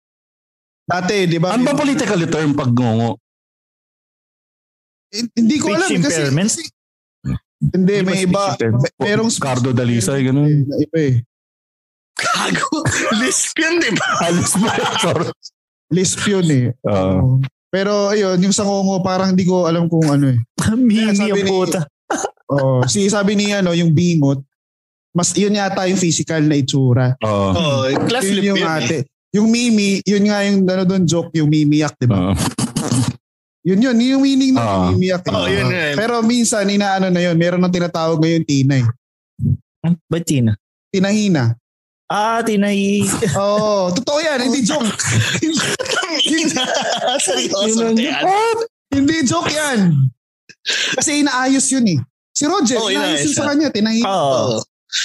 Dati, 0.83 1.27
di 1.27 1.37
ba? 1.37 1.53
Ano 1.53 1.63
ba 1.63 1.75
politically 1.75 2.27
term 2.27 2.53
pag 2.53 2.71
ngongo? 2.71 3.21
Eh, 5.11 5.27
Hindi 5.35 5.57
ko 5.59 5.71
alam. 5.71 5.85
Speech 5.85 6.01
Kasi, 6.01 6.17
impairment? 6.17 6.51
kasi- 6.51 6.73
hindi, 7.61 7.95
may 8.01 8.17
Hindi 8.17 8.25
ba 8.25 8.31
iba. 8.31 8.41
speech 8.41 8.55
impairment? 8.57 8.81
may- 8.81 8.95
Merong 9.05 9.31
Cardo 9.37 9.71
Dalisay, 9.71 10.21
ganun. 10.23 10.49
Eh, 10.49 10.83
iba 10.83 10.99
eh. 10.99 11.15
gago. 12.17 12.69
Lisp 13.21 13.57
yun, 13.59 13.75
di 13.79 13.91
ba? 13.93 14.09
Alis 14.23 14.53
mo. 14.55 14.69
Sorry. 14.99 15.29
Lisp 15.91 16.21
yun 16.25 16.47
eh. 16.47 16.65
Oo. 16.85 17.41
Pero 17.69 18.09
ayun, 18.09 18.39
yung 18.41 18.53
sa 18.53 18.63
ngongo, 18.63 18.99
parang 19.01 19.31
hindi 19.31 19.43
ko 19.43 19.65
alam 19.65 19.87
kung 19.87 20.05
ano 20.05 20.31
eh. 20.31 20.39
Mimi 20.77 21.11
Sabi 21.13 21.33
ang 21.37 21.49
puta. 21.49 21.81
Oh, 22.51 22.83
si 22.85 23.07
sabi 23.07 23.35
ni 23.35 23.55
ano, 23.55 23.71
yung 23.71 23.95
bingot, 23.95 24.43
mas 25.11 25.31
yun 25.33 25.55
yata 25.55 25.87
yung 25.87 25.97
physical 25.97 26.43
na 26.43 26.55
itsura. 26.55 27.15
Oo. 27.23 27.51
Oh, 27.53 27.87
class 28.05 28.27
Yun 28.27 28.43
yung 28.45 28.59
yun 28.59 28.67
eh. 28.67 28.77
ate. 28.77 28.99
Yung 29.31 29.47
mimi, 29.47 30.03
yun 30.03 30.27
nga 30.27 30.43
yung 30.43 30.67
ano 30.67 30.83
doon 30.83 31.07
joke, 31.07 31.31
yung 31.33 31.47
mimiyak, 31.47 31.95
di 31.95 32.07
ba? 32.07 32.31
Oo. 32.31 32.35
Yun 33.63 33.79
yun, 33.79 33.95
yun 33.95 34.11
yung 34.17 34.25
meaning 34.25 34.53
ng 34.53 34.59
Ah. 34.59 34.91
mimiyak. 34.91 35.23
eh. 35.23 35.31
Oh, 35.31 35.47
yun 35.47 35.69
yun. 35.69 35.95
Pero 35.95 36.19
minsan, 36.21 36.67
inaano 36.67 37.07
na 37.07 37.21
yun, 37.21 37.37
meron 37.37 37.61
ng 37.61 37.71
tinatawag 37.71 38.19
ngayon 38.19 38.43
tinay. 38.43 38.83
Ba't 40.11 40.27
Tina? 40.27 40.59
Tinahina. 40.91 41.55
Ah, 42.07 42.43
tinay. 42.43 43.07
Oo, 43.39 43.87
oh, 43.87 43.95
totoo 43.95 44.19
yan, 44.19 44.43
hindi 44.43 44.67
joke. 44.67 44.83
Seryoso. 47.21 47.95
Yun 47.95 47.97
yan. 47.97 48.25
hindi 48.91 49.17
joke 49.23 49.51
yan. 49.51 50.11
Kasi 50.97 51.23
inaayos 51.23 51.71
yun 51.71 51.87
eh. 51.87 51.99
Si 52.35 52.45
Roger, 52.47 52.79
Oo, 52.79 52.91
inaayos 52.91 53.27
yun 53.27 53.35
sa 53.35 53.45
kanya, 53.51 53.69
tinahina. 53.75 54.07
Oo. 54.07 54.63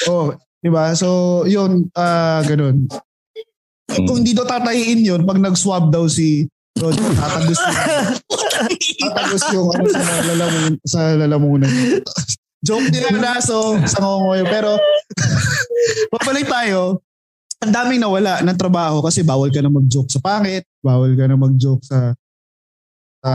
Oh, 0.10 0.26
di 0.62 0.70
ba? 0.70 0.94
So, 0.94 1.42
yun, 1.50 1.90
ah 1.98 2.42
ganun. 2.46 2.90
Kung 3.86 4.22
hindi 4.22 4.34
daw 4.34 4.46
tatahiin 4.50 5.06
yun, 5.06 5.22
pag 5.26 5.38
nag-swab 5.42 5.94
daw 5.94 6.06
si 6.10 6.46
Roger, 6.76 7.06
tatagos 7.16 7.60
yung, 7.60 7.78
tatagos 9.08 9.44
yung 9.56 9.70
ano, 9.72 9.88
sa 9.88 10.14
lalamunan. 10.26 10.74
Sa 10.84 11.00
lalamunan. 11.16 11.72
Joke 12.66 12.90
din 12.90 13.06
ang 13.06 13.22
naso 13.22 13.78
sa 13.86 14.02
ngongoy. 14.02 14.42
Pero, 14.50 14.76
papalik 16.18 16.50
tayo. 16.50 17.00
Ang 17.64 17.72
daming 17.72 18.02
nawala 18.02 18.42
ng 18.44 18.58
trabaho 18.60 19.00
kasi 19.06 19.24
bawal 19.24 19.54
ka 19.54 19.64
na 19.64 19.72
mag-joke 19.72 20.12
sa 20.12 20.20
pangit, 20.20 20.68
bawal 20.84 21.16
ka 21.16 21.26
na 21.26 21.38
mag-joke 21.40 21.82
sa 21.82 22.14
sa 23.26 23.32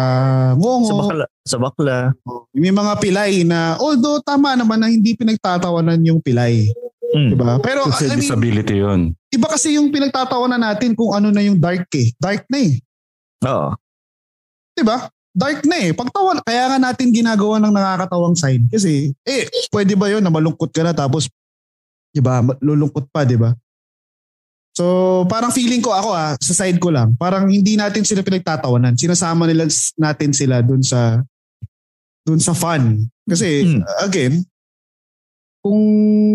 ngongo. 0.55 0.87
Sa 0.87 0.95
bakla. 1.03 1.27
Sa 1.51 1.59
bakla. 1.59 2.15
May 2.55 2.71
mga 2.71 2.93
pilay 3.03 3.43
na, 3.43 3.75
although 3.83 4.23
tama 4.23 4.55
naman 4.55 4.79
na 4.79 4.87
hindi 4.87 5.19
pinagtatawanan 5.19 5.99
yung 6.07 6.23
pilay. 6.23 6.71
Mm. 7.11 7.35
Diba? 7.35 7.59
Pero, 7.59 7.91
Kasi 7.91 8.07
I 8.07 8.15
mean, 8.15 8.23
disability 8.23 8.79
yun. 8.79 9.01
iba 9.35 9.47
kasi 9.51 9.75
yung 9.75 9.91
pinagtatawanan 9.91 10.63
natin 10.63 10.95
kung 10.95 11.11
ano 11.11 11.35
na 11.35 11.43
yung 11.43 11.59
dark 11.59 11.91
eh. 11.99 12.15
Dark 12.23 12.47
na 12.47 12.59
eh. 12.71 12.79
Oo. 13.51 13.75
Diba? 14.79 15.11
Dark 15.35 15.67
na 15.67 15.77
eh. 15.79 15.91
Pagtawa, 15.91 16.39
kaya 16.47 16.71
nga 16.71 16.79
natin 16.79 17.11
ginagawa 17.11 17.59
ng 17.59 17.75
nakakatawang 17.75 18.39
side. 18.39 18.63
Kasi, 18.71 19.11
eh, 19.27 19.51
pwede 19.75 19.99
ba 19.99 20.07
yun 20.07 20.23
na 20.23 20.31
malungkot 20.31 20.71
ka 20.71 20.87
na 20.87 20.95
tapos, 20.95 21.27
diba, 22.15 22.47
ma- 22.47 22.59
lulungkot 22.63 23.11
pa, 23.11 23.27
diba? 23.27 23.59
So, 24.71 25.27
parang 25.27 25.51
feeling 25.51 25.83
ko 25.83 25.91
ako 25.91 26.15
ah, 26.15 26.39
sa 26.39 26.55
side 26.55 26.79
ko 26.79 26.95
lang, 26.95 27.19
parang 27.19 27.51
hindi 27.51 27.75
natin 27.75 28.07
sila 28.07 28.23
pinagtatawanan. 28.23 28.95
Sinasama 28.95 29.51
nila 29.51 29.67
natin 29.99 30.31
sila 30.31 30.63
dun 30.63 30.83
sa 30.83 31.27
dun 32.23 32.41
sa 32.41 32.53
fun. 32.53 33.05
Kasi, 33.25 33.65
Hmm. 33.65 33.83
again, 34.03 34.35
kung 35.61 35.81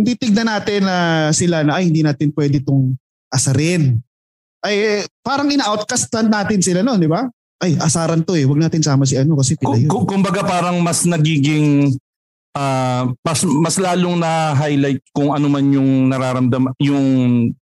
titignan 0.06 0.46
natin 0.48 0.86
na 0.86 0.98
sila 1.34 1.66
na 1.66 1.82
ay 1.82 1.90
hindi 1.90 2.06
natin 2.06 2.30
pwede 2.32 2.62
itong 2.62 2.94
asarin. 3.34 3.98
Ay 4.62 4.76
eh, 4.78 5.02
parang 5.22 5.50
ina-outcast 5.50 6.10
natin 6.26 6.62
sila 6.62 6.86
noon, 6.86 7.02
di 7.02 7.10
ba? 7.10 7.26
Ay, 7.58 7.74
asaran 7.80 8.22
to 8.22 8.36
eh. 8.36 8.46
Huwag 8.46 8.62
natin 8.62 8.84
sama 8.84 9.08
si 9.08 9.16
ano 9.18 9.40
kasi 9.40 9.56
pila 9.58 9.74
Kung, 9.74 9.82
yun. 9.82 9.90
kung- 9.90 10.08
kumbaga 10.10 10.42
parang 10.46 10.78
mas 10.84 11.08
nagiging 11.08 11.96
ah, 12.54 13.10
mas, 13.26 13.42
mas 13.44 13.76
lalong 13.76 14.16
na 14.16 14.54
highlight 14.54 15.02
kung 15.12 15.34
ano 15.34 15.48
man 15.50 15.66
yung 15.74 16.08
nararamdam 16.08 16.72
yung 16.80 17.06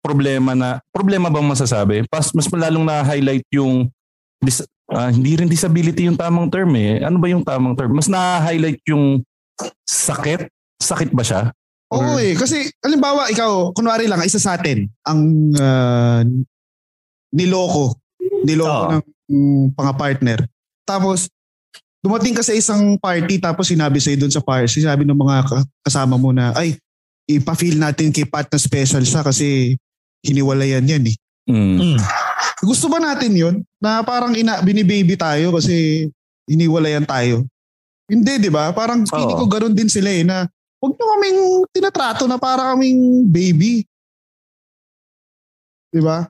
problema 0.03 0.53
na 0.53 0.77
problema 0.93 1.33
bang 1.33 1.49
masasabi 1.49 2.05
mas 2.13 2.29
mas 2.29 2.45
lalong 2.45 2.85
na 2.85 3.01
highlight 3.01 3.41
yung 3.49 3.89
dis, 4.37 4.61
ah, 4.91 5.07
hindi 5.13 5.39
rin 5.39 5.47
disability 5.47 6.09
yung 6.09 6.19
tamang 6.19 6.51
term 6.51 6.73
eh 6.75 6.99
ano 7.03 7.21
ba 7.21 7.27
yung 7.31 7.45
tamang 7.45 7.77
term 7.77 7.93
mas 7.95 8.11
na 8.11 8.43
highlight 8.43 8.81
yung 8.89 9.21
sakit 9.87 10.49
sakit 10.81 11.13
ba 11.13 11.23
siya 11.23 11.53
Oo 11.93 12.17
eh. 12.17 12.33
Kasi, 12.33 12.65
alimbawa, 12.81 13.29
ikaw, 13.29 13.69
kunwari 13.77 14.09
lang, 14.09 14.25
isa 14.25 14.41
sa 14.41 14.57
atin, 14.57 14.89
ang 15.05 15.21
ah, 15.61 16.25
niloko. 17.29 17.93
Niloko 18.45 18.69
Oo. 18.73 18.91
ng 18.97 19.03
mm, 19.29 19.63
panga-partner. 19.77 20.39
Tapos, 20.83 21.29
dumating 22.03 22.35
ka 22.35 22.43
sa 22.43 22.51
isang 22.51 22.97
party 22.99 23.39
tapos 23.39 23.71
sinabi 23.71 24.01
sa'yo 24.01 24.19
doon 24.19 24.33
sa 24.33 24.43
party, 24.43 24.83
sinabi 24.83 25.07
ng 25.07 25.15
mga 25.15 25.35
ka- 25.47 25.67
kasama 25.85 26.17
mo 26.17 26.33
na, 26.33 26.51
ay, 26.57 26.75
ipa-feel 27.29 27.79
natin 27.79 28.11
kay 28.11 28.27
Pat 28.27 28.51
na 28.51 28.59
special 28.59 29.05
siya 29.05 29.23
kasi 29.23 29.79
hiniwalayan 30.25 30.83
yan 30.83 31.03
eh. 31.07 31.15
Mm. 31.47 31.77
Mm. 31.79 31.97
Gusto 32.63 32.87
ba 32.87 32.97
natin 32.97 33.35
yun? 33.35 33.55
Na 33.77 33.99
parang 34.01 34.31
ina, 34.33 34.63
binibaby 34.63 35.19
tayo 35.19 35.51
kasi 35.59 36.07
hiniwalayan 36.47 37.03
tayo. 37.03 37.43
Hindi, 38.07 38.47
di 38.47 38.51
ba? 38.51 38.71
Parang 38.71 39.03
feeling 39.03 39.37
ko 39.39 39.45
ganun 39.47 39.75
din 39.75 39.91
sila 39.91 40.11
eh 40.11 40.23
na 40.23 40.47
huwag 40.79 40.95
nyo 40.95 41.05
kaming 41.15 41.39
tinatrato 41.71 42.23
na 42.27 42.39
para 42.39 42.71
kaming 42.75 43.27
baby. 43.27 43.83
Di 45.91 46.01
ba? 46.03 46.27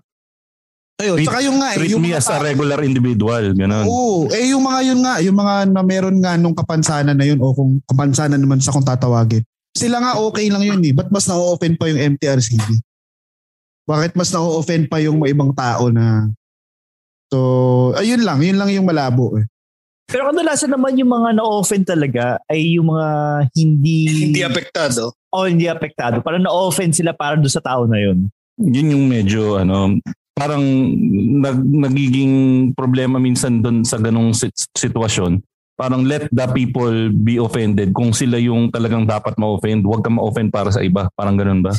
Ayun, 1.01 1.17
Treat- 1.17 1.29
saka 1.29 1.41
yung 1.41 1.57
nga, 1.57 1.69
eh, 1.73 1.77
Treat 1.81 1.91
yung 1.97 2.03
me 2.05 2.13
mga 2.13 2.21
as 2.21 2.29
a 2.29 2.37
regular 2.37 2.79
individual. 2.85 3.43
Ganun. 3.57 3.85
Oo. 3.89 4.29
Eh, 4.29 4.53
yung 4.53 4.61
mga 4.61 4.79
yun 4.85 4.99
nga, 5.01 5.15
yung 5.25 5.37
mga 5.37 5.53
na 5.73 5.81
meron 5.81 6.17
nga 6.21 6.37
nung 6.37 6.53
kapansanan 6.53 7.17
na 7.17 7.25
yun 7.25 7.41
o 7.41 7.49
kung 7.51 7.81
kapansanan 7.89 8.37
naman 8.37 8.61
sa 8.61 8.69
kung 8.69 8.85
tatawagin. 8.85 9.41
Sila 9.73 9.97
nga 9.97 10.21
okay 10.21 10.53
lang 10.53 10.61
yun 10.61 10.81
eh. 10.85 10.93
Ba't 10.93 11.09
mas 11.09 11.25
na-offend 11.25 11.81
pa 11.81 11.89
yung 11.89 12.13
MTRCB? 12.13 12.61
Bakit 13.83 14.15
mas 14.15 14.31
na-offend 14.31 14.87
pa 14.87 15.03
yung 15.03 15.19
mga 15.19 15.31
ibang 15.35 15.51
tao 15.51 15.91
na 15.91 16.31
So, 17.33 17.39
ayun 17.97 18.21
lang. 18.21 18.45
Yun 18.45 18.61
lang 18.61 18.69
yung 18.69 18.85
malabo 18.85 19.41
eh. 19.41 19.49
Pero 20.05 20.29
kadalasan 20.29 20.69
naman 20.69 20.93
yung 21.01 21.09
mga 21.09 21.41
na-offend 21.41 21.81
talaga 21.89 22.37
ay 22.45 22.77
yung 22.77 22.93
mga 22.93 23.07
hindi... 23.57 24.05
Hindi 24.29 24.45
apektado. 24.45 25.17
O 25.33 25.49
hindi 25.49 25.65
apektado. 25.65 26.21
Parang 26.21 26.45
na-offend 26.45 26.93
sila 26.93 27.17
para 27.17 27.33
doon 27.33 27.49
sa 27.49 27.63
tao 27.65 27.89
na 27.89 27.97
yun. 27.97 28.29
Yun 28.61 28.93
yung 28.93 29.05
medyo 29.09 29.57
ano, 29.57 29.97
parang 30.37 30.61
nag, 31.41 31.57
nagiging 31.89 32.33
problema 32.77 33.17
minsan 33.17 33.65
doon 33.65 33.81
sa 33.81 33.97
ganong 33.97 34.37
sit- 34.37 34.69
sitwasyon. 34.77 35.41
Parang 35.73 36.05
let 36.05 36.29
the 36.29 36.45
people 36.53 37.09
be 37.09 37.41
offended. 37.41 37.97
Kung 37.97 38.13
sila 38.13 38.37
yung 38.37 38.69
talagang 38.69 39.09
dapat 39.09 39.33
ma-offend, 39.41 39.81
huwag 39.81 40.05
ka 40.05 40.13
ma-offend 40.13 40.53
para 40.53 40.69
sa 40.69 40.85
iba. 40.85 41.09
Parang 41.17 41.33
ganun 41.33 41.65
ba? 41.65 41.73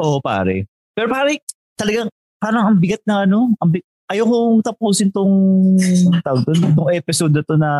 Oo, 0.00 0.24
pare. 0.24 0.64
Pero 1.00 1.16
pare, 1.16 1.40
talagang 1.80 2.12
parang 2.36 2.68
ang 2.68 2.76
bigat 2.76 3.00
na 3.08 3.24
ano, 3.24 3.56
ang 3.56 3.72
bi- 3.72 3.88
ayokong 4.12 4.60
tapusin 4.60 5.08
tong 5.08 5.32
tawag 6.20 6.44
doon, 6.44 6.76
tong 6.76 6.92
episode 6.92 7.32
na 7.32 7.40
to 7.40 7.56
na 7.56 7.70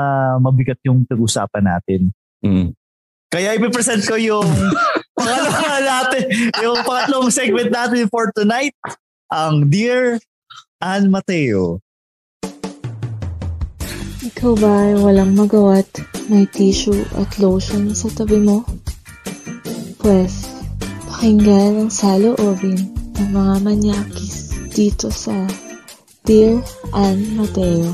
mabigat 0.41 0.81
yung 0.89 1.05
pag-usapan 1.05 1.69
natin. 1.69 2.09
Mm. 2.41 2.73
Kaya 3.29 3.61
ipipresent 3.61 4.01
ko 4.09 4.17
yung 4.17 4.49
pangalawa 5.21 5.85
natin, 5.85 6.33
yung 6.65 6.81
pangatlong 6.81 7.29
segment 7.29 7.69
natin 7.69 8.09
for 8.09 8.33
tonight, 8.33 8.73
ang 9.29 9.69
Dear 9.69 10.17
Ann 10.81 11.13
Mateo. 11.13 11.85
Ikaw 14.25 14.53
ba 14.57 14.73
ay 14.89 14.97
walang 14.97 15.37
magawa't 15.37 15.93
may 16.33 16.49
tissue 16.49 17.05
at 17.21 17.37
lotion 17.37 17.93
sa 17.93 18.09
tabi 18.17 18.41
mo? 18.41 18.65
Pwes, 20.01 20.49
pakinggan 21.05 21.85
ang 21.85 21.93
saloobin 21.93 23.00
ng 23.21 23.37
mga 23.37 23.55
manyakis 23.61 24.49
dito 24.73 25.13
sa 25.13 25.45
Dear 26.25 26.57
Ann 26.97 27.37
Mateo. 27.37 27.93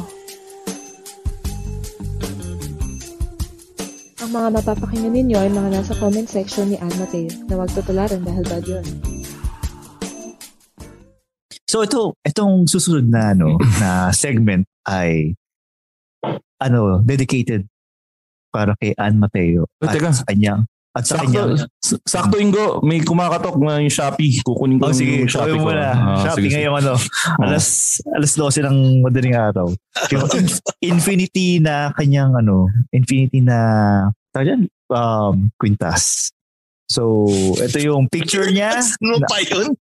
Ang 4.22 4.31
mga 4.31 4.49
mapapakinggan 4.55 5.11
ninyo 5.11 5.35
ay 5.35 5.51
mga 5.51 5.70
nasa 5.74 5.99
comment 5.99 6.31
section 6.31 6.70
ni 6.70 6.79
Ann 6.79 6.95
Mateo 6.95 7.27
na 7.51 7.59
huwag 7.59 7.74
tutularan 7.74 8.22
dahil 8.22 8.45
bad 8.47 8.64
yun. 8.70 8.87
So 11.66 11.83
ito, 11.83 12.14
itong 12.22 12.70
susunod 12.70 13.11
na 13.11 13.35
ano 13.35 13.59
na 13.83 14.14
segment 14.14 14.62
ay 14.87 15.35
ano, 16.62 17.03
dedicated 17.03 17.66
para 18.55 18.79
kay 18.79 18.95
Ann 18.95 19.18
Mateo 19.18 19.66
Oh, 19.83 19.91
at 19.91 19.93
teka. 19.93 20.14
sa 20.14 20.24
kanyang 20.24 20.70
at 20.97 21.05
sa 21.05 21.21
Sakto, 21.21 21.69
sakto 22.09 22.37
Ingo, 22.41 22.81
may 22.81 23.05
kumakatok 23.05 23.61
na 23.61 23.85
yung 23.85 23.93
Shopee. 23.93 24.41
Kukunin 24.41 24.81
ko 24.81 24.89
Oh, 24.89 24.97
sige, 24.97 25.21
yung 25.21 25.29
Shopee 25.29 25.61
ko. 25.61 25.69
mo 25.69 25.77
na. 25.77 25.93
Ah, 25.93 26.17
Shopee 26.25 26.49
sige, 26.49 26.49
sige. 26.49 26.55
ngayong 26.57 26.77
ano, 26.81 26.95
alas, 27.45 27.67
alas 28.17 28.33
12 28.33 28.65
ng 28.65 28.79
madaling 29.05 29.37
araw. 29.37 29.69
Yung 30.09 30.25
in- 30.33 30.57
infinity 30.97 31.61
na 31.61 31.93
kanyang 31.93 32.33
ano, 32.33 32.73
infinity 32.97 33.45
na, 33.45 33.59
tawag 34.33 34.57
yan, 34.57 34.63
um, 34.89 35.53
quintas. 35.61 36.33
So, 36.89 37.29
ito 37.61 37.77
yung 37.77 38.09
picture 38.09 38.49
niya. 38.49 38.81
Ano 38.81 39.21
pa 39.29 39.45
yun? 39.45 39.77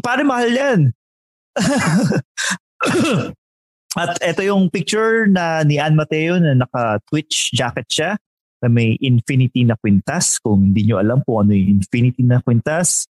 Pare, 0.00 0.24
mahal 0.24 0.48
yan. 0.48 0.80
At 3.98 4.16
ito 4.22 4.40
yung 4.46 4.70
picture 4.70 5.26
na 5.28 5.60
ni 5.60 5.76
Ann 5.76 5.98
Mateo 5.98 6.38
na 6.40 6.54
naka-Twitch 6.56 7.52
jacket 7.52 7.88
siya 7.90 8.10
na 8.58 8.68
may 8.70 8.98
infinity 8.98 9.62
na 9.62 9.78
quintas. 9.78 10.42
Kung 10.42 10.72
hindi 10.72 10.86
nyo 10.86 10.98
alam 10.98 11.22
kung 11.22 11.46
ano 11.46 11.52
yung 11.54 11.78
infinity 11.82 12.22
na 12.26 12.42
quintas, 12.42 13.06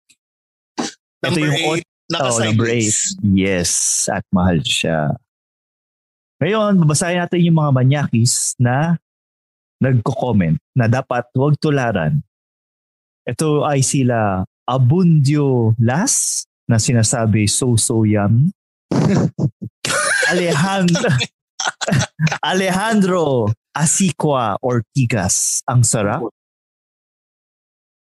ito 0.76 1.38
Number 1.38 1.46
yung 1.46 1.82
8, 2.12 2.22
oh, 2.22 2.38
number 2.42 2.68
8. 2.70 3.34
Yes, 3.34 3.72
at 4.12 4.22
mahal 4.30 4.62
siya. 4.62 5.16
Ngayon, 6.42 6.76
babasahin 6.84 7.24
natin 7.24 7.40
yung 7.48 7.58
mga 7.58 7.72
manyakis 7.72 8.52
na 8.60 9.00
nagko-comment 9.80 10.60
na 10.76 10.86
dapat 10.88 11.24
huwag 11.32 11.56
tularan. 11.56 12.20
Ito 13.26 13.66
ay 13.66 13.82
sila 13.82 14.44
Abundio 14.66 15.74
Las 15.80 16.44
na 16.66 16.76
sinasabi 16.76 17.46
so 17.46 17.78
so 17.78 18.02
yum. 18.04 18.50
Alejandro 20.30 21.10
Alejandro 22.50 23.50
Asicua 23.76 24.56
Ortigas. 24.64 25.60
Ang 25.68 25.84
sarap. 25.84 26.32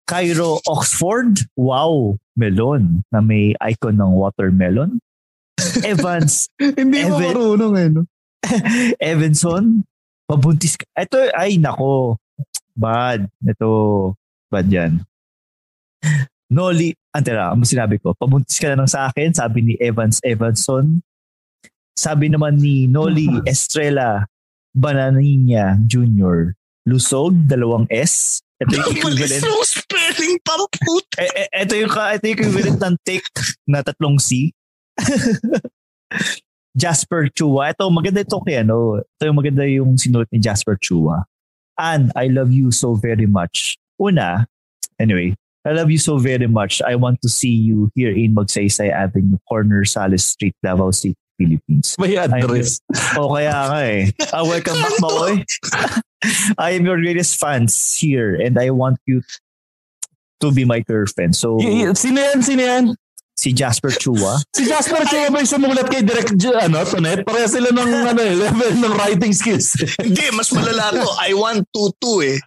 Cairo 0.08 0.64
Oxford. 0.64 1.44
Wow. 1.60 2.16
Melon 2.40 3.04
na 3.12 3.20
may 3.20 3.52
icon 3.60 4.00
ng 4.00 4.14
watermelon. 4.16 5.04
Evans 5.84 6.48
Hindi 6.56 7.04
mo 7.04 7.20
Evan- 7.20 7.24
marunong 7.28 7.74
eh. 7.76 7.88
No? 7.92 8.02
Evanson. 9.12 9.84
Pabuntis 10.24 10.80
ka. 10.80 10.88
Ito 10.96 11.36
ay 11.36 11.60
nako. 11.60 12.16
Bad. 12.72 13.28
Ito 13.44 13.68
bad 14.48 14.68
yan. 14.72 15.04
Noli, 16.48 16.96
antera, 17.12 17.52
ano 17.52 17.68
sinabi 17.68 18.00
ko? 18.00 18.16
Pabuntis 18.16 18.56
ka 18.56 18.72
na 18.72 18.80
lang 18.80 18.88
sa 18.88 19.12
akin, 19.12 19.36
sabi 19.36 19.60
ni 19.60 19.74
Evans 19.84 20.24
Evanson. 20.24 21.04
Sabi 21.92 22.32
naman 22.32 22.56
ni 22.56 22.88
Noli 22.88 23.28
Estrella 23.52 24.24
Bananinya 24.76 25.80
Jr. 25.86 26.56
Lusog, 26.88 27.36
dalawang 27.48 27.88
S. 27.92 28.40
Ito 28.58 28.74
yung 28.74 28.90
equivalent. 28.96 29.44
yung 29.44 29.68
spelling 29.68 30.36
pamput. 30.42 31.06
Eh, 31.22 31.30
eh, 31.46 31.48
ito 31.62 31.74
yung, 31.78 31.92
ito 31.94 32.24
yung 32.26 32.38
equivalent 32.42 32.80
ng 32.82 32.96
take 33.06 33.28
na 33.70 33.86
tatlong 33.86 34.18
C. 34.18 34.56
Jasper 36.78 37.30
Chua. 37.34 37.74
Ito, 37.74 37.90
maganda 37.90 38.22
ito 38.22 38.38
kay 38.42 38.62
ano. 38.62 39.02
Ito 39.02 39.24
yung 39.30 39.38
maganda 39.38 39.66
yung 39.66 39.98
sinulat 39.98 40.30
ni 40.34 40.40
Jasper 40.42 40.78
Chua. 40.82 41.26
And 41.78 42.10
I 42.16 42.30
love 42.30 42.50
you 42.50 42.72
so 42.74 42.98
very 42.98 43.26
much. 43.26 43.78
Una, 44.02 44.46
anyway, 44.98 45.38
I 45.66 45.74
love 45.74 45.92
you 45.92 45.98
so 45.98 46.18
very 46.18 46.48
much. 46.48 46.82
I 46.82 46.96
want 46.96 47.22
to 47.22 47.30
see 47.30 47.54
you 47.54 47.92
here 47.94 48.14
in 48.14 48.34
Magsaysay 48.34 48.90
Avenue, 48.90 49.38
corner 49.50 49.86
Salis 49.86 50.26
Street, 50.26 50.56
Davao 50.64 50.90
City, 50.92 51.18
Philippines. 51.38 51.96
May 51.98 52.18
address. 52.18 52.82
O 53.16 53.34
kaya 53.34 53.54
nga 53.70 53.80
eh. 53.86 54.10
Ah, 54.34 54.44
welcome 54.44 54.76
back, 54.76 54.98
Makoy. 54.98 55.46
I 56.58 56.74
am 56.74 56.84
your 56.84 56.98
greatest 56.98 57.38
fans 57.38 57.74
here 57.96 58.34
and 58.36 58.58
I 58.58 58.74
want 58.74 58.98
you 59.06 59.22
to 60.42 60.52
be 60.52 60.66
my 60.66 60.82
girlfriend. 60.82 61.38
So, 61.38 61.58
Y- 61.62 61.86
y- 61.86 61.94
Sino 61.94 62.18
yan? 62.20 62.42
Sino 62.42 62.62
yan? 62.62 62.86
si 63.38 63.54
Jasper 63.54 63.94
Chua. 63.94 64.42
Si 64.50 64.66
Jasper 64.66 65.06
Chua 65.06 65.30
ba 65.30 65.38
yung 65.38 65.46
sumulat 65.46 65.86
kay 65.94 66.02
Direct 66.02 66.34
ano, 66.58 66.82
Tonet? 66.82 67.22
Pareha 67.22 67.46
sila 67.46 67.70
ng 67.70 67.86
ano, 68.10 68.18
eh, 68.18 68.34
level 68.34 68.74
ng 68.82 68.94
writing 68.98 69.30
skills. 69.30 69.78
Hindi, 70.02 70.26
mas 70.34 70.50
malala 70.50 70.90
to. 70.90 71.06
I 71.22 71.38
want 71.38 71.62
to 71.70 71.94
to 72.02 72.26
eh. 72.26 72.42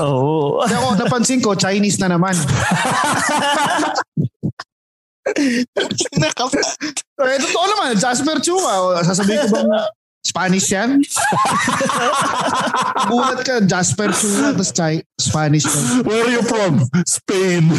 Oo. 0.00 0.64
Kasi 0.64 0.74
ako 0.80 0.86
napansin 0.96 1.40
ko, 1.44 1.52
Chinese 1.52 2.00
na 2.00 2.16
naman. 2.16 2.32
Eh, 7.20 7.38
totoo 7.44 7.64
naman, 7.68 7.92
Jasper 8.00 8.40
Chua. 8.40 8.72
O, 8.80 8.96
Sasabihin 9.04 9.44
ko 9.46 9.60
bang 9.60 9.68
Spanish 10.20 10.68
yan? 10.68 11.00
Gulat 13.08 13.40
ka, 13.40 13.60
Jasper 13.64 14.12
Chua, 14.12 14.52
tapos 14.52 14.72
Chi- 14.72 15.04
Spanish 15.16 15.64
yan. 15.64 16.04
Where 16.04 16.24
are 16.28 16.32
you 16.32 16.44
from? 16.44 16.84
Spain. 17.08 17.72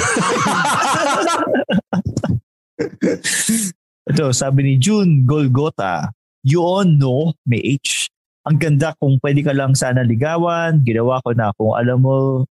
Ito, 4.12 4.34
sabi 4.34 4.60
ni 4.66 4.74
June 4.82 5.22
Golgota, 5.26 6.10
yun 6.42 6.98
no, 6.98 7.34
may 7.46 7.62
H. 7.78 8.10
Ang 8.50 8.58
ganda 8.58 8.98
kung 8.98 9.22
pwede 9.22 9.46
ka 9.46 9.54
lang 9.54 9.78
sana 9.78 10.02
ligawan, 10.02 10.82
ginawa 10.82 11.22
ko 11.22 11.38
na 11.38 11.54
kung 11.54 11.78
alam 11.78 12.02
mo 12.02 12.50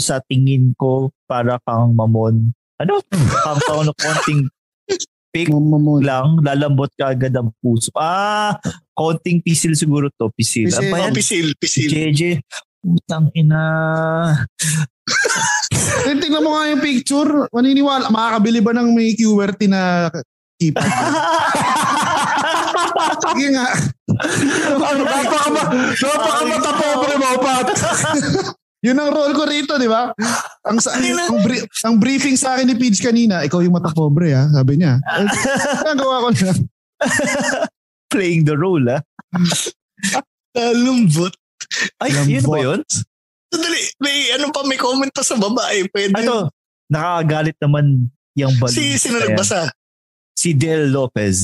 sa 0.00 0.24
tingin 0.24 0.72
ko 0.80 1.12
para 1.28 1.60
kang 1.68 1.92
mamon. 1.92 2.56
Ano? 2.80 3.04
Kang 3.12 3.60
kang 3.60 3.92
konting 3.92 4.48
pick 5.30 5.52
lang, 6.02 6.40
lalambot 6.42 6.90
ka 6.96 7.12
agad 7.12 7.36
ang 7.36 7.52
puso. 7.60 7.92
Ah, 7.94 8.56
konting 8.96 9.44
pisil 9.44 9.76
siguro 9.76 10.08
to, 10.16 10.32
pisil. 10.34 10.72
Pisil. 10.72 10.90
Ano? 10.90 11.06
Oh, 11.06 11.12
pisil, 11.14 11.48
pisil. 11.60 11.90
JJ, 11.92 12.40
utang 12.82 13.28
ina. 13.36 13.62
Eh, 16.08 16.16
tingnan 16.16 16.42
mo 16.42 16.56
nga 16.56 16.72
yung 16.72 16.82
picture. 16.82 17.46
Maniniwala, 17.52 18.08
makakabili 18.08 18.64
ba 18.64 18.72
ng 18.74 18.96
may 18.96 19.12
QWERTY 19.14 19.68
na 19.68 20.08
keypad? 20.56 20.82
Sige 23.20 23.46
nga. 23.54 23.68
Napaka 26.00 26.42
matapobre 26.48 27.14
mo, 27.20 27.28
Pat. 27.38 27.66
Yun 28.80 28.96
ang 28.96 29.12
role 29.12 29.36
ko 29.36 29.44
rito, 29.44 29.76
di 29.76 29.84
ba? 29.84 30.08
Ang, 30.64 30.80
sa, 30.80 30.96
ang, 30.96 31.40
bri- 31.44 31.68
ang 31.84 32.00
briefing 32.00 32.32
sa 32.32 32.56
akin 32.56 32.64
ni 32.64 32.76
Pidge 32.80 33.04
kanina, 33.04 33.44
ikaw 33.44 33.60
yung 33.60 33.76
mata 33.76 33.92
pobre 33.92 34.32
ha, 34.32 34.48
sabi 34.48 34.80
niya. 34.80 34.96
Ang 35.88 36.00
gawa 36.00 36.24
ko 36.24 36.28
na. 36.32 36.52
Playing 38.08 38.48
the 38.48 38.56
role, 38.56 38.88
ah. 38.88 39.04
Lambot. 40.56 41.36
Ay, 42.00 42.16
yun 42.24 42.44
ba 42.48 42.58
yun? 42.58 42.80
Sandali, 43.52 43.80
may 44.00 44.32
ano 44.32 44.48
pa, 44.48 44.64
may 44.64 44.80
comment 44.80 45.12
pa 45.12 45.20
sa 45.20 45.36
babae. 45.36 45.84
Pwede. 45.92 46.16
Ano? 46.16 46.48
Nakakagalit 46.88 47.58
naman 47.60 48.08
yung 48.38 48.54
balloon. 48.56 48.74
Si, 48.74 48.96
sino 48.96 49.20
nagbasa? 49.20 49.68
Si 50.32 50.56
Del 50.56 50.88
Lopez. 50.88 51.38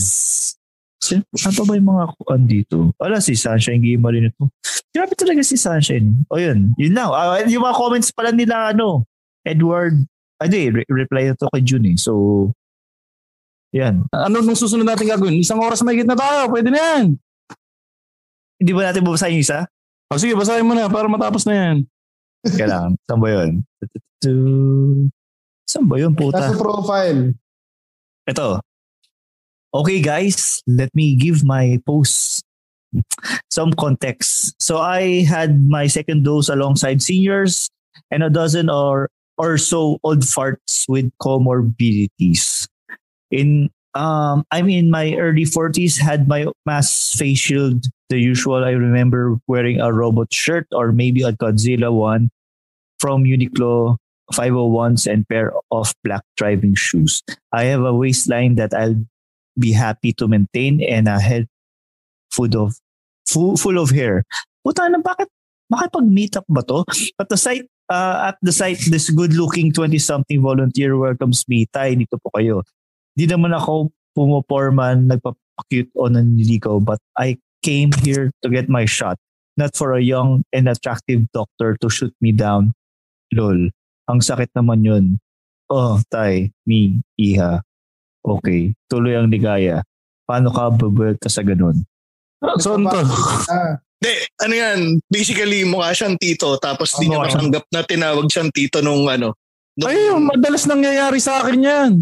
Sin, 1.06 1.22
ano 1.22 1.54
pa 1.54 1.62
ba 1.62 1.72
yung 1.78 1.90
mga 1.94 2.04
kuan 2.18 2.42
dito? 2.50 2.90
Wala, 2.98 3.22
si 3.22 3.38
Sunshine 3.38 3.78
Gamer 3.78 4.10
rin 4.10 4.26
ito. 4.34 4.50
Grabe 4.90 5.14
talaga 5.14 5.38
si 5.46 5.54
Sunshine. 5.54 6.26
O 6.26 6.42
yun, 6.42 6.74
yun 6.74 6.98
lang. 6.98 7.14
Ah, 7.14 7.38
yung 7.46 7.62
mga 7.62 7.78
comments 7.78 8.10
pala 8.10 8.34
nila, 8.34 8.74
ano, 8.74 9.06
Edward, 9.46 10.02
hindi, 10.42 10.62
re- 10.74 10.90
reply 10.90 11.30
na 11.30 11.38
to 11.38 11.46
kay 11.54 11.62
June 11.62 11.86
eh. 11.86 11.96
So, 11.96 12.50
yan. 13.70 14.02
Ano 14.10 14.42
nung 14.42 14.58
susunod 14.58 14.82
natin 14.82 15.06
gagawin? 15.06 15.38
Isang 15.38 15.62
oras 15.62 15.86
may 15.86 16.02
na 16.02 16.18
tayo. 16.18 16.50
Pwede 16.50 16.74
na 16.74 16.80
yan. 16.82 17.04
Hindi 18.58 18.70
ba 18.72 18.90
natin 18.90 19.04
babasahin 19.04 19.38
yung 19.38 19.46
isa? 19.46 19.68
O 20.10 20.18
sige, 20.18 20.32
basahin 20.34 20.64
mo 20.66 20.72
na 20.72 20.88
para 20.88 21.06
matapos 21.06 21.44
na 21.46 21.54
yan. 21.54 21.76
Kailangan. 22.46 22.96
Saan 23.04 23.20
ba 23.20 23.28
yun? 23.30 23.50
Saan 25.66 25.84
ba 25.86 25.96
yun, 26.00 26.12
puta? 26.16 26.40
Nasa 26.40 26.56
profile. 26.56 27.36
Ito. 28.26 28.62
Okay 29.76 30.00
guys, 30.00 30.64
let 30.64 30.88
me 30.96 31.16
give 31.16 31.44
my 31.44 31.76
post 31.84 32.40
some 33.52 33.76
context. 33.76 34.56
So 34.56 34.80
I 34.80 35.20
had 35.28 35.68
my 35.68 35.86
second 35.86 36.24
dose 36.24 36.48
alongside 36.48 37.02
seniors 37.02 37.68
and 38.10 38.22
a 38.22 38.30
dozen 38.30 38.70
or 38.70 39.10
or 39.36 39.58
so 39.60 40.00
old 40.00 40.24
farts 40.24 40.88
with 40.88 41.12
comorbidities. 41.20 42.64
In 43.30 43.68
um 43.92 44.48
I'm 44.48 44.72
in 44.72 44.88
my 44.88 45.12
early 45.12 45.44
40s, 45.44 46.00
had 46.00 46.24
my 46.24 46.48
mass 46.64 47.12
face 47.12 47.44
shield, 47.44 47.84
the 48.08 48.16
usual. 48.16 48.64
I 48.64 48.72
remember 48.72 49.36
wearing 49.46 49.84
a 49.84 49.92
robot 49.92 50.32
shirt 50.32 50.64
or 50.72 50.88
maybe 50.88 51.20
a 51.20 51.36
Godzilla 51.36 51.92
one 51.92 52.30
from 52.98 53.24
Uniqlo 53.24 54.00
501s 54.32 55.04
and 55.04 55.28
pair 55.28 55.52
of 55.70 55.92
black 56.02 56.24
driving 56.40 56.74
shoes. 56.74 57.20
I 57.52 57.64
have 57.64 57.84
a 57.84 57.92
waistline 57.92 58.56
that 58.56 58.72
I'll 58.72 59.04
be 59.58 59.72
happy 59.72 60.12
to 60.14 60.28
maintain 60.28 60.84
and 60.84 61.08
a 61.08 61.18
head 61.18 61.48
full 62.30 62.52
of 62.56 62.76
full, 63.26 63.56
full 63.56 63.80
of 63.80 63.90
hair. 63.90 64.22
Puta 64.62 64.88
na 64.88 65.00
bakit 65.00 65.28
bakit 65.66 65.90
pag 65.92 66.06
meet 66.06 66.36
up 66.36 66.46
ba 66.48 66.62
to? 66.62 66.84
At 67.18 67.28
the 67.28 67.40
site 67.40 67.66
uh, 67.90 68.32
at 68.32 68.36
the 68.42 68.52
site 68.52 68.80
this 68.92 69.10
good-looking 69.10 69.72
20-something 69.72 70.40
volunteer 70.42 70.96
welcomes 70.96 71.42
me. 71.48 71.66
Tay, 71.66 71.96
dito 71.96 72.20
po 72.20 72.30
kayo. 72.36 72.62
Di 73.16 73.26
naman 73.26 73.56
ako 73.56 73.90
pumoporman, 74.12 75.08
nagpapakute 75.08 75.90
o 75.96 76.08
nanliligaw 76.08 76.78
but 76.80 77.00
I 77.16 77.40
came 77.64 77.90
here 78.04 78.30
to 78.44 78.48
get 78.48 78.68
my 78.70 78.84
shot. 78.84 79.18
Not 79.56 79.74
for 79.74 79.96
a 79.96 80.04
young 80.04 80.44
and 80.52 80.68
attractive 80.68 81.24
doctor 81.32 81.80
to 81.80 81.88
shoot 81.88 82.12
me 82.20 82.30
down. 82.30 82.76
Lol. 83.32 83.72
Ang 84.06 84.20
sakit 84.22 84.52
naman 84.54 84.84
yun. 84.84 85.18
Oh, 85.66 85.98
tay, 86.12 86.54
me, 86.62 87.02
iha. 87.18 87.65
Okay, 88.26 88.74
tuloy 88.90 89.14
ang 89.14 89.30
ligaya. 89.30 89.86
Paano 90.26 90.50
ka 90.50 90.74
babuelt 90.74 91.22
ka 91.22 91.30
sa 91.30 91.46
ganun? 91.46 91.78
So, 92.58 92.74
ano 92.74 92.90
to? 92.90 93.00
Hindi, 93.96 94.12
ano 94.42 94.54
yan, 94.54 94.78
basically 95.08 95.64
mukha 95.64 95.94
siyang 95.94 96.18
tito 96.20 96.58
tapos 96.60 96.92
di 97.00 97.08
niya 97.08 97.22
Ano, 97.22 97.26
matanggap 97.32 97.64
na 97.72 97.80
tinawag 97.80 98.26
siyang 98.28 98.50
tito 98.52 98.82
nung 98.82 99.06
ano. 99.08 99.32
Nung, 99.78 99.88
Ay, 99.88 100.10
madalas 100.18 100.66
nangyayari 100.66 101.16
sa 101.16 101.40
akin 101.40 101.60
yan. 101.62 101.92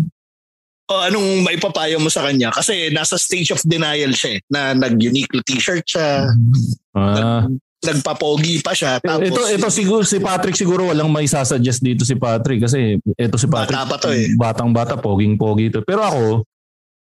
o 0.85 1.01
anong 1.01 1.41
maipapayo 1.45 1.97
mo 1.97 2.13
sa 2.13 2.29
kanya? 2.29 2.53
Kasi 2.53 2.93
nasa 2.93 3.17
stage 3.17 3.57
of 3.57 3.63
denial 3.65 4.13
siya 4.13 4.37
eh, 4.37 4.41
na 4.53 4.77
nag-unique 4.77 5.33
t-shirt 5.45 5.85
siya, 5.87 6.29
Ah. 6.95 7.49
Nagpapogi 7.85 8.65
pa 8.65 8.73
siya. 8.73 8.97
Tapos, 8.99 9.29
ito 9.29 9.41
ito 9.53 9.69
siguro 9.69 10.03
si 10.03 10.19
Patrick 10.19 10.57
siguro 10.57 10.89
walang 10.89 11.13
may 11.13 11.29
sasuggest 11.29 11.85
dito 11.85 12.03
si 12.03 12.17
Patrick 12.17 12.65
kasi 12.65 12.97
ito 12.97 13.37
si 13.37 13.47
Patrick 13.47 13.77
Bata 13.77 13.91
pa 13.91 13.97
to 14.01 14.09
eh. 14.11 14.33
batang 14.35 14.71
bata 14.73 14.95
poging 14.97 15.37
pogi 15.37 15.69
to 15.69 15.85
pero 15.85 16.03
ako 16.05 16.25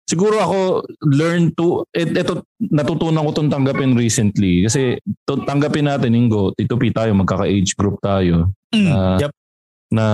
siguro 0.08 0.40
ako 0.40 0.58
learn 1.04 1.52
to 1.52 1.84
et, 1.92 2.12
ito 2.12 2.48
natutunan 2.72 3.24
ko 3.28 3.32
tong 3.36 3.52
tanggapin 3.52 3.92
recently 3.92 4.64
kasi 4.64 4.96
to, 5.28 5.44
tanggapin 5.44 5.84
natin 5.84 6.16
Ingo 6.16 6.56
Tito 6.56 6.80
P 6.80 6.88
tayo 6.92 7.12
magkaka-age 7.12 7.76
group 7.76 8.00
tayo 8.00 8.52
na, 8.72 9.20
Yep. 9.20 9.32
na 9.92 10.06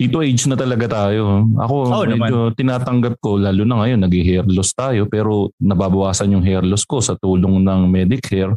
Tito 0.00 0.24
age 0.24 0.48
na 0.48 0.56
talaga 0.56 0.88
tayo. 0.88 1.44
Ako 1.60 1.92
Oo 1.92 2.08
medyo 2.08 2.56
tinatanggap 2.56 3.20
ko 3.20 3.36
lalo 3.36 3.68
na 3.68 3.84
ngayon 3.84 4.00
nag-hair 4.00 4.48
loss 4.48 4.72
tayo 4.72 5.04
pero 5.04 5.52
nababawasan 5.60 6.32
yung 6.32 6.40
hair 6.40 6.64
loss 6.64 6.88
ko 6.88 7.04
sa 7.04 7.20
tulong 7.20 7.60
ng 7.60 7.84
Medicare. 7.84 8.56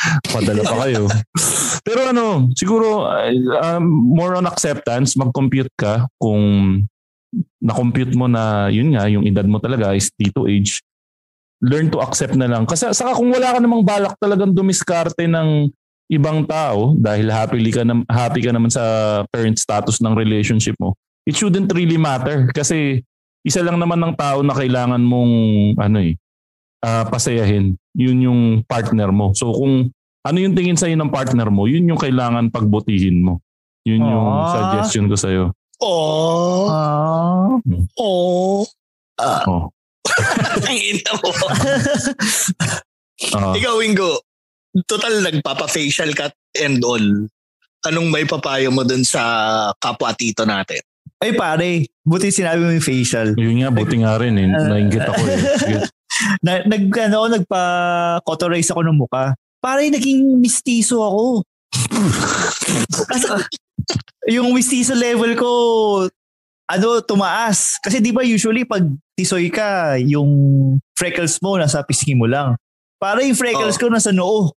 Padala 0.34 0.62
pa 0.64 0.76
kayo. 0.86 1.06
Pero 1.84 2.00
ano, 2.10 2.50
siguro 2.52 3.06
uh, 3.06 3.30
um, 3.62 3.84
more 3.86 4.36
on 4.36 4.46
acceptance, 4.46 5.16
mag-compute 5.16 5.70
ka 5.78 6.06
kung 6.20 6.42
na-compute 7.62 8.12
mo 8.18 8.26
na 8.26 8.66
yun 8.68 8.92
nga, 8.94 9.06
yung 9.06 9.22
edad 9.22 9.46
mo 9.46 9.62
talaga 9.62 9.94
is 9.94 10.10
dito 10.18 10.50
age. 10.50 10.82
Learn 11.60 11.92
to 11.92 12.00
accept 12.00 12.34
na 12.34 12.48
lang. 12.48 12.64
Kasi 12.64 12.88
saka 12.90 13.14
kung 13.14 13.30
wala 13.30 13.52
ka 13.54 13.58
namang 13.60 13.84
balak 13.84 14.16
talagang 14.16 14.56
dumiskarte 14.56 15.28
ng 15.28 15.68
ibang 16.10 16.42
tao 16.42 16.98
dahil 16.98 17.30
happy 17.30 17.62
ka, 17.70 17.86
na, 17.86 18.02
happy 18.10 18.42
ka 18.42 18.50
naman 18.50 18.72
sa 18.72 18.82
current 19.30 19.56
status 19.60 20.02
ng 20.02 20.16
relationship 20.18 20.74
mo, 20.82 20.98
it 21.22 21.38
shouldn't 21.38 21.70
really 21.70 22.00
matter 22.00 22.50
kasi 22.50 23.06
isa 23.46 23.62
lang 23.62 23.78
naman 23.78 24.02
ng 24.02 24.14
tao 24.18 24.42
na 24.42 24.52
kailangan 24.52 25.00
mong 25.00 25.32
ano 25.78 25.98
eh, 26.02 26.18
ah, 26.80 27.04
pasayahin. 27.06 27.76
Yun 27.94 28.18
yung 28.20 28.40
partner 28.64 29.10
mo. 29.10 29.32
So 29.32 29.52
kung 29.52 29.90
ano 30.20 30.36
yung 30.36 30.52
tingin 30.52 30.76
sa'yo 30.76 30.96
ng 30.96 31.08
partner 31.08 31.48
mo, 31.48 31.64
yun 31.64 31.88
yung 31.88 32.00
kailangan 32.00 32.52
pagbutihin 32.52 33.24
mo. 33.24 33.40
Yun 33.84 34.04
yung 34.04 34.28
Ah. 34.28 34.52
suggestion 34.52 35.08
ko 35.08 35.16
sa'yo. 35.16 35.44
oh, 35.80 36.68
Ah. 36.68 37.56
oh, 37.96 38.64
Oh. 39.20 39.68
ang 40.68 40.76
ina 40.76 41.12
mo. 41.20 41.28
Ah. 43.36 43.52
Ikaw, 43.52 43.74
Wingo, 43.76 44.20
total 44.88 45.20
nagpapa-facial 45.20 46.16
cut 46.16 46.32
and 46.56 46.80
all. 46.80 47.04
Anong 47.84 48.08
may 48.08 48.24
papayo 48.24 48.68
mo 48.68 48.84
dun 48.84 49.04
sa 49.04 49.20
kapwa 49.76 50.12
tito 50.12 50.44
natin? 50.44 50.80
Ay 51.20 51.36
pare, 51.36 51.84
buti 52.00 52.32
sinabi 52.32 52.60
mo 52.60 52.72
yung 52.72 52.84
facial. 52.84 53.36
Yun 53.36 53.60
nga, 53.60 53.68
buti 53.68 53.96
nga 54.00 54.16
rin 54.16 54.40
eh. 54.40 54.48
Nainggit 54.48 55.04
ako 55.04 55.20
eh. 55.20 55.40
Na, 56.44 56.64
nag, 56.64 56.84
ano, 56.88 57.28
nagpa-cauterize 57.30 58.70
ako 58.70 58.80
ng 58.86 58.96
muka. 58.96 59.34
Pare, 59.60 59.92
naging 59.92 60.40
mistiso 60.40 61.04
ako. 61.04 61.44
yung 64.36 64.56
mistiso 64.56 64.96
level 64.96 65.36
ko, 65.36 65.50
ano, 66.70 67.02
tumaas. 67.02 67.82
Kasi 67.82 67.98
di 67.98 68.14
ba 68.14 68.22
usually 68.22 68.64
pag 68.64 68.86
tisoy 69.18 69.50
ka, 69.50 69.98
yung 70.00 70.30
freckles 70.96 71.42
mo 71.42 71.58
nasa 71.58 71.82
pisngi 71.82 72.14
mo 72.14 72.30
lang. 72.30 72.54
Para 73.00 73.24
yung 73.24 73.36
freckles 73.36 73.80
ko 73.80 73.88
nasa 73.88 74.12
noo. 74.12 74.52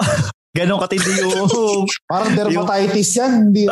Ganon 0.54 0.78
katindi 0.78 1.18
yung... 1.18 1.50
Parang 2.10 2.34
dermatitis 2.34 3.18
yan. 3.18 3.50
Hindi. 3.50 3.66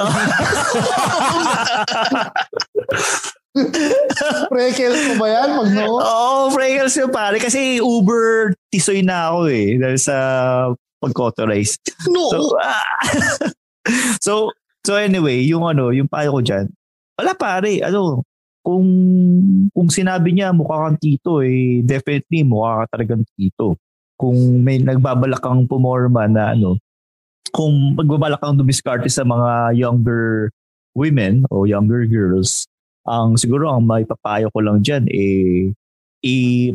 Freckles 4.52 5.00
mo 5.12 5.14
ba 5.20 5.26
yan? 5.28 5.48
Pag 5.60 5.68
no? 5.76 6.00
Oo, 6.00 6.48
freckles 6.52 6.96
yun 6.96 7.12
pare. 7.12 7.36
Kasi 7.36 7.78
uber 7.84 8.56
tisoy 8.72 9.04
na 9.04 9.28
ako 9.32 9.40
eh. 9.52 9.76
Dahil 9.76 9.98
sa 10.00 10.16
pag-cauterize. 11.02 11.76
No. 12.08 12.30
So, 12.30 12.38
ah, 12.62 12.86
so, 14.24 14.32
so 14.86 14.94
anyway, 14.94 15.42
yung 15.44 15.66
ano, 15.66 15.90
yung 15.90 16.06
payo 16.06 16.38
ko 16.38 16.40
dyan, 16.40 16.70
wala 17.18 17.34
pare, 17.34 17.82
ano, 17.82 18.22
kung 18.62 18.86
kung 19.74 19.90
sinabi 19.90 20.30
niya 20.30 20.54
mukha 20.54 20.86
kang 20.86 20.98
tito 21.02 21.42
eh 21.42 21.82
definitely 21.82 22.46
mukha 22.46 22.86
ka 22.86 22.94
talagang 22.94 23.26
tito 23.34 23.74
kung 24.14 24.62
may 24.62 24.78
nagbabalak 24.78 25.42
kang 25.42 25.66
pumorma 25.66 26.30
na 26.30 26.54
ano 26.54 26.78
kung 27.50 27.98
magbabalak 27.98 28.38
kang 28.38 28.54
dumiskarte 28.54 29.10
sa 29.10 29.26
mga 29.26 29.74
younger 29.74 30.54
women 30.94 31.42
o 31.50 31.66
younger 31.66 32.06
girls 32.06 32.70
ang 33.06 33.34
siguro 33.34 33.70
ang 33.70 33.82
may 33.82 34.06
papayo 34.06 34.48
ko 34.54 34.58
lang 34.62 34.78
dyan 34.82 35.04
eh 35.10 35.70
i- 36.22 36.74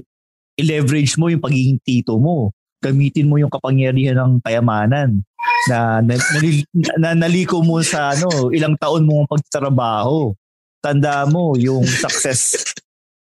i-leverage 0.59 1.15
mo 1.15 1.31
yung 1.31 1.43
pagiging 1.43 1.79
tito 1.81 2.19
mo. 2.19 2.51
Gamitin 2.83 3.29
mo 3.29 3.41
yung 3.41 3.49
kapangyarihan 3.49 4.17
ng 4.17 4.33
kayamanan 4.43 5.23
na, 5.71 6.01
na, 6.03 6.13
nali- 6.35 6.67
na 6.99 7.15
naliko 7.17 7.63
mo 7.63 7.81
sa 7.81 8.13
ano 8.13 8.53
ilang 8.53 8.77
taon 8.77 9.07
mo 9.07 9.23
ang 9.23 9.29
pagtatrabaho. 9.29 10.35
Tanda 10.83 11.25
mo 11.25 11.57
yung 11.57 11.85
success 11.85 12.75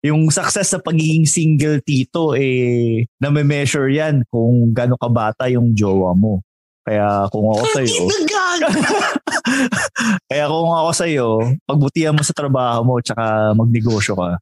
yung 0.06 0.30
success 0.30 0.70
sa 0.70 0.78
pagiging 0.78 1.26
single 1.26 1.82
tito 1.82 2.38
eh 2.38 3.02
na 3.18 3.32
measure 3.32 3.90
yan 3.90 4.22
kung 4.30 4.70
gaano 4.70 4.94
kabata 4.94 5.50
yung 5.50 5.74
jowa 5.74 6.14
mo 6.14 6.46
Kaya 6.86 7.26
kung 7.34 7.50
ako 7.50 7.64
sa'yo, 7.74 8.06
kaya 10.30 10.44
kung 10.46 10.70
ako 10.70 10.90
sa'yo, 10.94 11.26
pagbutihan 11.66 12.14
mo 12.14 12.22
sa 12.22 12.30
trabaho 12.30 12.86
mo 12.86 12.94
tsaka 13.02 13.50
magnegosyo 13.58 14.14
ka. 14.14 14.38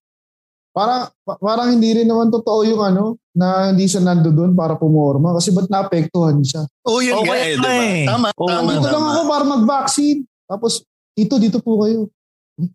Parang, 0.74 1.08
pa- 1.24 1.40
parang 1.40 1.72
hindi 1.72 1.88
rin 1.96 2.04
naman 2.04 2.28
totoo 2.28 2.66
yung 2.68 2.82
ano, 2.84 3.16
na 3.32 3.70
hindi 3.70 3.88
siya 3.88 4.04
nando 4.04 4.34
doon 4.34 4.52
para 4.52 4.76
pumorma. 4.76 5.32
Kasi 5.38 5.54
ba't 5.54 5.70
naapektuhan 5.70 6.42
siya? 6.44 6.66
Oo, 6.84 7.00
yun 7.00 7.22
nga 7.22 7.32
kaya 7.32 7.44
eh, 7.46 7.54
diba? 7.56 7.70
eh. 7.70 8.04
Tama, 8.10 8.26
Oo. 8.36 8.48
tama, 8.50 8.70
Dito 8.76 8.88
lang 8.90 9.06
ako 9.08 9.20
para 9.24 9.44
mag-vaccine. 9.48 10.20
Tapos, 10.44 10.72
dito, 11.14 11.34
dito 11.38 11.58
po 11.62 11.86
kayo. 11.86 12.10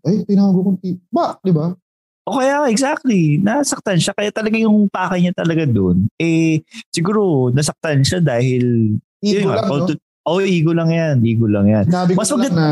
Ay, 0.02 0.24
tinago 0.24 0.64
kong 0.64 0.80
tito. 0.80 1.04
Ba, 1.12 1.36
di 1.44 1.52
ba? 1.52 1.76
O 2.24 2.40
kaya 2.40 2.72
exactly, 2.72 3.36
nasaktan 3.38 4.00
siya. 4.00 4.16
Kaya 4.16 4.32
talaga 4.32 4.56
yung 4.56 4.88
pakay 4.88 5.20
niya 5.24 5.36
talaga 5.36 5.68
doon. 5.68 6.08
Eh, 6.18 6.64
siguro 6.90 7.52
nasaktan 7.52 8.02
siya 8.02 8.24
dahil... 8.24 8.96
Ego 9.20 9.50
lang, 9.50 9.68
no? 9.68 9.88
Oo, 10.26 10.40
ego 10.40 10.72
lang 10.72 10.90
yan. 10.90 11.16
Ego 11.22 11.46
lang 11.46 11.66
yan. 11.66 11.86
Sinabi 11.86 12.12
Mas 12.14 12.30
maganda- 12.30 12.56
na 12.56 12.68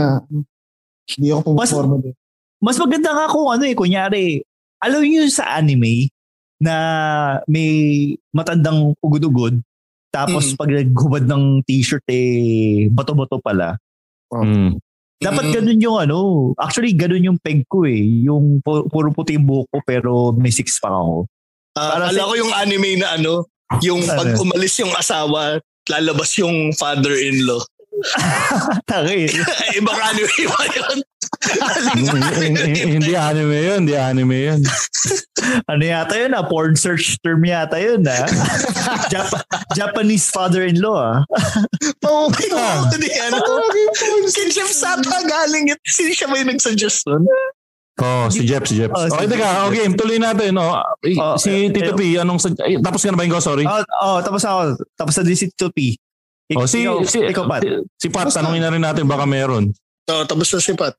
hindi 1.10 1.28
ako 1.30 1.42
pumorma 1.46 1.96
doon. 1.98 2.16
Mas 2.58 2.78
maganda 2.78 3.10
nga 3.12 3.26
kung 3.28 3.48
ano 3.48 3.64
eh, 3.64 3.74
kunyari, 3.74 4.26
alam 4.78 5.02
niyo 5.02 5.26
sa 5.28 5.56
anime 5.56 6.10
na 6.58 6.76
may 7.46 7.70
matandang 8.32 8.94
ugod-ugod 8.98 9.62
tapos 10.10 10.52
Mm. 10.52 10.58
pag 10.58 10.70
naghubad 10.72 11.24
ng 11.24 11.44
t-shirt 11.64 12.02
eh 12.08 12.32
bato-bato 12.90 13.38
pala. 13.38 13.78
Mm. 14.32 14.78
Dapat 15.18 15.44
Mm. 15.44 15.54
ganun 15.54 15.80
yung 15.82 15.98
ano, 16.00 16.18
actually 16.56 16.94
ganun 16.94 17.26
yung 17.26 17.40
peg 17.40 17.62
ko 17.66 17.86
eh. 17.86 18.02
Yung 18.24 18.60
pu- 18.60 18.86
puro 18.86 19.10
puti 19.10 19.34
yung 19.34 19.46
buhok 19.46 19.68
ko 19.68 19.78
pero 19.84 20.12
may 20.32 20.50
six 20.50 20.78
pack 20.78 20.90
ako. 20.90 21.26
Ah, 21.74 21.94
Para 21.94 22.04
akala 22.08 22.20
sa- 22.20 22.26
ko 22.26 22.34
yung 22.36 22.54
anime 22.54 22.92
na 22.98 23.08
ano, 23.14 23.34
yung 23.80 24.02
pag 24.04 24.28
Ano? 24.28 24.42
umalis 24.42 24.74
yung 24.78 24.94
asawa, 24.94 25.62
lalabas 25.90 26.38
yung 26.38 26.74
father-in-law. 26.74 27.62
Tangin. 28.90 29.30
Ibang 29.80 30.00
anime 30.00 30.42
ba 30.48 30.64
yun? 30.70 30.98
hindi 32.88 33.14
anime 33.14 33.58
yun, 33.58 33.80
hindi 33.86 33.96
anime 33.98 34.38
yun. 34.38 34.62
ano 35.70 35.84
yata 35.84 36.16
yun 36.18 36.34
ah, 36.34 36.46
porn 36.46 36.76
search 36.76 37.18
term 37.22 37.44
yata 37.46 37.78
yun 37.80 38.06
ah. 38.08 38.26
Jap- 39.14 39.44
Japanese 39.76 40.30
father-in-law 40.30 40.98
ah. 40.98 41.18
Oo, 42.06 42.30
hindi 42.32 43.10
ano. 43.22 43.42
Si 44.30 44.50
Jeff 44.54 44.72
Sata 44.72 45.24
galing 45.26 45.74
yun. 45.74 45.80
Sino 45.86 46.12
siya 46.14 46.28
yung 46.32 46.50
nagsuggest 46.54 47.06
nun? 47.10 47.26
Oh, 47.98 48.30
si 48.30 48.46
Jeff, 48.46 48.62
si 48.70 48.78
Jeff. 48.78 48.94
Oh, 48.94 49.10
si 49.10 49.10
okay, 49.10 49.26
teka, 49.26 49.42
Jeff. 49.42 49.66
okay, 49.74 49.86
tuloy 49.98 50.22
natin. 50.22 50.54
Oh. 50.62 50.78
Oh, 51.18 51.34
si 51.34 51.50
eh, 51.50 51.74
Tito 51.74 51.94
eh, 51.94 51.98
P, 51.98 52.02
anong, 52.22 52.38
ay, 52.62 52.78
tapos 52.78 53.02
ka 53.02 53.10
na 53.10 53.18
ba 53.18 53.26
yung 53.26 53.34
go? 53.34 53.42
Sorry. 53.42 53.66
Oh, 53.66 53.82
oh, 54.06 54.18
tapos 54.22 54.46
ako. 54.46 54.78
Tapos 54.94 55.14
na 55.18 55.24
din 55.26 55.34
si 55.34 55.50
Tupi. 55.50 55.98
Ik- 56.48 56.58
oh, 56.62 56.70
si, 56.70 56.86
ikaw, 56.86 57.02
si, 57.02 57.18
ikaw, 57.26 57.50
Pat. 57.50 57.66
si, 57.66 57.70
si 57.98 58.08
Pat, 58.14 58.30
tanongin 58.30 58.62
na 58.62 58.70
rin 58.70 58.86
natin 58.86 59.10
baka 59.10 59.26
meron. 59.26 59.74
Oo, 60.14 60.24
tapos 60.30 60.46
na 60.46 60.62
si 60.62 60.78
Pat. 60.78 60.94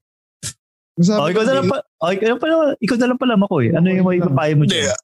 Oh, 0.98 1.30
ikaw 1.30 1.46
na 1.46 1.54
lang 1.62 1.66
pa, 1.70 1.78
oh, 2.02 2.10
ikaw, 2.10 2.26
na 2.26 2.36
pala, 2.42 2.54
ikaw 2.82 2.96
na 2.98 3.06
lang 3.14 3.20
pala 3.22 3.34
ako 3.38 3.56
eh. 3.62 3.70
Ano 3.78 3.86
yung 3.86 4.02
may 4.02 4.18
papayo 4.18 4.54
mo 4.58 4.64
Hindi, 4.66 4.82
dyan? 4.82 4.98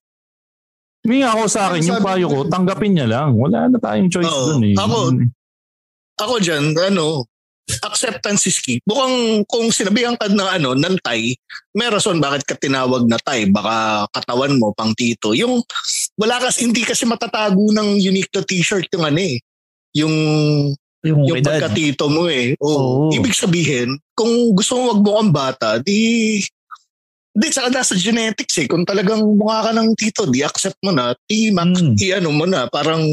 May 1.06 1.18
nga 1.22 1.30
ako 1.38 1.42
sa 1.46 1.60
akin, 1.70 1.80
yung 1.86 2.00
Sabi 2.02 2.06
payo 2.10 2.26
ko- 2.26 2.50
tanggapin 2.50 2.90
niya 2.90 3.06
lang. 3.06 3.38
Wala 3.38 3.70
na 3.70 3.78
tayong 3.78 4.10
choice 4.10 4.26
Oo, 4.26 4.58
dun 4.58 4.66
eh. 4.66 4.74
ako, 4.74 4.98
Ako 6.18 6.34
dyan, 6.42 6.74
ano, 6.74 7.22
acceptance 7.82 8.44
is 8.46 8.60
key. 8.60 8.80
Bukang 8.84 9.44
kung 9.48 9.72
sinabihan 9.72 10.16
ka 10.16 10.28
ng 10.28 10.50
ano, 10.60 10.76
ng 10.76 10.96
Thai, 11.00 11.32
may 11.72 11.88
rason 11.88 12.20
bakit 12.20 12.44
ka 12.44 12.54
tinawag 12.56 13.08
na 13.08 13.16
Thai. 13.20 13.48
Baka 13.48 14.04
katawan 14.12 14.56
mo, 14.60 14.72
pang 14.76 14.92
tito. 14.92 15.32
Yung, 15.32 15.64
wala 16.20 16.36
kasi, 16.40 16.68
hindi 16.68 16.84
kasi 16.84 17.08
matatago 17.08 17.72
ng 17.72 17.96
unique 17.98 18.28
to 18.30 18.44
t-shirt 18.44 18.88
yung 18.92 19.04
ano 19.08 19.20
eh. 19.20 19.36
Yung 19.96 20.14
Yung, 21.04 21.20
yung 21.28 21.44
pagkatito 21.44 22.08
mo 22.08 22.32
eh. 22.32 22.56
Oo. 22.64 22.72
Oo. 22.72 23.12
Ibig 23.12 23.36
sabihin, 23.36 24.00
kung 24.16 24.56
gusto 24.56 24.80
mo 24.80 24.82
wag 24.96 25.00
mo 25.04 25.10
kang 25.20 25.32
bata, 25.36 25.68
di 25.76 26.40
di 27.34 27.46
saka 27.52 27.68
nasa 27.68 27.92
genetics 27.92 28.56
eh. 28.56 28.64
Kung 28.64 28.88
talagang 28.88 29.20
mukha 29.20 29.68
ka 29.68 29.70
ng 29.76 29.92
tito, 30.00 30.24
di 30.24 30.40
accept 30.40 30.80
mo 30.80 30.96
na, 30.96 31.12
di, 31.28 31.52
mak, 31.52 31.76
Mm. 31.76 31.98
ano 32.16 32.28
mo 32.32 32.48
na, 32.48 32.64
parang 32.72 33.04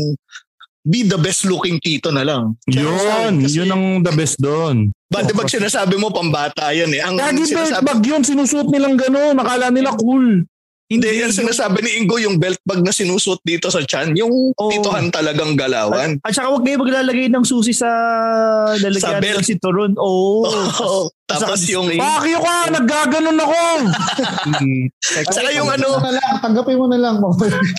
be 0.84 1.04
the 1.04 1.16
best 1.16 1.46
looking 1.46 1.78
tito 1.78 2.10
na 2.10 2.22
lang. 2.22 2.58
Yun, 2.66 3.42
Kasi- 3.42 3.54
yun 3.54 3.70
ang 3.70 3.86
the 4.02 4.12
best 4.12 4.38
doon. 4.38 4.90
Ba, 5.08 5.22
di 5.22 5.32
ba 5.32 5.44
sinasabi 5.44 5.96
mo 5.96 6.10
pambata 6.10 6.72
yan 6.72 6.90
eh. 6.90 7.00
Ang 7.00 7.16
Lagi 7.16 7.44
belt 7.44 7.52
sinasabi, 7.68 7.84
bag 7.84 8.02
yun, 8.02 8.22
sinusuot 8.22 8.68
nilang 8.68 8.96
gano'n. 8.96 9.36
Nakala 9.36 9.68
nila 9.68 9.92
cool. 9.94 10.48
hindi, 10.88 11.08
yan 11.08 11.32
sinasabi 11.32 11.80
ni 11.80 12.00
Ingo 12.00 12.16
yung 12.18 12.36
belt 12.36 12.60
bag 12.64 12.80
na 12.80 12.92
sinusuot 12.92 13.40
dito 13.42 13.68
sa 13.68 13.80
chan. 13.82 14.12
Yung 14.12 14.52
Oo. 14.52 14.68
titohan 14.70 15.08
talagang 15.08 15.56
galawan. 15.56 16.20
At 16.20 16.32
saka 16.32 16.48
huwag 16.48 16.64
kayo 16.64 16.80
maglalagay 16.80 17.28
ng 17.28 17.44
susi 17.44 17.72
sa 17.72 17.88
lalagyan 18.76 19.00
Sa 19.00 19.24
belt. 19.24 19.40
ng 19.40 19.48
sinturon. 19.48 19.92
Oo. 19.96 20.44
Oo. 20.44 21.08
Tapos 21.24 21.60
Sa 21.60 21.72
yung. 21.72 21.88
Pakyo 21.92 22.40
ka, 22.40 22.56
naggaganon 22.72 23.40
ako. 23.40 23.60
at 25.16 25.28
saka 25.30 25.50
yung 25.52 25.70
ano, 25.76 25.88
Tanggapin 25.96 26.04
mo 26.04 26.08
na 26.08 26.18
lang, 26.18 26.34
tanggapin 26.40 26.76
mo 26.76 26.86
na 26.88 26.98
lang. 27.00 27.16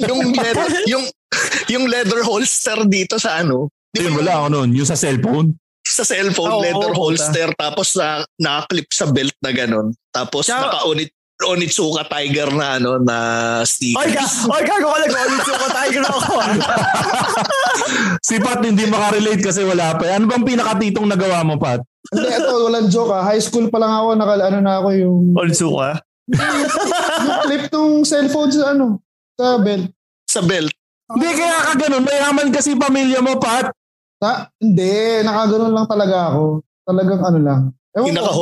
yung 0.03 0.20
leather, 0.33 0.69
yung, 0.93 1.05
yung 1.72 1.88
leather 1.88 2.20
holster 2.22 2.84
dito 2.86 3.16
sa 3.16 3.40
ano, 3.40 3.68
di 3.90 4.00
ba 4.00 4.04
Yun, 4.04 4.06
yung- 4.09 4.18
wala 4.20 4.32
ako 4.38 4.46
nun. 4.50 4.68
Yung 4.76 4.88
sa 4.88 4.96
cellphone. 4.96 5.48
sa 5.82 6.06
cellphone, 6.06 6.52
Oo, 6.52 6.62
leather 6.62 6.92
oo, 6.94 6.98
holster, 6.98 7.48
tapos 7.59 7.98
na 7.98 8.22
naka-clip 8.38 8.88
sa 8.94 9.10
belt 9.10 9.34
na 9.42 9.50
ganun. 9.50 9.90
Tapos 10.14 10.46
Tsaka- 10.46 10.70
naka-onit 10.70 11.10
Onitsuka 11.42 12.06
Tiger 12.06 12.54
na 12.54 12.78
ano 12.78 13.02
na 13.02 13.16
Oy, 13.60 13.66
sticker. 13.66 14.14
ka, 14.14 14.24
oy, 14.46 14.62
gago 14.62 14.94
ka 14.94 15.10
lang. 15.10 15.30
Ko 15.42 15.66
tiger 15.74 16.04
ako. 16.06 16.34
Si 18.22 18.38
Pat 18.38 18.62
hindi 18.62 18.86
makarelate 18.86 19.42
kasi 19.42 19.66
wala 19.66 19.98
pa. 19.98 20.06
Ano 20.14 20.30
bang 20.30 20.46
pinakatitong 20.46 21.09
nagawa 21.10 21.42
mo, 21.42 21.59
Pat? 21.59 21.82
Hindi, 22.14 22.30
ito, 22.30 22.54
walang 22.62 22.86
joke 22.86 23.10
ah. 23.10 23.26
High 23.26 23.42
school 23.42 23.66
pa 23.66 23.82
lang 23.82 23.90
ako, 23.90 24.09
naka, 24.14 24.34
ano 24.38 24.59
na 24.62 24.74
ako 24.78 24.88
yung, 24.94 25.18
Ulit 25.34 25.59
ka. 25.59 25.90
yung 27.26 27.38
clip 27.42 27.64
ng 27.74 27.90
cellphone 28.06 28.50
sa 28.54 28.64
ano, 28.70 29.02
sa 29.34 29.59
belt. 29.59 29.86
sa 30.30 30.40
belt. 30.46 30.72
Hindi, 31.09 31.29
kaya 31.35 31.59
ka 31.61 31.73
ganun. 31.77 32.05
Mayaman 32.05 32.49
kasi 32.51 32.70
pamilya 32.74 33.19
mo, 33.19 33.37
Pat. 33.37 33.74
Ta, 34.16 34.47
hindi, 34.57 35.20
nakaganon 35.20 35.74
lang 35.74 35.87
talaga 35.91 36.31
ako. 36.31 36.62
Talagang 36.87 37.20
ano 37.20 37.39
lang. 37.43 37.61
Ewan 37.93 38.07
Yung 38.09 38.16
ko. 38.16 38.33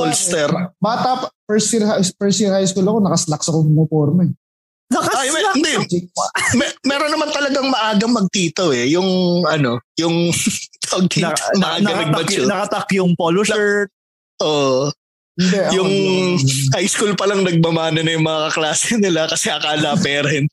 Bata, 0.78 1.08
pa- 1.24 1.32
first 1.48 1.72
year, 1.72 1.82
hi- 1.82 2.14
first 2.14 2.38
year 2.38 2.52
high 2.52 2.68
school 2.68 2.86
ako, 2.86 2.98
nakaslacks 3.00 3.48
ako 3.48 3.66
pumuporma 3.66 4.28
eh. 4.28 4.32
Ay, 4.90 5.30
may, 5.30 5.42
hindi. 5.54 5.72
May, 6.58 6.68
meron 6.84 7.14
naman 7.14 7.30
talagang 7.30 7.66
maagang 7.66 8.10
magtito 8.10 8.74
eh. 8.74 8.90
Yung 8.90 9.06
ano, 9.46 9.78
yung 9.96 10.30
tawag 10.84 11.06
dito, 11.06 11.30
Naka- 11.30 11.54
maaga 11.56 11.78
nakatak, 11.80 11.98
nagmature. 12.06 12.46
nakatak 12.46 12.86
yung 12.94 13.10
polo 13.14 13.42
shirt. 13.42 13.90
Oo. 14.42 14.90
Hindi, 15.40 15.58
yung 15.72 15.92
high 16.76 16.90
school 16.90 17.16
pa 17.16 17.24
lang 17.24 17.40
nagmamana 17.40 18.04
na 18.04 18.12
yung 18.12 18.28
mga 18.28 18.52
kaklase 18.52 19.00
nila 19.00 19.24
kasi 19.24 19.48
akala 19.48 19.96
parent. 19.96 20.52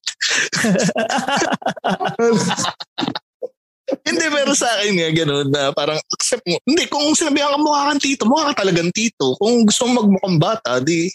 Hindi, 4.07 4.25
pero 4.31 4.51
sa 4.55 4.67
akin 4.79 4.93
nga 4.99 5.09
gano'n 5.11 5.47
na 5.51 5.71
parang 5.75 5.99
accept 6.15 6.43
mo. 6.47 6.59
Hindi, 6.63 6.87
kung 6.87 7.11
sinabihan 7.15 7.51
ka 7.55 7.59
mukha 7.59 7.91
kang 7.91 8.03
tito, 8.03 8.23
mukha 8.27 8.51
ka 8.51 8.63
talagang 8.63 8.91
tito. 8.95 9.35
Kung 9.39 9.67
gusto 9.67 9.87
mo 9.87 10.03
magmukhang 10.03 10.39
bata, 10.39 10.79
di 10.79 11.11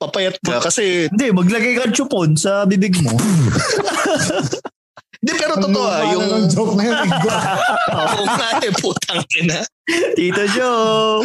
papayat 0.00 0.36
ka. 0.40 0.64
Kasi, 0.64 1.08
Hindi, 1.12 1.32
maglagay 1.32 1.76
ka 1.80 1.88
ng 1.88 1.96
chupon 1.96 2.36
sa 2.36 2.64
bibig 2.64 2.96
mo. 3.00 3.12
pero 5.54 5.70
totoo 5.70 5.86
ah, 5.86 6.02
yung... 6.10 6.22
Ano 6.26 6.34
ng 6.42 6.48
joke 6.50 6.74
na 6.74 6.82
yun, 6.82 6.96
Ingo? 7.06 7.30
Oo 8.02 8.22
nga 8.26 8.48
eh, 8.58 8.74
putang 8.74 9.22
ina. 9.38 9.60
Tito 10.18 10.44
Joe. 10.50 11.22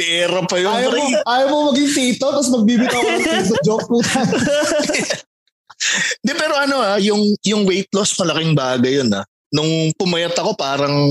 Era 0.00 0.40
pa 0.42 0.56
yun, 0.58 0.74
ayaw, 0.74 0.90
pre. 0.90 0.98
mo, 0.98 1.06
ayaw 1.22 1.46
mo 1.46 1.56
maging 1.70 1.90
tito, 1.94 2.26
tapos 2.26 2.50
magbibitaw 2.50 3.00
ka 3.00 3.12
ng 3.14 3.22
tito. 3.22 3.54
Joke 3.66 3.86
po 3.86 3.96
tayo. 4.02 4.34
Di 6.26 6.32
pero 6.36 6.54
ano 6.60 6.82
ah, 6.82 6.98
yung, 7.00 7.22
yung 7.40 7.64
weight 7.64 7.88
loss 7.96 8.18
malaking 8.18 8.52
bagay 8.52 9.00
yun 9.00 9.08
ah. 9.16 9.24
Nung 9.48 9.94
pumayat 9.96 10.36
ako 10.36 10.52
parang 10.52 11.08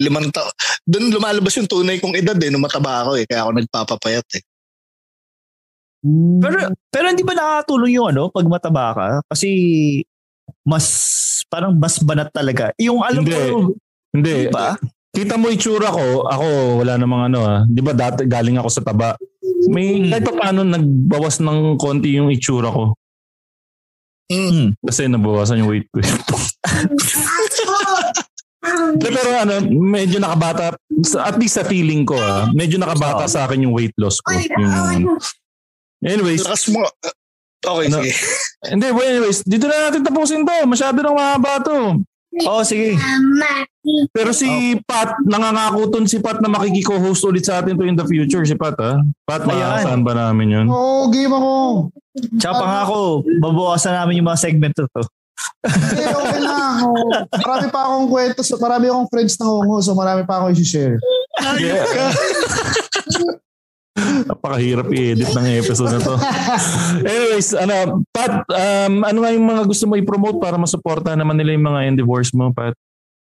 limang 0.00 0.32
taon. 0.32 0.50
Doon 0.88 1.12
lumalabas 1.12 1.54
yung 1.60 1.68
tunay 1.68 2.00
kong 2.00 2.16
edad 2.16 2.38
eh, 2.40 2.48
nung 2.48 2.64
mataba 2.64 3.04
ako 3.04 3.20
eh. 3.20 3.28
Kaya 3.28 3.44
ako 3.44 3.50
nagpapapayat 3.60 4.26
eh. 4.38 4.42
Pero 6.42 6.74
pero 6.90 7.04
hindi 7.06 7.22
ba 7.22 7.38
nakakatulong 7.38 7.94
yung 7.94 8.08
ano 8.10 8.26
pag 8.26 8.46
mataba 8.50 8.90
ka? 8.90 9.08
Kasi 9.30 9.48
mas 10.64 10.86
parang 11.48 11.72
mas 11.76 11.96
banat 12.00 12.28
talaga. 12.32 12.72
Yung 12.80 13.00
alam 13.00 13.24
Hindi. 13.24 13.32
ko, 13.32 13.76
Hindi. 14.12 14.34
di 14.46 14.52
ba? 14.52 14.76
Kita 15.12 15.36
mo 15.36 15.52
itsura 15.52 15.92
ko, 15.92 16.24
ako 16.24 16.46
wala 16.80 16.96
namang 16.96 17.22
ano 17.28 17.38
ah. 17.44 17.60
Di 17.68 17.84
ba 17.84 17.92
dati 17.92 18.24
galing 18.24 18.56
ako 18.56 18.68
sa 18.72 18.80
taba. 18.80 19.12
May 19.68 20.08
kahit 20.08 20.24
pa 20.24 20.32
paano 20.32 20.64
nagbawas 20.64 21.44
ng 21.44 21.76
konti 21.76 22.16
yung 22.16 22.32
itsura 22.32 22.72
ko. 22.72 22.96
Mm. 24.32 24.72
Kasi 24.80 25.12
nabawasan 25.12 25.60
yung 25.60 25.68
weight 25.68 25.88
ko. 25.92 26.00
De, 28.96 29.08
pero 29.16 29.30
ano, 29.36 29.60
medyo 29.68 30.16
nakabata, 30.16 30.72
sa- 31.04 31.28
at 31.28 31.36
least 31.36 31.60
sa 31.60 31.68
feeling 31.68 32.08
ko 32.08 32.16
ah, 32.16 32.48
medyo 32.56 32.80
nakabata 32.80 33.28
sa 33.28 33.44
akin 33.44 33.68
yung 33.68 33.76
weight 33.76 33.92
loss 34.00 34.24
ko. 34.24 34.32
Yung, 34.32 35.20
anyways, 36.00 36.48
Lakas 36.48 36.72
mo. 36.72 36.80
Okay, 37.62 37.86
Ano? 37.88 37.96
sige. 38.02 38.10
hindi, 38.74 38.86
well, 38.90 39.06
anyways, 39.06 39.40
dito 39.42 39.70
na 39.70 39.88
natin 39.88 40.02
tapusin 40.02 40.42
to. 40.42 40.56
Masyado 40.66 40.98
nang 40.98 41.14
mahaba 41.14 41.62
to. 41.62 42.02
Oo, 42.42 42.62
sige. 42.64 42.96
Pero 44.10 44.32
si 44.32 44.48
Pat, 44.82 45.20
nangangako 45.22 45.92
ton 45.92 46.08
si 46.08 46.16
Pat 46.16 46.40
na 46.40 46.48
makikiko-host 46.48 47.22
ulit 47.28 47.44
sa 47.44 47.60
atin 47.60 47.76
to 47.76 47.84
in 47.84 47.92
the 47.92 48.06
future. 48.08 48.40
Si 48.42 48.56
Pat, 48.56 48.72
ha? 48.80 48.96
Pat, 49.22 49.44
Ayan. 49.44 49.52
makakasaan 49.52 50.00
ba 50.00 50.12
namin 50.16 50.48
yun? 50.48 50.66
Oo, 50.66 51.12
game 51.12 51.28
ako. 51.28 51.52
Tsaka 52.40 52.54
pangako, 52.56 53.00
babawasan 53.36 53.94
namin 53.94 54.22
yung 54.22 54.28
mga 54.32 54.40
segment 54.40 54.72
to. 54.72 54.88
to. 54.90 55.02
Hindi, 55.66 56.04
okay 56.08 56.40
na. 56.40 56.56
Oo. 56.88 57.04
Marami 57.36 57.66
pa 57.68 57.80
akong 57.84 58.08
kwento. 58.08 58.40
So, 58.40 58.56
marami 58.56 58.88
akong 58.88 59.08
friends 59.12 59.36
na 59.36 59.46
hongo. 59.46 59.78
So 59.84 59.92
marami 59.92 60.22
pa 60.24 60.40
akong 60.40 60.56
isi-share. 60.56 60.96
Yeah. 61.60 61.84
Napakahirap 64.00 64.88
i-edit 64.88 65.28
ng 65.28 65.46
episode 65.60 65.92
na 65.92 66.00
to. 66.00 66.14
Anyways, 67.12 67.52
ano, 67.52 68.00
Pat, 68.08 68.48
um, 68.48 69.04
ano 69.04 69.18
nga 69.20 69.30
yung 69.36 69.46
mga 69.46 69.62
gusto 69.68 69.84
mo 69.84 69.94
i-promote 70.00 70.40
para 70.40 70.56
masuporta 70.56 71.12
naman 71.12 71.36
nila 71.36 71.52
yung 71.52 71.66
mga 71.68 71.80
endeavors 71.92 72.32
mo, 72.32 72.48
Pat? 72.54 72.72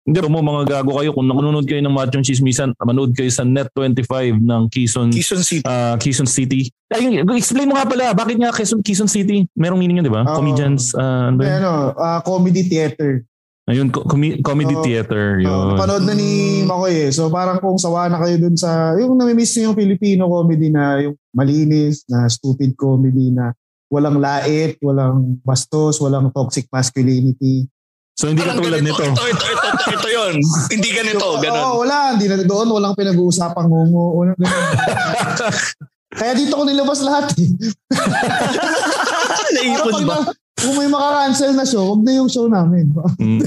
Hindi 0.03 0.19
mo 0.27 0.43
mga 0.43 0.67
gago 0.67 0.99
kayo. 0.99 1.15
Kung 1.15 1.31
nanonood 1.31 1.63
kayo 1.63 1.79
ng 1.79 1.95
Machong 1.95 2.27
Chismisan, 2.27 2.75
manood 2.83 3.15
kayo 3.15 3.31
sa 3.31 3.47
Net25 3.47 4.35
ng 4.35 4.63
Quezon, 4.67 5.15
Quezon 5.15 5.43
City. 5.47 5.63
uh, 5.63 5.95
Quezon 5.95 6.27
City. 6.27 6.67
Ay, 6.91 7.23
explain 7.39 7.71
mo 7.71 7.79
nga 7.79 7.87
pala, 7.87 8.11
bakit 8.11 8.35
nga 8.35 8.51
Quezon, 8.51 8.83
Quezon 8.83 9.07
City? 9.07 9.47
Merong 9.55 9.79
meaning 9.79 10.03
yun, 10.03 10.11
di 10.11 10.15
ba? 10.15 10.27
Oo. 10.27 10.43
Comedians, 10.43 10.91
uh, 10.99 11.31
ano 11.31 11.39
ba 11.39 11.47
ano, 11.55 11.73
ah, 11.95 12.19
comedy 12.27 12.67
theater. 12.67 13.23
Ayun, 13.63 13.95
co- 13.95 14.03
comi- 14.03 14.43
comedy 14.43 14.75
Oo. 14.75 14.83
theater. 14.83 15.39
Yun. 15.39 15.47
Oh, 15.47 15.79
napanood 15.79 16.03
na 16.03 16.19
ni 16.19 16.63
Makoy 16.67 17.07
eh. 17.07 17.11
So 17.15 17.31
parang 17.31 17.63
kung 17.63 17.79
sawa 17.79 18.11
na 18.11 18.19
kayo 18.19 18.35
dun 18.37 18.59
sa, 18.59 18.99
yung 18.99 19.15
namimiss 19.15 19.55
niyo 19.55 19.71
yung 19.71 19.79
Filipino 19.79 20.27
comedy 20.27 20.67
na 20.67 20.99
yung 20.99 21.15
malinis, 21.31 22.03
na 22.11 22.27
stupid 22.27 22.75
comedy 22.75 23.31
na 23.31 23.55
walang 23.87 24.19
lait, 24.19 24.83
walang 24.83 25.39
bastos, 25.47 26.03
walang 26.03 26.35
toxic 26.35 26.67
masculinity. 26.69 27.71
So 28.19 28.27
hindi 28.27 28.43
Parang 28.43 28.59
katulad 28.59 28.83
ganito, 28.83 28.99
nito. 28.99 29.15
Ito, 29.15 29.25
ito, 29.25 29.45
ito, 29.47 29.67
ito, 29.69 29.87
ito 29.95 30.09
yun. 30.11 30.35
Hindi 30.75 30.89
ganito, 30.93 31.27
ganun. 31.41 31.63
Oo, 31.65 31.75
wala. 31.81 32.13
Hindi 32.13 32.29
na 32.29 32.37
doon. 32.45 32.69
Walang 32.69 32.93
pinag-uusapang 32.93 33.67
ngungo. 33.67 34.05
Walang 34.21 34.37
ganun. 34.37 34.69
Kaya 36.21 36.33
dito 36.37 36.53
ko 36.53 36.63
nilabas 36.69 37.01
lahat 37.01 37.33
eh. 37.41 37.49
Naipon 39.57 40.05
ba? 40.05 40.17
na- 40.21 40.33
Kung 40.63 40.77
may 40.79 40.87
makakancel 40.87 41.53
na 41.59 41.67
show, 41.67 41.83
huwag 41.91 42.03
na 42.07 42.13
yung 42.17 42.31
show 42.31 42.47
namin. 42.47 42.95
Mm, 43.19 43.41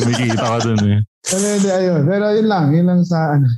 Kumikita 0.00 0.44
ka 0.44 0.58
dun 0.64 0.80
eh. 0.88 0.98
Pero 1.24 1.44
hindi, 1.44 1.70
ayun. 1.70 2.02
Pero 2.08 2.24
yun 2.32 2.48
lang. 2.48 2.66
Yun 2.72 2.86
lang 2.88 3.00
sa 3.04 3.36
ano. 3.36 3.48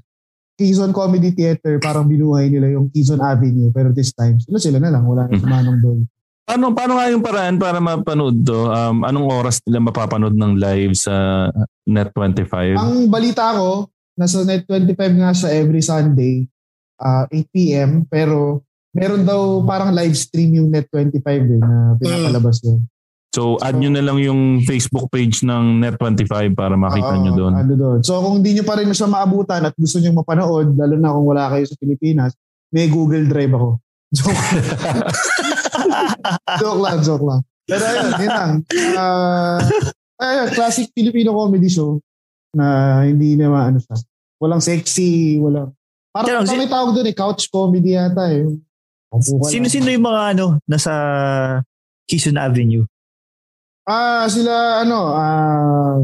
Quezon 0.56 0.96
Comedy 0.96 1.36
Theater, 1.36 1.76
parang 1.76 2.08
binuhay 2.08 2.48
nila 2.48 2.72
yung 2.72 2.88
Quezon 2.88 3.20
Avenue. 3.20 3.68
Pero 3.70 3.92
this 3.92 4.16
time, 4.16 4.40
sila 4.40 4.56
sila 4.56 4.78
na 4.80 4.88
lang. 4.88 5.04
Wala 5.04 5.28
na 5.28 5.36
si 5.36 5.44
Manong 5.44 5.80
doon. 5.84 6.00
Paano, 6.46 6.72
paano 6.72 6.96
nga 6.96 7.10
yung 7.10 7.20
paraan 7.26 7.56
para 7.58 7.82
mapanood 7.82 8.40
to? 8.46 8.70
Um, 8.70 9.02
anong 9.02 9.26
oras 9.28 9.58
nila 9.66 9.82
mapapanood 9.82 10.32
ng 10.38 10.56
live 10.56 10.94
sa 10.94 11.46
Net25? 11.84 12.78
Ang 12.78 13.10
balita 13.10 13.52
ko, 13.52 13.90
nasa 14.16 14.46
Net25 14.46 15.02
nga 15.20 15.30
siya 15.34 15.50
every 15.58 15.82
Sunday, 15.82 16.46
ah 17.02 17.28
8 17.28 17.52
p.m. 17.52 17.90
Pero 18.08 18.64
meron 18.96 19.28
daw 19.28 19.60
parang 19.68 19.92
live 19.92 20.16
stream 20.16 20.56
yung 20.56 20.72
Net25 20.72 21.28
eh, 21.28 21.60
na 21.60 21.98
pinapalabas 22.00 22.64
doon. 22.64 22.80
So, 23.36 23.60
add 23.60 23.76
nyo 23.76 23.92
na 23.92 24.00
lang 24.00 24.16
yung 24.16 24.64
Facebook 24.64 25.12
page 25.12 25.44
ng 25.44 25.84
Net25 25.84 26.56
para 26.56 26.72
makita 26.72 27.12
Oo, 27.12 27.20
nyo 27.20 27.32
doon. 27.36 27.52
Ano 27.52 27.74
doon. 27.76 27.98
So 28.00 28.16
kung 28.24 28.40
hindi 28.40 28.56
nyo 28.56 28.64
pa 28.64 28.80
rin 28.80 28.88
siya 28.96 29.12
maabutan 29.12 29.60
at 29.60 29.76
gusto 29.76 30.00
nyo 30.00 30.16
mapanood, 30.16 30.72
lalo 30.72 30.96
na 30.96 31.12
kung 31.12 31.26
wala 31.28 31.52
kayo 31.52 31.68
sa 31.68 31.76
Pilipinas, 31.76 32.32
may 32.72 32.88
Google 32.88 33.28
Drive 33.28 33.52
ako. 33.52 33.76
Joke. 34.16 34.40
joke 36.64 36.80
lang, 36.80 36.98
joke 37.04 37.26
lang. 37.28 37.40
Pero 37.68 37.82
ayun, 37.84 38.08
yun 38.16 38.32
lang. 38.32 38.52
Uh, 38.96 39.58
ayun, 40.16 40.48
classic 40.56 40.88
Filipino 40.96 41.36
comedy 41.36 41.68
show 41.68 42.00
na 42.56 43.04
hindi 43.04 43.36
naman 43.36 43.76
ano 43.76 43.78
siya. 43.84 44.00
Walang 44.40 44.64
sexy, 44.64 45.36
walang... 45.36 45.76
Parang 46.08 46.48
parang 46.48 46.56
may 46.56 46.72
tawag 46.72 46.96
doon 46.96 47.12
eh, 47.12 47.16
couch 47.18 47.52
comedy 47.52 48.00
yata 48.00 48.32
eh. 48.32 48.48
Lang. 48.48 48.64
Sino-sino 49.44 49.92
yung 49.92 50.08
mga 50.08 50.22
ano, 50.32 50.56
nasa 50.64 50.92
Quezon 52.08 52.40
Avenue? 52.40 52.88
Ah, 53.86 54.26
sila 54.26 54.82
ano, 54.82 55.14
ah 55.14 55.94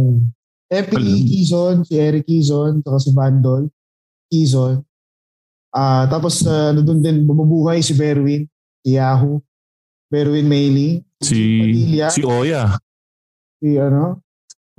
Epi 0.73 0.97
Kizon, 1.29 1.85
si 1.85 1.99
Eric 1.99 2.25
Kizon, 2.25 2.81
saka 2.81 2.97
si 3.03 3.11
Bandol 3.13 3.69
Kizon. 4.31 4.81
Ah, 5.75 6.07
tapos 6.09 6.41
uh, 6.47 6.73
ano 6.73 6.81
doon 6.81 7.03
din 7.03 7.27
bumubuhay 7.27 7.83
si 7.85 7.93
Berwin, 7.93 8.47
si 8.81 8.97
Yahoo, 8.97 9.43
Berwin 10.09 10.49
Mailey, 10.49 11.03
Si, 11.23 11.39
Padilla. 11.61 12.09
si 12.11 12.21
Oya. 12.27 12.63
si 13.63 13.69
ano, 13.79 14.21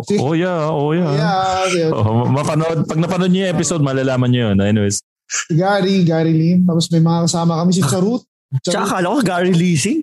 si 0.03 0.15
Oya, 0.19 0.69
Oya. 0.73 1.07
Yeah, 1.13 1.65
si, 1.69 1.79
Oh, 1.93 2.25
mapanood, 2.27 2.83
pag 2.85 2.99
napanood 2.99 3.31
nyo 3.31 3.41
yung 3.47 3.53
episode, 3.53 3.81
malalaman 3.85 4.29
nyo 4.29 4.41
yun. 4.51 4.57
Anyways. 4.59 5.01
si 5.23 5.53
Gary, 5.57 6.03
Gary 6.03 6.33
Lim, 6.35 6.65
tapos 6.67 6.89
may 6.93 7.01
mga 7.01 7.25
kasama 7.25 7.57
kami 7.63 7.71
si 7.73 7.81
Charut. 7.81 8.21
Tsaka 8.61 8.85
akala 8.85 9.17
ko 9.17 9.19
Gary 9.25 9.53
Leasing. 9.53 10.01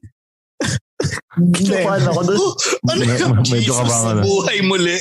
Hindi. 1.37 1.65
Chupan 1.65 2.03
ako 2.05 2.21
doon. 2.27 2.39
Ano 2.91 3.03
yung 3.05 3.35
me- 3.39 3.49
medyo 3.49 3.73
Jesus 3.73 4.01
na 4.03 4.13
na. 4.19 4.23
buhay 4.23 4.59
muli? 4.61 4.97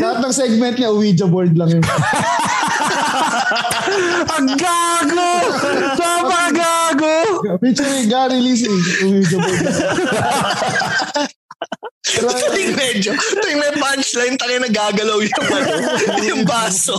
Lahat 0.00 0.16
ng 0.24 0.32
segment 0.32 0.76
niya, 0.78 0.88
Ouija 0.88 1.26
board 1.28 1.52
lang 1.54 1.68
yun. 1.68 1.84
Ang 4.34 4.48
gago! 4.56 5.32
Napakagago! 5.92 7.14
Featuring 7.60 8.08
Gary 8.08 8.40
Lee, 8.40 8.64
Ouija 9.04 9.36
board 9.36 9.60
lang. 9.60 9.76
Ito 12.04 12.30
yung 12.54 12.76
medyo, 12.76 13.10
ito 13.12 13.44
yung 13.44 13.60
may 13.60 13.74
punchline, 13.74 14.36
tayo 14.36 14.56
nagagalaw 14.60 15.18
yung, 15.20 15.34
ano, 15.50 15.72
yung 16.22 16.44
baso. 16.44 16.96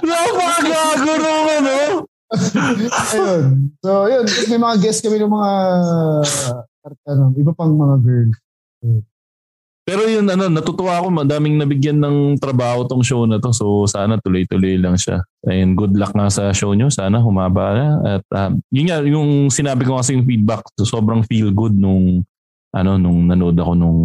Napakagago 0.00 1.12
naman, 1.14 1.62
ano? 1.62 2.06
Ayun. 2.32 3.74
So, 3.84 4.08
yun. 4.08 4.24
Tapos 4.24 4.48
may 4.48 4.60
mga 4.60 4.76
guest 4.80 5.00
kami 5.04 5.16
ng 5.20 5.32
mga, 5.32 5.52
ano, 7.10 7.24
iba 7.36 7.52
pang 7.52 7.72
mga 7.74 7.96
girls. 8.00 8.38
Pero 9.84 10.08
yun, 10.08 10.24
ano, 10.24 10.48
natutuwa 10.48 10.96
ako, 10.96 11.12
madaming 11.12 11.60
nabigyan 11.60 12.00
ng 12.00 12.40
trabaho 12.40 12.88
tong 12.88 13.04
show 13.04 13.28
na 13.28 13.36
to. 13.36 13.52
So, 13.52 13.84
sana 13.84 14.16
tuloy-tuloy 14.16 14.80
lang 14.80 14.96
siya. 14.96 15.20
And 15.44 15.76
good 15.76 15.92
luck 15.92 16.16
nga 16.16 16.32
sa 16.32 16.56
show 16.56 16.72
nyo. 16.72 16.88
Sana 16.88 17.20
humaba 17.20 17.76
na. 17.76 17.88
At 18.16 18.24
ah, 18.32 18.50
yun 18.72 18.88
nga, 18.88 19.04
yung 19.04 19.52
sinabi 19.52 19.84
ko 19.84 20.00
kasi 20.00 20.16
yung 20.16 20.24
feedback, 20.24 20.64
so, 20.80 20.88
sobrang 20.88 21.20
feel 21.28 21.52
good 21.52 21.76
nung 21.76 22.24
ano 22.74 22.98
nung 22.98 23.30
nanood 23.30 23.54
ako 23.54 23.72
nung 23.78 24.00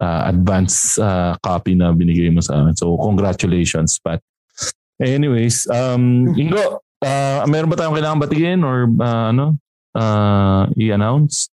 ah, 0.00 0.32
advance 0.32 0.96
ah, 0.96 1.36
copy 1.44 1.76
na 1.76 1.92
binigay 1.92 2.32
mo 2.32 2.40
sa 2.40 2.64
amin. 2.64 2.72
So 2.72 2.96
congratulations 2.96 4.00
Pat. 4.00 4.24
Anyways, 4.96 5.68
um 5.68 6.24
Ingo, 6.40 6.80
ah, 7.04 7.44
meron 7.44 7.70
ba 7.70 7.76
tayong 7.76 7.94
kailangan 7.94 8.20
batigin 8.24 8.60
or 8.64 8.88
ah, 8.98 9.30
ano 9.30 9.60
ah, 9.94 10.66
i-announce? 10.74 11.52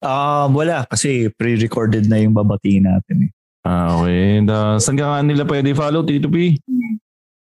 Ah, 0.00 0.48
wala 0.48 0.88
kasi 0.88 1.28
pre-recorded 1.36 2.08
na 2.08 2.24
yung 2.24 2.32
babatiin 2.32 2.88
natin 2.88 3.28
eh. 3.28 3.30
Ah, 3.60 4.00
okay. 4.00 4.40
And, 4.40 4.48
ah, 4.48 4.80
saan 4.80 4.96
ka 4.96 5.04
nga 5.04 5.20
nila 5.20 5.44
pwede 5.44 5.76
follow, 5.76 6.00
Tito 6.00 6.32
P? 6.32 6.56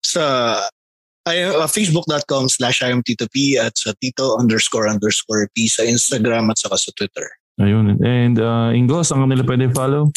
sa 0.02 0.58
ay, 1.22 1.46
uh, 1.46 1.70
facebook.com 1.70 2.50
slash 2.50 2.82
imtito.p 2.82 3.54
at 3.54 3.78
sa 3.78 3.94
tito 4.02 4.34
underscore 4.42 4.90
underscore 4.90 5.46
p 5.54 5.70
sa 5.70 5.86
Instagram 5.86 6.50
at 6.50 6.58
saka 6.58 6.74
sa 6.74 6.90
Twitter. 6.98 7.30
Ayun. 7.62 7.94
And 8.02 8.42
uh, 8.42 8.74
Ingo, 8.74 9.06
saan 9.06 9.22
ka 9.22 9.26
nila 9.30 9.46
pwede 9.46 9.70
follow? 9.70 10.10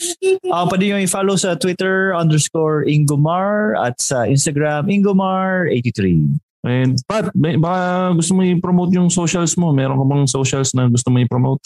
Ah, 0.50 0.66
pwede 0.66 0.90
nyo 0.90 0.98
i-follow 0.98 1.38
sa 1.38 1.54
Twitter 1.54 2.10
underscore 2.18 2.90
Ingomar 2.90 3.78
at 3.78 4.02
sa 4.02 4.26
Instagram 4.26 4.90
Ingomar83. 4.90 6.26
And 6.66 6.98
Pat, 7.06 7.30
may- 7.38 7.62
baka 7.62 8.12
gusto 8.18 8.34
mo 8.34 8.42
i-promote 8.42 8.98
yung 8.98 9.14
socials 9.14 9.54
mo. 9.54 9.70
Meron 9.70 10.02
ka 10.02 10.06
bang 10.10 10.26
socials 10.26 10.74
na 10.74 10.90
gusto 10.90 11.14
mo 11.14 11.22
i-promote? 11.22 11.62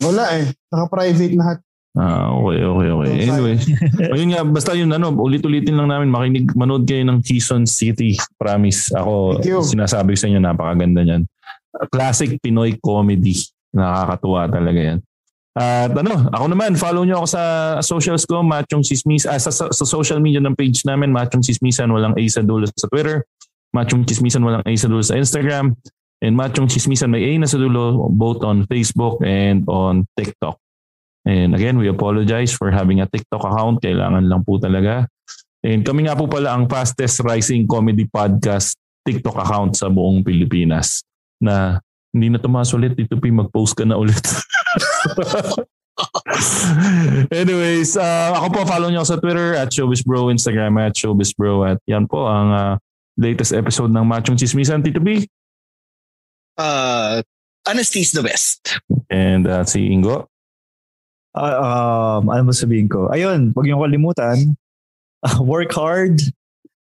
Wala 0.00 0.24
eh. 0.40 0.50
Naka-private 0.72 1.36
lahat. 1.36 1.58
Ah, 1.92 2.32
okay, 2.32 2.64
okay, 2.64 2.88
okay. 2.88 3.12
Anyway, 3.28 3.56
ayun 4.16 4.32
nga, 4.32 4.40
basta 4.48 4.72
yun, 4.72 4.88
ano, 4.88 5.12
ulit-ulitin 5.12 5.76
lang 5.76 5.92
namin, 5.92 6.08
makinig, 6.08 6.48
manood 6.56 6.88
kayo 6.88 7.04
ng 7.04 7.20
Quezon 7.20 7.68
City. 7.68 8.16
Promise. 8.40 8.96
Ako, 8.96 9.44
sinasabi 9.44 10.16
sa 10.16 10.24
inyo, 10.32 10.40
napakaganda 10.40 11.04
niyan. 11.04 11.28
Classic 11.92 12.40
Pinoy 12.40 12.80
comedy. 12.80 13.36
Nakakatuwa 13.76 14.48
talaga 14.48 14.80
yan. 14.80 14.98
At 15.52 15.92
ano, 15.92 16.32
ako 16.32 16.46
naman, 16.48 16.80
follow 16.80 17.04
nyo 17.04 17.20
ako 17.20 17.28
sa 17.28 17.42
socials 17.84 18.24
ko, 18.24 18.40
Machong 18.40 18.80
Chismis, 18.80 19.28
ah, 19.28 19.36
sa, 19.36 19.52
sa, 19.52 19.68
sa 19.68 19.84
social 19.84 20.16
media 20.16 20.40
ng 20.40 20.56
page 20.56 20.80
namin, 20.88 21.12
Machong 21.12 21.44
Chismisan, 21.44 21.92
walang 21.92 22.16
A 22.16 22.22
sa 22.24 22.40
dulo 22.40 22.64
sa 22.72 22.88
Twitter, 22.88 23.20
Machong 23.72 24.04
Chismisan, 24.04 24.44
walang 24.44 24.64
A 24.64 24.72
sa 24.76 24.88
dulo 24.88 25.00
sa 25.00 25.16
Instagram, 25.16 25.72
and 26.20 26.36
Machong 26.36 26.68
Chismisan, 26.68 27.08
may 27.08 27.24
A 27.24 27.40
na 27.40 27.48
sa 27.48 27.56
dulo, 27.56 28.08
both 28.12 28.44
on 28.44 28.68
Facebook 28.68 29.24
and 29.24 29.64
on 29.66 30.04
TikTok. 30.16 30.60
And 31.24 31.54
again, 31.54 31.78
we 31.78 31.88
apologize 31.88 32.52
for 32.52 32.70
having 32.70 33.00
a 33.00 33.06
TikTok 33.06 33.46
account. 33.46 33.78
Kailangan 33.80 34.26
lang 34.26 34.42
po 34.42 34.58
talaga. 34.58 35.06
And 35.62 35.86
kami 35.86 36.10
nga 36.10 36.18
po 36.18 36.26
pala 36.26 36.58
ang 36.58 36.66
fastest 36.66 37.22
rising 37.22 37.70
comedy 37.70 38.10
podcast 38.10 38.74
TikTok 39.06 39.38
account 39.38 39.78
sa 39.78 39.86
buong 39.86 40.26
Pilipinas 40.26 41.06
na 41.38 41.78
hindi 42.10 42.34
na 42.34 42.42
tumaas 42.42 42.74
ulit. 42.74 42.98
Ito 42.98 43.22
P, 43.22 43.30
mag-post 43.30 43.78
ka 43.78 43.86
na 43.86 43.94
ulit. 43.94 44.18
Anyways, 47.30 47.94
uh, 47.94 48.34
ako 48.42 48.46
po 48.50 48.60
follow 48.66 48.90
niyo 48.90 49.06
sa 49.06 49.22
Twitter 49.22 49.54
at 49.54 49.70
showbizbro, 49.70 50.34
Instagram 50.34 50.74
at 50.82 50.98
showbizbro 50.98 51.62
at 51.62 51.78
yan 51.86 52.10
po 52.10 52.26
ang 52.26 52.48
uh, 52.50 52.74
latest 53.18 53.52
episode 53.52 53.92
ng 53.92 54.04
Machong 54.04 54.38
Chismisan, 54.38 54.80
Tito 54.80 55.00
B. 55.00 55.24
Uh, 56.56 57.22
honesty 57.66 58.00
is 58.00 58.12
the 58.12 58.22
best. 58.22 58.78
And 59.10 59.46
uh, 59.46 59.64
si 59.64 59.92
Ingo. 59.92 60.28
Uh, 61.32 61.56
um, 61.56 62.28
ano 62.28 62.48
mo 62.48 62.52
sabihin 62.52 62.92
ko? 62.92 63.08
Ayun, 63.08 63.56
huwag 63.56 63.64
niyo 63.64 63.80
kalimutan. 63.80 64.56
Uh, 65.24 65.40
work 65.40 65.72
hard, 65.72 66.20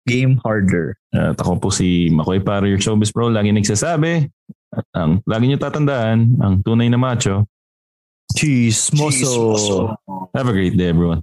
game 0.07 0.41
harder. 0.43 0.99
At 1.15 1.39
ako 1.39 1.63
po 1.63 1.69
si 1.71 2.11
Makoy 2.11 2.43
Paro, 2.43 2.67
your 2.67 2.83
showbiz 2.83 3.15
bro. 3.15 3.31
Lagi 3.31 3.55
nagsasabi, 3.55 4.27
at 4.75 4.87
ang 4.99 5.23
lagi 5.29 5.47
niyo 5.47 5.63
tatandaan, 5.63 6.43
ang 6.43 6.55
tunay 6.67 6.91
na 6.91 6.99
macho. 6.99 7.47
Chismoso. 8.35 9.95
Have 10.35 10.49
a 10.49 10.55
great 10.57 10.75
day, 10.75 10.89
everyone. 10.91 11.23